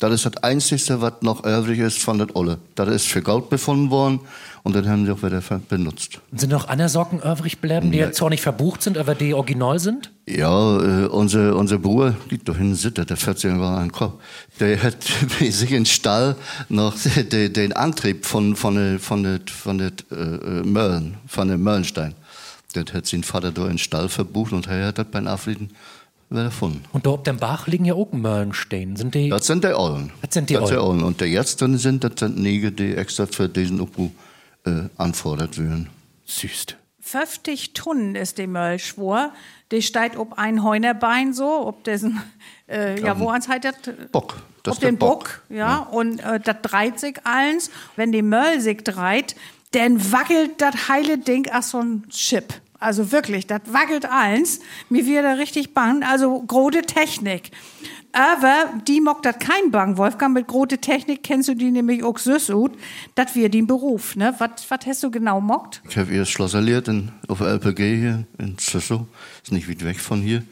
Das 0.00 0.12
ist 0.12 0.26
das 0.26 0.42
Einzige, 0.42 1.00
was 1.00 1.14
noch 1.20 1.44
übrig 1.44 1.78
ist 1.78 1.98
von 1.98 2.18
der 2.18 2.34
Olle. 2.34 2.58
Das 2.74 2.88
ist 2.88 3.06
für 3.06 3.22
Gold 3.22 3.48
befunden 3.48 3.90
worden 3.90 4.20
und 4.64 4.74
dann 4.74 4.88
haben 4.88 5.06
sie 5.06 5.12
auch 5.12 5.22
wieder 5.22 5.40
benutzt. 5.68 6.20
Und 6.32 6.40
sind 6.40 6.50
noch 6.50 6.66
andere 6.66 6.88
Socken 6.88 7.20
übrig 7.20 7.60
bleiben, 7.60 7.92
die 7.92 7.98
jetzt 7.98 8.16
zwar 8.16 8.30
nicht 8.30 8.42
verbucht 8.42 8.82
sind, 8.82 8.98
aber 8.98 9.14
die 9.14 9.34
original 9.34 9.78
sind? 9.78 10.10
Ja, 10.26 10.78
äh, 10.78 11.06
unser, 11.06 11.54
unser 11.54 11.78
Bruder, 11.78 12.16
geht 12.28 12.48
doch 12.48 12.56
hin, 12.56 12.74
sitzt, 12.74 13.08
der 13.08 13.16
14 13.16 13.60
war 13.60 13.78
ein 13.78 13.92
Kopf, 13.92 14.14
der 14.58 14.82
hat 14.82 14.96
bei 15.38 15.50
sich 15.50 15.70
im 15.70 15.84
Stall 15.84 16.34
noch 16.68 16.96
den, 17.32 17.52
den 17.52 17.72
Antrieb 17.72 18.26
von, 18.26 18.56
von 18.56 18.74
der, 18.74 18.98
von 18.98 19.22
der, 19.22 19.40
von 19.46 19.78
der 19.78 19.92
äh, 20.10 20.62
Mölln, 20.64 21.18
von 21.28 21.46
der 21.46 21.58
Möllenstein. 21.58 22.14
Das 22.72 22.92
hat 22.92 23.06
sein 23.06 23.22
Vater 23.22 23.52
da 23.52 23.62
in 23.62 23.72
den 23.72 23.78
Stall 23.78 24.08
verbucht 24.08 24.52
und 24.52 24.66
er 24.66 24.88
hat 24.88 24.98
das 24.98 25.06
beim 25.06 25.28
Afriden 25.28 25.70
gefunden. 26.30 26.82
Und 26.92 27.06
da 27.06 27.10
auf 27.10 27.22
dem 27.22 27.36
Bach 27.38 27.66
liegen 27.66 27.84
ja 27.84 27.94
auch 27.94 28.12
Möllensteine. 28.12 28.96
Sind 28.96 29.14
die, 29.14 29.28
Das 29.28 29.46
sind 29.46 29.64
die 29.64 29.72
Ollen. 29.72 30.12
Das 30.22 30.34
sind 30.34 30.50
die 30.50 30.54
das 30.54 30.68
sind 30.68 30.78
Ollen. 30.78 31.02
Und 31.02 31.20
die 31.20 31.26
jetzt 31.26 31.60
drin 31.60 31.78
sind, 31.78 32.04
das 32.04 32.12
sind 32.18 32.38
Nägel, 32.38 32.70
die 32.70 32.94
extra 32.94 33.26
für 33.26 33.48
diesen 33.48 33.80
Umbau 33.80 34.10
äh, 34.66 34.88
anfordert 34.96 35.58
werden. 35.58 35.88
süß. 36.26 36.66
50 37.00 37.74
Tonnen 37.74 38.14
ist 38.14 38.38
der 38.38 38.48
Möll 38.48 38.78
schwor. 38.78 39.32
Der 39.70 39.82
steigt 39.82 40.16
ob 40.16 40.38
ein 40.38 40.62
Heunerbein 40.62 41.34
so, 41.34 41.66
ob 41.66 41.84
dessen, 41.84 42.22
äh, 42.68 42.98
ja, 43.00 43.18
wo 43.18 43.28
ans 43.28 43.48
halt 43.48 43.64
das? 43.64 43.74
Bock. 44.10 44.42
Das 44.62 44.78
der 44.78 44.90
den 44.90 44.98
Bock, 44.98 45.42
ja, 45.50 45.80
und 45.80 46.20
äh, 46.20 46.40
das 46.40 46.56
dreht 46.62 46.98
sich 46.98 47.18
eins. 47.24 47.70
Wenn 47.96 48.12
die 48.12 48.22
Möll 48.22 48.60
sich 48.60 48.82
dreht, 48.82 49.36
dann 49.72 50.12
wackelt 50.12 50.62
das 50.62 50.88
heile 50.88 51.18
Ding 51.18 51.46
ach 51.52 51.62
so 51.62 51.80
ein 51.80 52.08
Chip. 52.08 52.54
Also 52.84 53.10
wirklich, 53.12 53.46
das 53.46 53.62
wackelt 53.66 54.06
eins. 54.06 54.60
Mir 54.88 55.06
wird 55.06 55.24
da 55.24 55.32
richtig 55.32 55.74
bang. 55.74 56.02
Also 56.02 56.40
große 56.40 56.82
Technik. 56.82 57.50
Aber 58.14 58.72
die 58.86 59.00
mockt 59.00 59.26
das 59.26 59.40
kein 59.40 59.72
Bang, 59.72 59.96
Wolfgang. 59.96 60.32
Mit 60.32 60.46
große 60.46 60.78
Technik 60.78 61.24
kennst 61.24 61.48
du 61.48 61.54
die 61.54 61.72
nämlich 61.72 62.04
auch 62.04 62.16
süß 62.16 62.52
gut. 62.52 62.72
Das 63.16 63.34
wird 63.34 63.54
den 63.54 63.66
Beruf, 63.66 64.14
ne? 64.14 64.32
Was 64.38 64.50
hast 64.86 65.02
du 65.02 65.10
genau 65.10 65.40
mockt? 65.40 65.82
Ich 65.88 65.96
habe 65.96 66.14
ihr 66.14 66.24
Schlosserliert 66.24 66.86
in, 66.86 67.10
auf 67.26 67.38
der 67.38 67.48
LPG 67.48 67.96
hier 67.96 68.24
in 68.38 68.56
Züssow. 68.56 69.06
Ist 69.42 69.50
nicht 69.50 69.68
weit 69.68 69.84
weg 69.84 69.98
von 69.98 70.22
hier. 70.22 70.44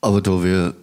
Aber 0.00 0.22
da 0.22 0.42
wir, 0.42 0.74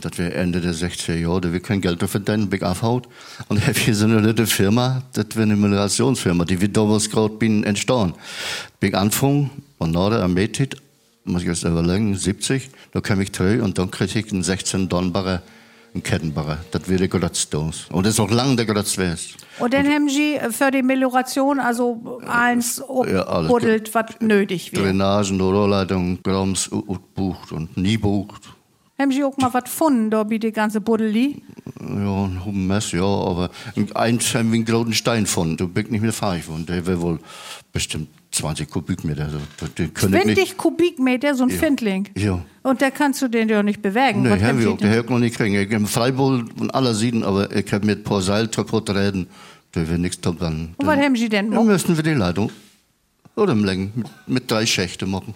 das 0.00 0.18
wäre 0.18 0.34
Ende 0.34 0.60
der 0.60 0.74
60er 0.74 1.14
Jahre, 1.14 1.40
da 1.40 1.52
wir 1.52 1.60
kein 1.60 1.80
Geld 1.80 2.02
dafür 2.02 2.20
verdienen, 2.20 2.50
Big 2.50 2.64
aufhaut. 2.64 3.08
Und 3.46 3.64
wir 3.86 3.94
so 3.94 4.06
eine 4.06 4.20
nette 4.20 4.48
Firma, 4.48 5.04
das 5.12 5.26
wäre 5.34 5.42
eine 5.42 5.54
Minerationsfirma, 5.54 6.44
die 6.44 6.60
wir 6.60 6.68
damals 6.68 7.08
gerade 7.08 7.34
bin 7.34 7.62
entstanden. 7.62 8.14
Big 8.80 8.94
Anfang, 8.94 9.50
und 9.78 9.92
nachher 9.92 10.22
am 10.22 10.34
Metit, 10.34 10.76
muss 11.24 11.42
ich 11.42 11.48
jetzt 11.48 11.64
überlegen, 11.64 12.14
70, 12.14 12.70
da 12.92 13.00
kam 13.00 13.20
ich 13.20 13.32
drei 13.32 13.62
und 13.62 13.78
dann 13.78 13.90
krieg 13.90 14.14
ich 14.14 14.32
einen 14.32 14.42
16 14.42 14.88
Tonnenbarrer, 14.88 15.42
einen 15.92 16.02
Kettenbarrer. 16.02 16.58
Das 16.70 16.88
wäre 16.88 17.00
der 17.00 17.08
Gottesstoß. 17.08 17.88
Und 17.90 18.06
das 18.06 18.14
ist 18.14 18.20
auch 18.20 18.30
lang 18.30 18.56
der 18.56 18.66
Gotteswest. 18.66 19.36
Und 19.58 19.74
dann 19.74 19.86
haben 19.86 20.08
sie 20.08 20.38
für 20.50 20.70
die 20.70 20.82
Melioration 20.82 21.58
also 21.58 22.20
eins 22.26 22.82
Ja, 23.06 23.22
alles 23.22 23.50
buddelt, 23.50 23.94
was 23.94 24.20
nötig 24.20 24.72
wird. 24.72 24.84
Drainagen, 24.84 25.40
Rohrleitung, 25.40 26.22
Grams, 26.22 26.70
bucht 27.14 27.52
und 27.52 27.76
nie 27.76 27.96
bucht. 27.96 28.42
Haben 28.98 29.12
sie 29.12 29.24
auch 29.24 29.36
mal 29.36 29.52
was 29.52 29.64
gefunden, 29.64 30.10
da 30.10 30.30
wie 30.30 30.38
die 30.38 30.52
ganze 30.52 30.80
Buddeli? 30.80 31.42
Ja, 31.80 32.24
ein 32.24 32.66
Mess, 32.66 32.92
ja, 32.92 33.02
aber 33.02 33.50
eins 33.94 34.34
haben 34.34 34.52
wir 34.52 34.56
einen 34.56 34.64
großen 34.64 34.94
Stein 34.94 35.26
von, 35.26 35.56
da 35.58 35.66
bin 35.66 35.86
ich 35.86 35.90
nicht 35.90 36.00
mehr 36.00 36.14
fähig 36.14 36.44
von. 36.44 36.64
Der 36.64 36.86
wäre 36.86 37.00
wohl 37.02 37.18
bestimmt 37.72 38.08
20 38.36 38.70
Kubikmeter. 38.70 39.24
Also, 39.24 39.38
den 39.78 39.92
können 39.94 40.14
ich 40.14 40.22
20 40.22 40.36
nicht. 40.36 40.56
Kubikmeter, 40.56 41.34
so 41.34 41.44
ein 41.44 41.48
Ja. 41.50 41.56
Findling. 41.56 42.08
Ja. 42.16 42.44
Und 42.62 42.82
da 42.82 42.90
kannst 42.90 43.22
du 43.22 43.28
den 43.28 43.48
ja 43.48 43.62
nicht 43.62 43.82
bewegen. 43.82 44.22
Nee, 44.22 44.30
wir 44.30 44.36
sie 44.38 44.66
auch, 44.66 44.76
der 44.78 44.88
denn? 44.88 44.90
hätte 44.90 45.12
noch 45.12 45.18
nicht 45.18 45.36
kriegen. 45.36 45.54
Ich 45.54 45.72
habe 45.72 45.86
Freibull 45.86 46.44
und 46.58 46.74
aller 46.74 46.94
Sieden, 46.94 47.24
aber 47.24 47.54
ich 47.54 47.72
habe 47.72 47.86
mit 47.86 48.00
ein 48.00 48.04
paar 48.04 48.22
Seil 48.22 48.48
kaputt 48.48 48.90
reden. 48.90 49.26
Da 49.72 49.86
wird 49.88 50.00
nichts 50.00 50.20
dann. 50.20 50.74
Und 50.76 50.86
was 50.86 50.98
haben 50.98 51.16
sie 51.16 51.28
denn 51.28 51.46
Dann 51.46 51.50
gemacht? 51.50 51.66
müssten 51.66 51.96
wir 51.96 52.02
die 52.02 52.10
Leitung 52.14 52.50
oder 53.36 53.52
im 53.52 53.64
Längen 53.64 53.92
mit, 53.94 54.06
mit 54.26 54.50
drei 54.50 54.64
Schächten 54.66 55.10
machen. 55.10 55.34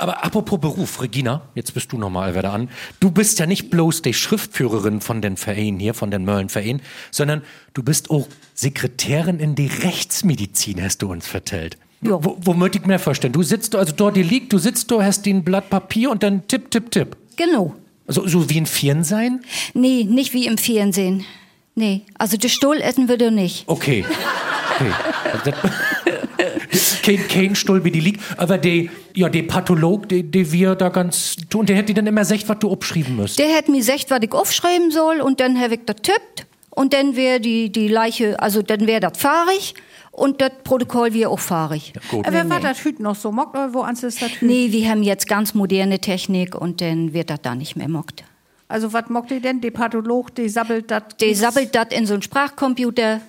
Aber 0.00 0.24
apropos 0.24 0.60
Beruf, 0.60 1.02
Regina, 1.02 1.42
jetzt 1.56 1.74
bist 1.74 1.90
du 1.90 1.98
nochmal 1.98 2.36
wieder 2.36 2.52
an. 2.52 2.68
Du 3.00 3.10
bist 3.10 3.40
ja 3.40 3.46
nicht 3.46 3.68
bloß 3.70 4.02
die 4.02 4.14
Schriftführerin 4.14 5.00
von 5.00 5.20
den 5.22 5.36
Vereinen 5.36 5.80
hier, 5.80 5.92
von 5.92 6.12
den 6.12 6.24
Möllenvereinen, 6.24 6.82
sondern 7.10 7.42
du 7.74 7.82
bist 7.82 8.08
auch 8.10 8.28
Sekretärin 8.54 9.40
in 9.40 9.56
die 9.56 9.66
Rechtsmedizin, 9.66 10.80
hast 10.82 11.02
du 11.02 11.10
uns 11.10 11.26
vertellt. 11.26 11.78
Ja. 12.00 12.22
Wo, 12.24 12.36
wo 12.40 12.54
möchte 12.54 12.78
ich 12.78 12.86
mir 12.86 12.98
vorstellen? 12.98 13.32
Du 13.32 13.42
sitzt, 13.42 13.74
also 13.74 13.92
dort 13.96 14.16
die 14.16 14.22
liegt, 14.22 14.52
du 14.52 14.58
sitzt 14.58 14.90
da, 14.90 15.02
hast 15.02 15.26
ein 15.26 15.42
Blatt 15.42 15.68
Papier 15.68 16.10
und 16.10 16.22
dann 16.22 16.46
tipp, 16.46 16.70
tipp, 16.70 16.90
tipp. 16.90 17.16
Genau. 17.36 17.74
Also 18.06 18.26
so 18.26 18.48
wie 18.48 18.64
Vieren 18.66 19.04
sein? 19.04 19.40
Nee, 19.74 20.04
nicht 20.04 20.32
wie 20.32 20.46
im 20.46 20.58
Fernsehen. 20.58 21.24
Nee, 21.74 22.02
also 22.18 22.36
das 22.36 22.52
Stuhl 22.52 22.80
essen 22.80 23.06
doch 23.06 23.30
nicht. 23.30 23.64
Okay. 23.66 24.04
okay. 24.74 24.92
Also 25.32 25.50
das- 25.50 27.02
kein, 27.02 27.28
kein 27.28 27.54
Stuhl 27.56 27.84
wie 27.84 27.90
die 27.90 28.00
liegt, 28.00 28.20
aber 28.38 28.58
der, 28.58 28.86
ja, 29.14 29.28
der 29.28 29.42
Patholog, 29.42 30.08
der, 30.08 30.22
der 30.22 30.50
wir 30.52 30.74
da 30.74 30.88
ganz 30.88 31.36
tun, 31.50 31.66
der 31.66 31.76
hätte 31.76 31.94
dann 31.94 32.06
immer 32.06 32.20
gesagt, 32.20 32.48
was 32.48 32.58
du 32.58 32.72
abschreiben 32.72 33.16
müsst. 33.16 33.38
Der 33.38 33.54
hat 33.54 33.68
mir 33.68 33.78
gesagt, 33.78 34.06
was 34.10 34.20
ich 34.22 34.32
aufschreiben 34.32 34.90
soll 34.90 35.20
und 35.20 35.40
dann 35.40 35.58
habe 35.60 35.74
ich 35.74 35.80
das 35.86 35.96
tippt 36.02 36.46
und 36.70 36.92
dann 36.92 37.16
wäre 37.16 37.40
die, 37.40 37.70
die 37.70 37.88
Leiche, 37.88 38.40
also 38.40 38.62
dann 38.62 38.86
wäre 38.86 39.00
das 39.00 39.18
fahrig 39.18 39.74
und 40.18 40.40
das 40.40 40.50
Protokoll 40.64 41.14
wäre 41.14 41.30
auch 41.30 41.38
fahrig. 41.38 41.92
Gut. 42.10 42.26
Äh, 42.26 42.32
wer 42.32 42.50
war 42.50 42.60
das 42.60 42.84
Hüt 42.84 43.00
noch 43.00 43.14
so 43.14 43.30
mockt 43.32 43.54
oder 43.54 43.72
wo 43.74 43.80
ans 43.82 44.02
ist 44.02 44.20
das 44.20 44.30
Hüt? 44.32 44.42
Nee, 44.48 44.72
wir 44.72 44.88
haben 44.90 45.02
jetzt 45.02 45.26
ganz 45.28 45.54
moderne 45.54 45.98
Technik 46.00 46.54
und 46.54 46.80
dann 46.80 47.12
wird 47.12 47.30
das 47.30 47.40
da 47.42 47.54
nicht 47.54 47.76
mehr 47.76 47.88
mockt. 47.88 48.24
Also 48.68 48.92
was 48.92 49.08
mockt 49.08 49.30
ihr 49.30 49.40
denn? 49.40 49.60
Der 49.60 49.70
Patholog, 49.70 50.34
der 50.34 50.50
sabbelt 50.50 50.90
das. 50.90 51.02
Der 51.20 51.34
sabbelt 51.34 51.74
das 51.74 51.86
in 51.90 52.06
so 52.06 52.12
einen 52.14 52.22
Sprachcomputer 52.22 53.20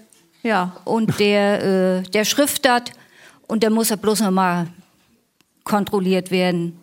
Ja. 0.44 0.76
und 0.86 1.18
der, 1.20 2.00
äh, 2.00 2.02
der 2.04 2.26
schrift 2.26 2.66
das 2.66 2.84
und 3.48 3.64
dann 3.64 3.74
muss 3.74 3.90
er 3.92 3.98
bloß 3.98 4.22
noch 4.22 4.32
mal 4.32 4.68
kontrolliert 5.64 6.32
werden. 6.32 6.78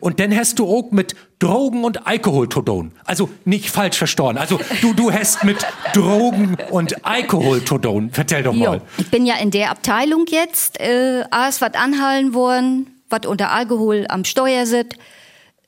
Und 0.00 0.18
dann 0.18 0.34
hast 0.34 0.58
du 0.58 0.66
auch 0.66 0.90
mit 0.90 1.14
Drogen 1.38 1.84
und 1.84 2.06
Alkohol 2.06 2.48
zu 2.48 2.62
tun. 2.62 2.92
Also 3.04 3.28
nicht 3.44 3.70
falsch 3.70 3.98
verstanden. 3.98 4.38
Also 4.38 4.58
du, 4.80 4.94
du 4.94 5.12
hast 5.12 5.44
mit 5.44 5.58
Drogen 5.94 6.56
und 6.70 7.04
Alkohol 7.04 7.64
zu 7.64 7.78
tun. 7.78 8.10
Vertell 8.10 8.42
doch 8.42 8.52
mal. 8.54 8.76
Jo, 8.76 8.80
ich 8.98 9.10
bin 9.10 9.26
ja 9.26 9.36
in 9.36 9.50
der 9.50 9.70
Abteilung 9.70 10.24
jetzt. 10.28 10.80
Äh, 10.80 11.24
alles, 11.30 11.60
was 11.60 11.74
anhalten 11.74 12.32
worden, 12.34 12.86
was 13.10 13.26
unter 13.26 13.50
Alkohol 13.50 14.06
am 14.08 14.24
Steuer 14.24 14.66
sitzt. 14.66 14.94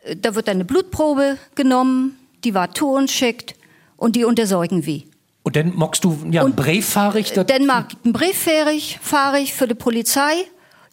Äh, 0.05 0.17
Da 0.17 0.35
wird 0.35 0.49
eine 0.49 0.65
Blutprobe 0.65 1.37
genommen, 1.55 2.17
die 2.45 2.55
war 2.55 2.73
zu 2.75 2.89
uns 2.89 3.13
schickt 3.13 3.55
und 3.97 4.17
die 4.17 4.25
untersuchen 4.25 4.85
wir. 4.87 5.03
Und 5.45 5.57
dann 5.57 5.75
mockst 5.75 6.05
du 6.05 6.17
ja 6.31 6.43
Und- 6.43 6.57
Brieffahrig. 6.57 7.33
das- 7.33 7.47
Dann 7.47 7.67
mag 7.67 7.87
ich 7.91 7.99
einen 8.05 8.13
Brief 8.13 8.39
fähig, 8.39 8.99
fahre 9.03 9.41
ich 9.41 9.53
für 9.55 9.67
die 9.69 9.75
Polizei. 9.75 10.33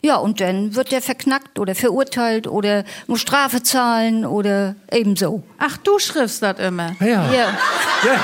Ja, 0.02 0.16
und 0.16 0.40
dann 0.40 0.76
wird 0.76 0.94
der 0.94 1.02
verknackt 1.02 1.60
oder 1.60 1.76
verurteilt 1.76 2.48
oder 2.48 2.86
muss 3.08 3.20
Strafe 3.20 3.62
zahlen 3.64 4.26
oder 4.26 4.76
ebenso. 4.92 5.44
Ach, 5.58 5.76
du 5.78 6.00
schriftst 6.00 6.42
das 6.42 6.58
immer. 6.60 6.96
ja. 7.02 7.32
Ja. 7.34 7.58
Ja, 8.06 8.16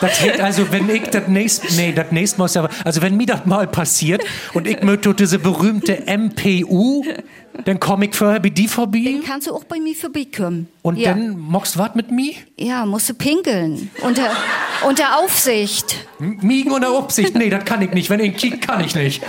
das, 0.00 0.20
das 0.20 0.40
also, 0.40 0.70
wenn 0.70 0.88
ich 0.88 1.02
das 1.08 1.26
nächste, 1.26 1.66
nee, 1.74 1.92
das 1.92 2.12
nächste 2.12 2.38
Mal, 2.38 2.68
also 2.84 3.02
wenn 3.02 3.16
mir 3.16 3.26
das 3.26 3.44
mal 3.44 3.66
passiert 3.66 4.22
und 4.54 4.68
ich 4.68 4.80
möchte 4.84 5.12
diese 5.14 5.40
berühmte 5.40 6.04
MPU, 6.06 7.04
dann 7.64 7.80
komme 7.80 8.06
ich 8.06 8.14
vorher 8.14 8.38
bei 8.38 8.50
die 8.50 8.68
vorbei 8.68 9.02
Dann 9.04 9.24
kannst 9.24 9.48
du 9.48 9.54
auch 9.54 9.64
bei 9.64 9.80
mir 9.80 9.96
vorbeikommen. 9.96 10.68
und 10.82 10.96
ja. 10.96 11.10
dann 11.12 11.36
mockst 11.36 11.76
was 11.76 11.96
mit 11.96 12.12
mir? 12.12 12.34
Ja, 12.56 12.86
musst 12.86 13.08
du 13.08 13.14
pinkeln. 13.14 13.90
Unter, 14.02 14.30
unter 14.86 15.18
Aufsicht. 15.18 16.06
Miegen 16.20 16.70
unter 16.70 16.96
Obsicht? 16.96 17.34
Nee, 17.34 17.50
das 17.50 17.64
kann 17.64 17.82
ich 17.82 17.90
nicht. 17.90 18.10
Wenn 18.10 18.20
ich 18.20 18.36
kiek, 18.36 18.64
kann 18.64 18.84
ich 18.84 18.94
nicht. 18.94 19.22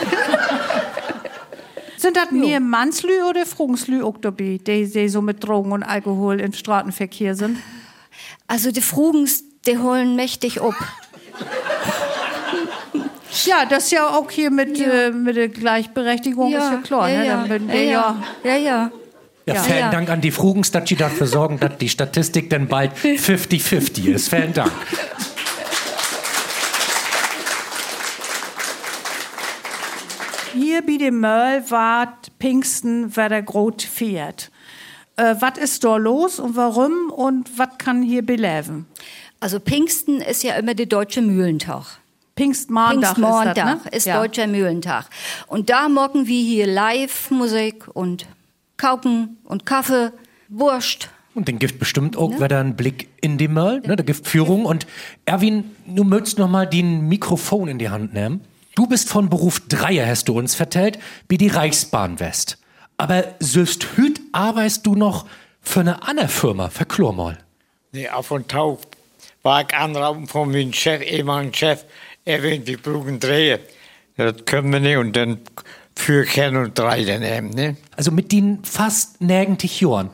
Sind 1.99 2.15
das 2.15 2.31
mehr 2.31 2.61
Mannslü 2.61 3.23
oder 3.29 3.45
Frungslü 3.45 4.01
auch 4.03 4.17
dabei, 4.21 4.57
die, 4.65 4.89
die 4.89 5.09
so 5.09 5.21
mit 5.21 5.43
Drogen 5.43 5.73
und 5.73 5.83
Alkohol 5.83 6.39
im 6.39 6.53
Straßenverkehr 6.53 7.35
sind? 7.35 7.57
Also 8.47 8.71
die 8.71 8.79
Frugens, 8.81 9.43
die 9.67 9.77
holen 9.77 10.15
mächtig 10.15 10.61
ob. 10.61 10.75
Ja, 13.45 13.65
das 13.65 13.85
ist 13.85 13.91
ja 13.91 14.07
auch 14.07 14.31
hier 14.31 14.49
mit, 14.49 14.79
Äh, 14.79 15.11
mit 15.11 15.35
der 15.35 15.49
Gleichberechtigung 15.49 16.49
ist 16.53 16.57
ja 16.57 16.77
klar. 16.77 17.09
ja, 17.09 17.19
ne? 17.19 17.27
ja, 17.27 17.45
Dann 17.47 17.67
ja, 17.69 17.75
ja, 17.75 18.15
ja, 18.43 18.55
ja. 18.55 18.91
Ja, 19.45 19.53
Ja. 19.55 19.61
vielen 19.63 19.79
Ja. 19.79 19.91
Dank 19.91 20.09
an 20.09 20.21
die 20.21 20.31
Frugens, 20.31 20.71
dass 20.71 20.87
sie 20.87 20.95
dafür 20.95 21.27
sorgen, 21.27 21.59
dass 21.59 21.77
die 21.77 21.89
Statistik 21.89 22.49
dann 22.49 22.67
bald 22.67 22.91
50-50 23.03 24.05
ist. 24.07 24.29
Vielen 24.29 24.53
Dank. 24.53 24.71
Hier 30.79 30.85
bei 30.85 30.97
dem 30.97 31.19
Möll 31.19 31.69
wart 31.71 32.31
Pfingsten, 32.39 33.13
wer 33.15 33.27
der 33.27 33.41
Grot 33.41 33.81
fährt. 33.81 34.49
Äh, 35.17 35.35
was 35.39 35.57
ist 35.57 35.83
da 35.83 35.97
los 35.97 36.39
und 36.39 36.55
warum 36.55 37.11
und 37.11 37.57
was 37.57 37.77
kann 37.77 38.01
hier 38.01 38.25
beleben? 38.25 38.85
Also 39.41 39.59
Pfingsten 39.59 40.21
ist 40.21 40.41
ja 40.43 40.55
immer 40.55 40.75
der 40.75 40.85
deutsche 40.85 41.21
Mühlentag. 41.21 41.99
Pfingstmontag 42.37 43.15
Pfingstmontag 43.15 43.49
ist 43.49 43.57
das, 43.57 43.65
ne? 43.65 43.91
ist 43.91 44.05
Ja. 44.05 44.19
deutscher 44.21 44.47
Mühlentag. 44.47 45.09
Und 45.47 45.69
da 45.69 45.89
mocken 45.89 46.27
wir 46.27 46.41
hier 46.41 46.65
Live-Musik 46.67 47.89
und 47.93 48.25
Kauken 48.77 49.37
und 49.43 49.65
Kaffee, 49.65 50.13
Wurst. 50.47 51.09
Und 51.33 51.49
den 51.49 51.59
gibt 51.59 51.79
bestimmt 51.79 52.15
auch 52.15 52.39
wieder 52.39 52.59
einen 52.59 52.77
Blick 52.77 53.09
in 53.19 53.37
die 53.37 53.49
Möll, 53.49 53.81
ne? 53.81 53.97
Da 53.97 54.03
gibt 54.03 54.25
Führung. 54.25 54.63
Und 54.65 54.87
Erwin, 55.25 55.71
du 55.87 56.05
möchtest 56.05 56.37
noch 56.37 56.49
mal 56.49 56.65
den 56.65 57.09
Mikrofon 57.09 57.67
in 57.67 57.79
die 57.79 57.89
Hand 57.89 58.13
nehmen. 58.13 58.41
Du 58.79 58.87
bist 58.87 59.09
von 59.09 59.29
Beruf 59.29 59.59
Dreier, 59.67 60.07
hast 60.07 60.29
du 60.29 60.39
uns 60.39 60.55
vertellt, 60.55 60.99
wie 61.27 61.37
die 61.37 61.49
Reichsbahn 61.49 62.21
West. 62.21 62.57
Aber 62.95 63.25
selbst 63.41 63.85
hüt 63.97 64.21
arbeitest 64.31 64.85
du 64.85 64.95
noch 64.95 65.25
für 65.61 65.81
eine 65.81 66.07
andere 66.07 66.29
Firma, 66.29 66.69
verklor 66.69 67.11
mal. 67.11 67.37
Nee, 67.91 68.07
auf 68.07 68.31
und 68.31 68.47
tau 68.47 68.79
war 69.43 69.63
ich 69.63 69.75
anrauben 69.75 70.27
von 70.27 70.49
meinem 70.49 70.71
Chef, 70.71 71.01
ehemaligen 71.01 71.53
Chef, 71.53 71.83
er 72.23 72.41
will 72.41 72.59
die 72.59 72.77
Brücken 72.77 73.19
drehen. 73.19 73.59
Das 74.15 74.45
können 74.45 74.71
wir 74.71 74.79
nicht 74.79 74.95
und 74.95 75.13
dann 75.13 75.41
für 75.93 76.23
Kern 76.23 76.55
und 76.55 76.79
drei 76.79 77.03
dann 77.03 77.21
eben, 77.21 77.49
ne? 77.49 77.75
Also 77.97 78.11
mit 78.11 78.31
den 78.31 78.63
fast 78.63 79.19
nägentig 79.19 79.81
Jahren. 79.81 80.09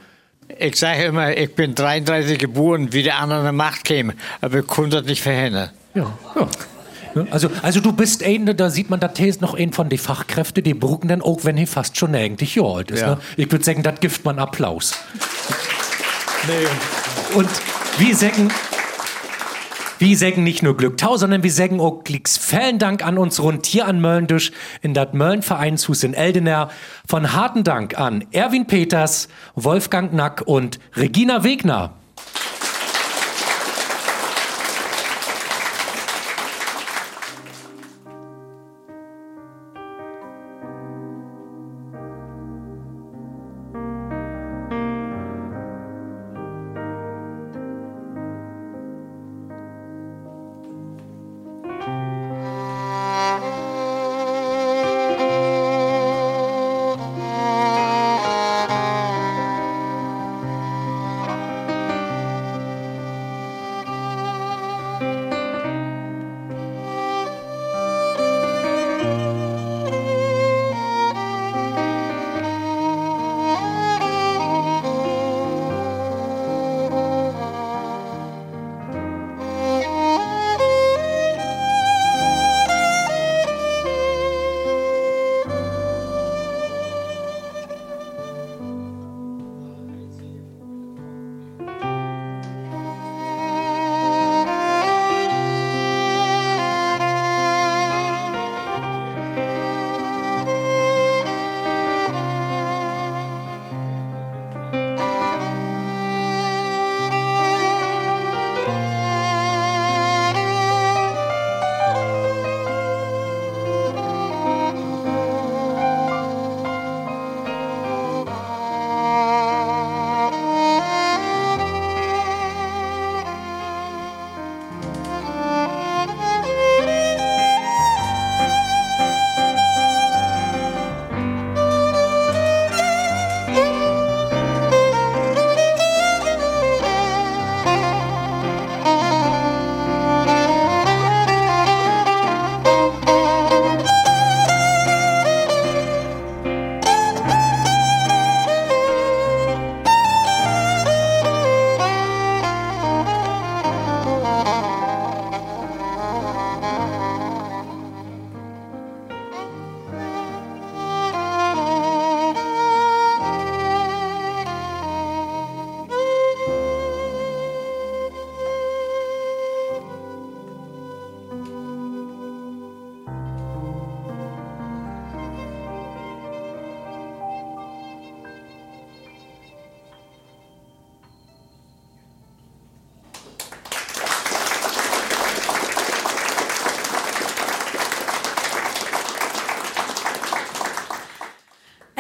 Ich 0.58 0.78
sage 0.78 1.04
immer, 1.04 1.38
ich 1.38 1.54
bin 1.54 1.76
33 1.76 2.40
geboren, 2.40 2.92
wie 2.94 3.04
der 3.04 3.20
andere 3.20 3.52
Macht 3.52 3.84
käme, 3.84 4.16
aber 4.42 4.58
ich 4.58 4.66
konnte 4.66 4.98
das 4.98 5.06
nicht 5.06 5.22
verhindern. 5.22 5.70
Ja, 5.94 6.18
ja. 6.36 6.50
Ne? 7.16 7.28
Also, 7.32 7.50
also 7.62 7.80
du 7.80 7.94
bist 7.94 8.24
ein, 8.24 8.46
da 8.58 8.70
sieht 8.70 8.90
man, 8.90 9.00
das 9.00 9.18
ist 9.20 9.42
noch 9.42 9.56
ein 9.56 9.72
von 9.72 9.90
den 9.90 9.98
Fachkräften, 9.98 10.64
die 10.64 10.74
brücken 10.74 11.08
dann 11.08 11.22
auch, 11.22 11.44
wenn 11.44 11.58
er 11.58 11.66
fast 11.66 11.98
schon 11.98 12.14
eigentlich 12.14 12.62
alt 12.62 12.92
ist. 12.92 13.02
Ja. 13.02 13.16
Ne? 13.16 13.18
Ich 13.38 13.52
würde 13.52 13.64
sagen, 13.64 13.84
das 13.84 14.00
gibt 14.00 14.24
man 14.26 14.38
Applaus. 14.38 14.96
Nee. 16.48 17.38
Und 17.38 17.50
wir 17.98 18.16
sagen, 18.16 18.52
wir 19.98 20.18
sagen 20.18 20.44
nicht 20.44 20.62
nur 20.62 20.76
Glück 20.76 20.98
Tau, 20.98 21.16
sondern 21.16 21.42
wir 21.42 21.52
sagen 21.52 21.80
auch 21.80 22.04
Glicks 22.04 22.38
vielen 22.38 22.80
Dank 22.80 23.06
an 23.06 23.18
uns 23.18 23.42
rund 23.42 23.66
hier 23.66 23.88
an 23.88 24.02
Möllendüsch 24.02 24.52
in 24.82 24.94
das 24.94 25.14
Möllenvereinshus 25.14 26.04
in 26.04 26.14
Eldener. 26.14 26.70
Von 27.08 27.32
harten 27.32 27.64
Dank 27.64 27.98
an 27.98 28.26
Erwin 28.32 28.68
Peters, 28.68 29.30
Wolfgang 29.56 30.14
Nack 30.14 30.44
und 30.46 30.80
Regina 30.96 31.46
Wegner. 31.46 31.94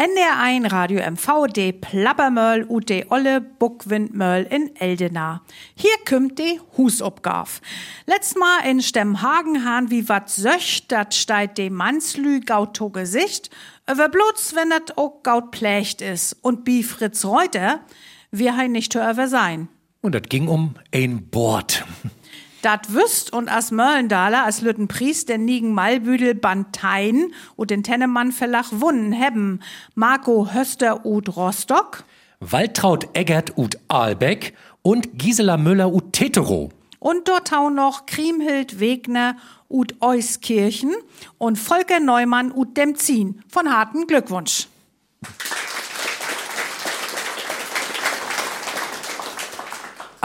NDR1 0.06 0.72
Radio 0.72 0.99
MV, 0.99 1.47
de 1.47 1.72
Plappermöll 1.72 2.64
und 2.66 2.89
de 2.89 3.08
olle 3.10 3.41
Buckwindmöll 3.41 4.43
in 4.43 4.76
Eldena. 4.76 5.41
Hier 5.74 5.95
kümmt 6.06 6.38
de 6.38 6.60
Husopgaf. 6.78 7.60
Letzt 8.06 8.38
Mal 8.38 8.70
in 8.70 8.82
Stemmhagen 8.84 9.66
han 9.66 9.89
wie 9.89 10.08
wat 10.08 10.30
söcht, 10.30 10.91
dat 10.91 11.16
steit 11.16 11.58
de 11.58 11.72
Manslü 11.72 12.41
gaut 12.41 12.76
to 12.76 12.91
Gesicht, 12.91 13.49
aber 13.88 14.08
bloß 14.10 14.53
wenn 14.53 14.70
dat 14.70 14.95
auch 14.95 15.24
gaut 15.24 15.49
plächt 15.49 16.03
is. 16.03 16.34
Und 16.39 16.66
bi 16.66 16.84
Fritz 16.84 17.26
Reuter, 17.26 17.80
wir 18.30 18.56
hein 18.56 18.74
nicht 18.74 18.93
höher 18.93 19.28
sein. 19.28 19.70
Und 20.01 20.14
das 20.14 20.30
ging 20.30 20.47
um 20.47 20.76
ein 20.93 21.32
Bord. 21.32 21.84
Dat 22.66 22.95
wüsst 22.95 23.32
und 23.32 23.47
as 23.47 23.70
Möllendaler 23.70 24.47
as 24.47 24.61
Lütten 24.61 24.88
Priest 24.88 25.30
den 25.30 25.45
Nigen 25.45 25.72
Malbüdel 25.76 26.34
Bantein 26.34 27.32
und 27.55 27.70
den 27.70 27.84
Tennemann 27.84 28.32
Verlach 28.32 28.72
Wunnen 28.72 29.11
hebben 29.11 29.61
Marco 29.93 30.51
Höster 30.51 31.05
ut 31.05 31.36
Rostock, 31.36 32.05
Waltraud 32.39 33.07
Eggert 33.13 33.55
ut 33.55 33.78
Aalbeck 33.88 34.55
und 34.82 35.20
Gisela 35.20 35.57
Müller 35.57 35.93
ut 35.93 36.11
Tetero. 36.13 36.72
und 36.97 37.28
dort 37.28 37.53
auch 37.53 37.70
noch 37.70 38.07
Kriemhild 38.07 38.80
Wegner 38.80 39.38
ut 39.70 39.93
Euskirchen 40.01 40.91
und 41.38 41.59
Volker 41.59 41.99
Neumann 41.99 42.51
ut 42.51 42.76
Demzin. 42.76 43.43
Von 43.47 43.72
harten 43.72 44.07
Glückwunsch. 44.07 44.70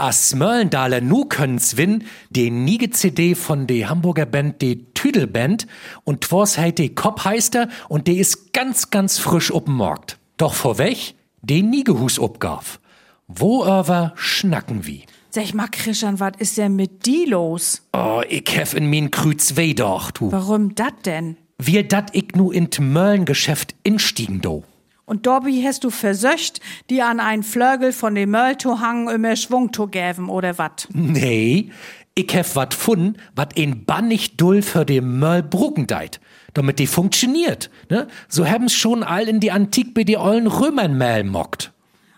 As 0.01 0.33
Möllendaler 0.33 0.99
nu 0.99 1.25
können's 1.25 1.77
win, 1.77 2.05
de 2.31 2.49
niege 2.49 2.89
CD 2.89 3.35
von 3.35 3.67
de 3.67 3.85
Hamburger 3.85 4.25
Band 4.25 4.59
de 4.59 4.87
Tüdelband 4.95 5.67
und 6.05 6.21
twors 6.21 6.57
heit 6.57 6.79
de 6.79 6.89
Kopp 6.89 7.23
heister 7.23 7.69
und 7.87 8.07
de 8.07 8.15
is 8.15 8.51
ganz, 8.51 8.89
ganz 8.89 9.19
frisch 9.19 9.51
up'n 9.51 9.73
Markt. 9.73 10.17
Doch 10.37 10.55
vorweg, 10.55 11.13
de 11.43 11.61
Niegehus 11.61 12.17
obgaf. 12.17 12.79
Wo 13.27 13.63
aber 13.63 14.13
schnacken 14.15 14.87
wie? 14.87 15.03
Sag 15.29 15.53
mal, 15.53 15.67
Christian, 15.67 16.19
was 16.19 16.33
ist 16.39 16.57
denn 16.57 16.75
mit 16.75 17.05
die 17.05 17.25
los? 17.25 17.83
Oh, 17.93 18.23
ich 18.27 18.55
hef 18.55 18.73
in 18.73 18.87
min 18.87 19.11
Krüz 19.11 19.55
weh 19.55 19.75
doch, 19.75 20.09
du. 20.09 20.31
Warum 20.31 20.73
dat 20.73 21.05
denn? 21.05 21.37
Wir 21.59 21.87
dat 21.87 22.09
ich 22.13 22.29
nu 22.33 22.51
in 22.51 22.71
t 22.71 22.81
Möllengeschäft 22.81 23.75
instiegen 23.83 24.41
do. 24.41 24.63
Und 25.11 25.25
Dobby 25.25 25.61
hast 25.65 25.83
du 25.83 25.89
versöcht, 25.89 26.61
die 26.89 27.01
an 27.01 27.19
ein 27.19 27.43
Flögel 27.43 27.91
von 27.91 28.15
dem 28.15 28.31
Möll 28.31 28.55
to 28.55 28.79
hangen, 28.79 29.09
immer 29.09 29.35
Schwung 29.35 29.73
to 29.73 29.87
gäven, 29.87 30.29
oder 30.29 30.57
wat? 30.57 30.87
Nee, 30.93 31.69
ich 32.15 32.33
hef 32.33 32.55
wat 32.55 32.73
fun, 32.73 33.17
wat 33.35 33.59
ein 33.59 33.83
bannig 33.83 34.37
dull 34.37 34.61
für 34.61 34.85
de 34.85 35.01
Möll 35.01 35.43
brucken 35.43 35.85
deit. 35.85 36.21
Damit 36.53 36.79
die 36.79 36.87
funktioniert, 36.87 37.69
ne? 37.89 38.07
So 38.29 38.47
haben's 38.47 38.73
schon 38.73 39.03
all 39.03 39.27
in 39.27 39.41
die 39.41 39.51
Antik 39.51 39.93
bei 39.93 40.05
die 40.05 40.15
ollen 40.15 40.47
Römern 40.47 40.97
Mehl 40.97 41.25
mockt. 41.25 41.73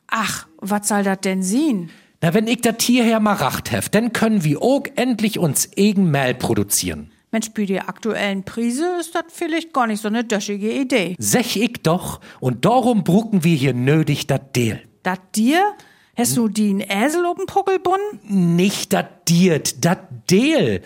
Ach, 0.06 0.46
was 0.60 0.88
soll 0.88 1.02
dat 1.02 1.26
denn 1.26 1.42
sehen? 1.42 1.90
Na, 2.22 2.36
wenn 2.36 2.46
ich 2.46 2.62
dat 2.62 2.84
hierher 2.84 3.20
mal 3.20 3.34
racht 3.34 3.72
hef, 3.72 3.90
dann 3.90 4.14
können 4.14 4.44
wir 4.44 4.62
auch 4.62 4.84
endlich 4.98 5.40
uns 5.40 5.68
eigen 5.76 6.12
Mehl 6.12 6.36
produzieren. 6.36 7.12
Mensch, 7.34 7.52
bei 7.52 7.66
der 7.66 7.90
aktuellen 7.90 8.44
Prise 8.44 8.98
ist 9.00 9.16
das 9.16 9.24
vielleicht 9.28 9.74
gar 9.74 9.88
nicht 9.88 10.02
so 10.02 10.08
eine 10.08 10.24
döschige 10.24 10.72
Idee. 10.72 11.16
Sech 11.18 11.58
ich 11.58 11.82
doch, 11.82 12.22
und 12.40 12.64
darum 12.64 13.04
brucken 13.04 13.44
wir 13.44 13.56
hier 13.56 13.74
nötig 13.74 14.28
dat 14.28 14.56
Deel. 14.56 14.82
Dat 15.02 15.20
dir? 15.36 15.74
Hast 16.16 16.38
du 16.38 16.48
die 16.48 16.80
Äsel 16.88 17.26
oben 17.26 17.48
Puckelbunn? 17.48 18.00
Nicht 18.24 18.94
dat 18.94 19.28
Diert, 19.28 19.84
dat 19.84 20.30
Deel. 20.30 20.82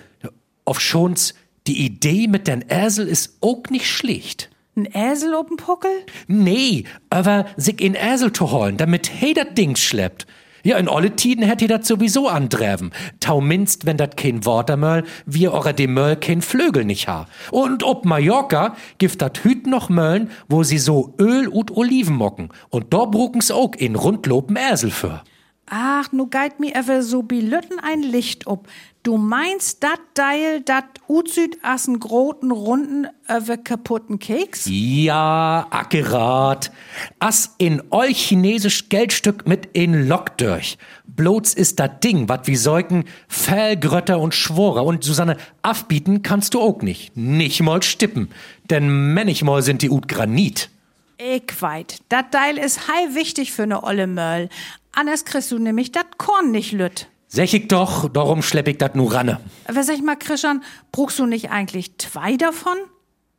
Auf 0.63 0.79
schon's, 0.79 1.33
die 1.67 1.85
Idee 1.85 2.27
mit 2.27 2.47
den 2.47 2.61
Äsel 2.69 3.07
ist 3.07 3.37
auch 3.41 3.63
nicht 3.69 3.87
schlecht. 3.87 4.49
Ein 4.77 4.85
Äsel 4.85 5.35
oben 5.35 5.57
Puckel? 5.57 5.91
Nee, 6.27 6.85
aber 7.09 7.47
sich 7.57 7.81
in 7.81 7.93
Äsel 7.93 8.31
zu 8.31 8.51
holen, 8.51 8.77
damit 8.77 9.07
he 9.07 9.33
dat 9.33 9.57
Ding 9.57 9.75
schleppt. 9.75 10.27
Ja, 10.63 10.77
in 10.77 10.87
alle 10.87 11.15
Tiden 11.15 11.45
hätt 11.45 11.61
ihr 11.61 11.67
dat 11.67 11.85
sowieso 11.85 12.27
andreven. 12.27 12.91
Tauminst, 13.19 13.85
wenn 13.85 13.97
dat 13.97 14.17
kein 14.17 14.45
Watermöll, 14.45 15.03
wir 15.25 15.53
ora 15.53 15.73
dem 15.73 15.93
Möll 15.93 16.15
kein 16.15 16.41
Flögel 16.41 16.85
nicht 16.85 17.07
ha. 17.07 17.27
Und 17.51 17.83
ob 17.83 18.05
Mallorca 18.05 18.75
gift 18.97 19.21
dat 19.21 19.43
Hüt 19.43 19.67
noch 19.67 19.89
Möllen, 19.89 20.29
wo 20.49 20.63
sie 20.63 20.79
so 20.79 21.13
Öl 21.19 21.47
und 21.47 21.75
Oliven 21.75 22.15
mocken. 22.15 22.49
Und 22.69 22.93
da 22.93 23.05
brucken's 23.05 23.51
auch 23.51 23.75
in 23.75 23.95
rundlopen 23.95 24.55
Äsel 24.55 24.91
für. 24.91 25.23
Ach, 25.69 26.13
nu 26.13 26.27
geit 26.27 26.61
mi 26.61 26.71
ever 26.71 27.03
so 27.03 27.21
bi 27.23 27.41
Lütten 27.41 27.79
ein 27.79 28.01
Licht 28.01 28.47
ob. 28.47 28.67
Du 29.03 29.17
meinst 29.17 29.83
dat 29.83 29.99
Deil, 30.13 30.61
dat 30.61 30.85
Utsüd 31.07 31.57
assen 31.61 31.99
groten 31.99 32.51
runden 32.51 33.07
över 33.29 33.57
kaputten 33.57 34.17
Keks? 34.17 34.65
Ja, 34.69 35.67
akkurat. 35.69 36.71
As 37.19 37.53
in 37.57 37.81
all 37.89 38.13
chinesisch 38.13 38.87
Geldstück 38.87 39.45
mit 39.45 39.69
in 39.73 40.07
Lock 40.07 40.37
durch. 40.37 40.77
Bloß 41.05 41.53
ist 41.53 41.79
dat 41.79 42.03
Ding, 42.03 42.29
wat 42.29 42.47
wie 42.47 42.55
Säugen, 42.55 43.03
Fellgrötter 43.27 44.19
und 44.19 44.33
Schworer 44.33 44.85
und 44.85 45.03
Susanne 45.03 45.35
afbieten 45.63 46.21
kannst 46.21 46.53
du 46.53 46.61
auch 46.61 46.81
nicht. 46.81 47.15
Nicht 47.17 47.61
mal 47.61 47.83
stippen. 47.83 48.29
Denn 48.69 49.13
manchmal 49.13 49.63
sind 49.63 49.81
die 49.81 49.89
Ut 49.89 50.07
Granit. 50.07 50.69
Ich 51.17 51.61
weit. 51.61 51.99
Dat 52.09 52.33
Deil 52.33 52.57
ist 52.57 52.87
hei 52.87 53.15
wichtig 53.15 53.51
für 53.51 53.65
ne 53.67 53.83
olle 53.83 54.05
Möll. 54.05 54.49
Anders 54.97 55.25
kriegst 55.25 55.51
du 55.51 55.59
nämlich 55.59 55.91
dat 55.91 56.17
Korn 56.17 56.49
nicht 56.49 56.71
lütt. 56.71 57.07
Sech 57.27 57.53
ich 57.53 57.67
doch, 57.67 58.09
darum 58.09 58.41
schlepp 58.41 58.67
ich 58.67 58.79
dat 58.79 58.95
nu 58.95 59.05
ranne. 59.05 59.39
Aber 59.67 59.83
sag 59.83 59.93
ich 59.93 60.01
mal, 60.01 60.15
Christian, 60.15 60.63
bruchst 60.91 61.19
du 61.19 61.27
nicht 61.27 61.51
eigentlich 61.51 61.99
zwei 61.99 62.35
davon? 62.35 62.77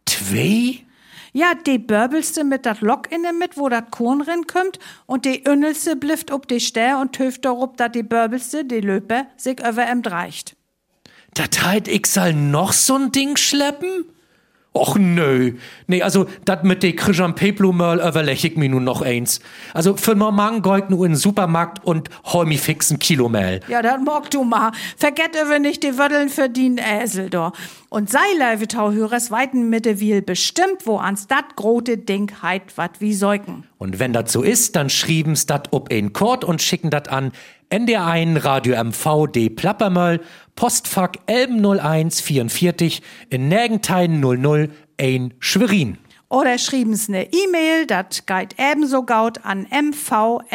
Zwei? 0.07 0.85
Ja, 1.33 1.55
de 1.55 1.79
börbelste 1.79 2.45
mit 2.45 2.65
dat 2.65 2.81
Lock 2.81 3.11
inne 3.11 3.33
mit, 3.33 3.57
wo 3.57 3.69
dat 3.69 3.91
Korn 3.91 4.21
rin 4.21 4.47
kommt, 4.47 4.79
und 5.07 5.25
de 5.25 5.43
ünnelste 5.49 5.97
blifft 5.97 6.31
ob 6.31 6.47
de 6.47 6.61
Stär 6.61 7.01
und 7.01 7.15
töft 7.15 7.45
darob, 7.45 7.77
dat 7.77 7.97
de 7.97 8.03
börbelste, 8.03 8.65
de 8.65 8.79
Löper, 8.79 9.27
sich 9.37 9.59
über 9.59 9.85
em 9.89 10.03
dreicht. 10.03 10.55
Dat 11.35 11.65
heit 11.65 11.89
ich 11.89 12.07
soll 12.07 12.35
noch 12.35 12.73
so'n 12.73 13.11
Ding 13.11 13.37
schleppen? 13.37 14.05
Och 14.79 14.97
nö. 14.97 15.53
Nee, 15.87 16.03
also 16.03 16.27
dat 16.45 16.65
mit 16.65 16.83
de 16.83 16.93
Christian 16.93 17.35
Peplumöl 17.35 17.99
überlech 17.99 18.45
ich 18.45 18.57
mir 18.57 18.69
nun 18.69 18.85
noch 18.85 19.03
eins. 19.03 19.41
Also 19.75 19.97
für 19.97 20.15
normal 20.15 20.61
geut 20.61 20.91
nur 20.91 21.05
in 21.05 21.13
den 21.13 21.19
Supermarkt 21.19 21.85
und 21.85 22.09
hol 22.25 22.47
mi 22.47 22.57
fixen 22.57 22.99
Kilo 22.99 23.29
Mehl. 23.29 23.61
Ja, 23.69 23.83
dann 23.83 24.05
mock 24.05 24.31
du 24.31 24.45
ma. 24.45 24.73
Vergett 24.97 25.37
über 25.43 25.59
nicht 25.59 25.83
die 25.83 25.99
Wöddeln 25.99 26.29
für 26.29 26.49
den 26.49 26.79
Äsel 26.79 27.29
do. 27.31 27.53
Und 27.91 28.11
sei 28.11 28.19
Leivitau 28.39 28.93
hörers 28.93 29.31
weiten 29.31 29.71
Mitte 29.71 29.99
will 30.01 30.23
bestimmt, 30.23 30.85
wo 30.85 30.99
ans 30.99 31.27
dat 31.27 31.57
grote 31.57 31.97
Ding 31.97 32.31
heit 32.43 32.77
wat 32.77 33.01
wie 33.01 33.15
Säugen. 33.15 33.65
Und 33.79 33.99
wenn 33.99 34.13
dat 34.13 34.31
so 34.31 34.43
ist, 34.43 34.77
dann 34.77 34.91
schrieben's 34.91 35.47
dat 35.47 35.73
ob 35.73 35.91
ein 35.91 36.13
Kord 36.13 36.45
und 36.45 36.61
schicken 36.61 36.91
dat 36.91 37.09
an 37.09 37.33
NDR1 37.71 38.45
Radio 38.45 38.83
MV 38.83 39.27
D 39.27 39.51
Plappermöll, 39.51 40.21
Postfach 40.57 41.13
Elben 41.27 41.61
0144 41.63 43.03
in 43.31 43.49
Nägentein 43.49 44.21
00 44.21 44.71
ein 44.99 45.35
Schwerin. 45.39 45.99
Oder 46.31 46.59
schreiben's 46.59 47.09
ne 47.09 47.27
E-Mail, 47.33 47.87
dat 47.87 48.27
geht 48.27 48.57
ebenso 48.59 49.03
gaut 49.03 49.45
an 49.45 49.67
mv.ndr.de 49.71 50.49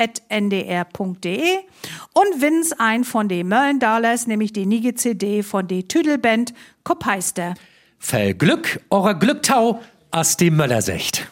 und 2.14 2.42
winn's 2.42 2.74
ein 2.74 3.04
von 3.04 3.28
de 3.28 3.44
Möllendalers, 3.44 4.28
nämlich 4.28 4.54
die 4.54 4.68
Nige 4.68 4.94
CD 4.94 5.42
von 5.42 5.68
de 5.68 5.84
Tüdelband 5.84 6.54
Koppeister. 6.84 7.56
Fell 7.98 8.36
Glück, 8.36 8.82
eurer 8.90 9.16
Glücktau, 9.16 9.82
as 10.12 10.38
die 10.38 10.52
Möllersecht. 10.52 11.28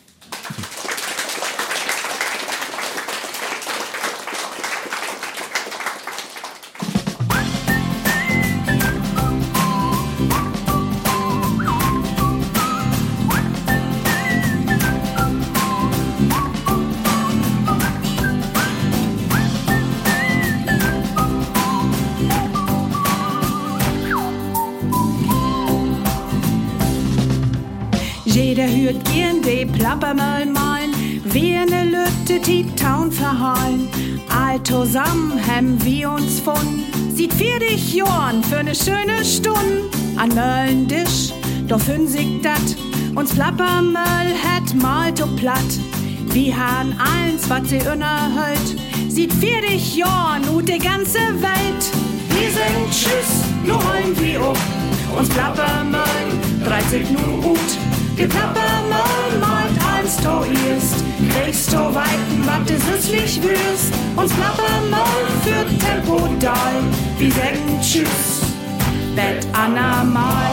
Jeder 28.54 28.68
hört 28.68 29.06
gern 29.06 29.41
de 29.41 29.64
Plappermal 29.64 30.45
malen, 30.45 30.91
wir 31.24 31.66
ne 31.66 31.86
Lütte 31.86 32.38
die 32.45 32.66
Town 32.76 33.10
verhalen. 33.10 33.88
All 34.28 34.62
zusammen 34.64 35.39
haben 35.47 35.82
wir 35.86 36.12
uns 36.12 36.41
von, 36.41 36.84
sieht 37.16 37.34
vier 37.34 37.60
dich 37.60 37.93
Jorn 37.93 38.43
für 38.43 38.62
ne 38.62 38.76
schöne 38.76 39.24
Stunde 39.24 39.89
an 40.18 40.36
Möllendisch, 40.36 41.32
doch 41.70 41.80
sich 41.80 42.41
dat, 42.41 42.76
uns 43.16 43.34
Plappermöll 43.34 44.34
het 44.43 44.74
mal 44.82 45.14
to 45.14 45.28
platt. 45.38 45.72
Wir 46.34 46.54
han 46.54 46.93
eins, 46.99 47.49
wat 47.49 47.66
sie 47.68 47.78
unerhölt, 47.78 48.76
sieht 49.08 49.32
vier 49.32 49.62
dich 49.62 49.95
Jorn 49.95 50.43
und 50.54 50.68
de 50.68 50.78
ganze 50.78 51.20
Welt. 51.39 51.84
Wir 52.28 52.49
sind 52.49 52.91
Tschüss, 52.91 53.45
nu 53.64 53.76
holen 53.76 54.14
wir 54.20 54.41
up, 54.41 54.58
uns 55.18 55.30
Plappermöll, 55.30 56.28
30 56.66 57.12
nu 57.12 57.41
gut. 57.41 57.91
Die 58.18 58.26
Plappermöll 58.28 59.39
meint 59.39 59.78
eins 59.93 60.18
du 60.18 60.43
erst, 60.70 61.03
kriegst 61.32 61.72
du 61.72 61.78
Weiten, 61.78 62.45
wat 62.45 62.70
du 62.70 62.78
süßlich 62.78 63.41
wirst. 63.41 63.93
Uns 64.16 64.32
Plapper 64.34 64.82
mal 64.89 65.05
für 65.43 65.66
Tempo 65.78 66.28
Dal, 66.39 66.84
wir 67.18 67.32
sagen 67.32 67.80
Tschüss, 67.82 68.41
Bet 69.16 69.47
Anna 69.53 70.03
mal. 70.03 70.51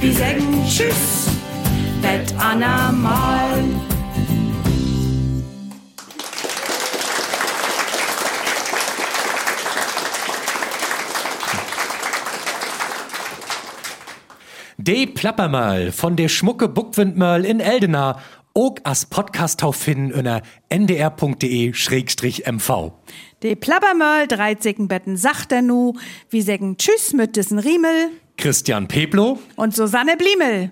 Wir 0.00 0.12
sagen 0.12 0.64
Tschüss, 0.66 1.28
Bet 2.00 2.34
Anna 2.38 2.92
De 14.86 15.06
Plappermal 15.06 15.90
von 15.90 16.14
der 16.14 16.28
Schmucke 16.28 16.68
Buckwindmörl 16.68 17.44
in 17.44 17.58
Eldena, 17.58 18.20
ook 18.54 18.78
as 18.84 19.04
Podcast 19.04 19.64
auf 19.64 19.74
finden 19.74 20.12
unter 20.12 20.42
ndr.de-mv. 20.68 21.72
De 23.42 23.56
Plappermöll, 23.56 24.28
dreizigen 24.28 24.86
Betten 24.86 25.16
sagt 25.16 25.50
er 25.50 25.62
nu, 25.62 25.94
wie 26.30 26.40
sägen 26.40 26.76
Tschüss 26.76 27.12
mit 27.14 27.34
diesen 27.34 27.58
Riemel 27.58 28.10
Christian 28.36 28.86
Peplo, 28.86 29.40
und 29.56 29.74
Susanne 29.74 30.16
Bliemel. 30.16 30.70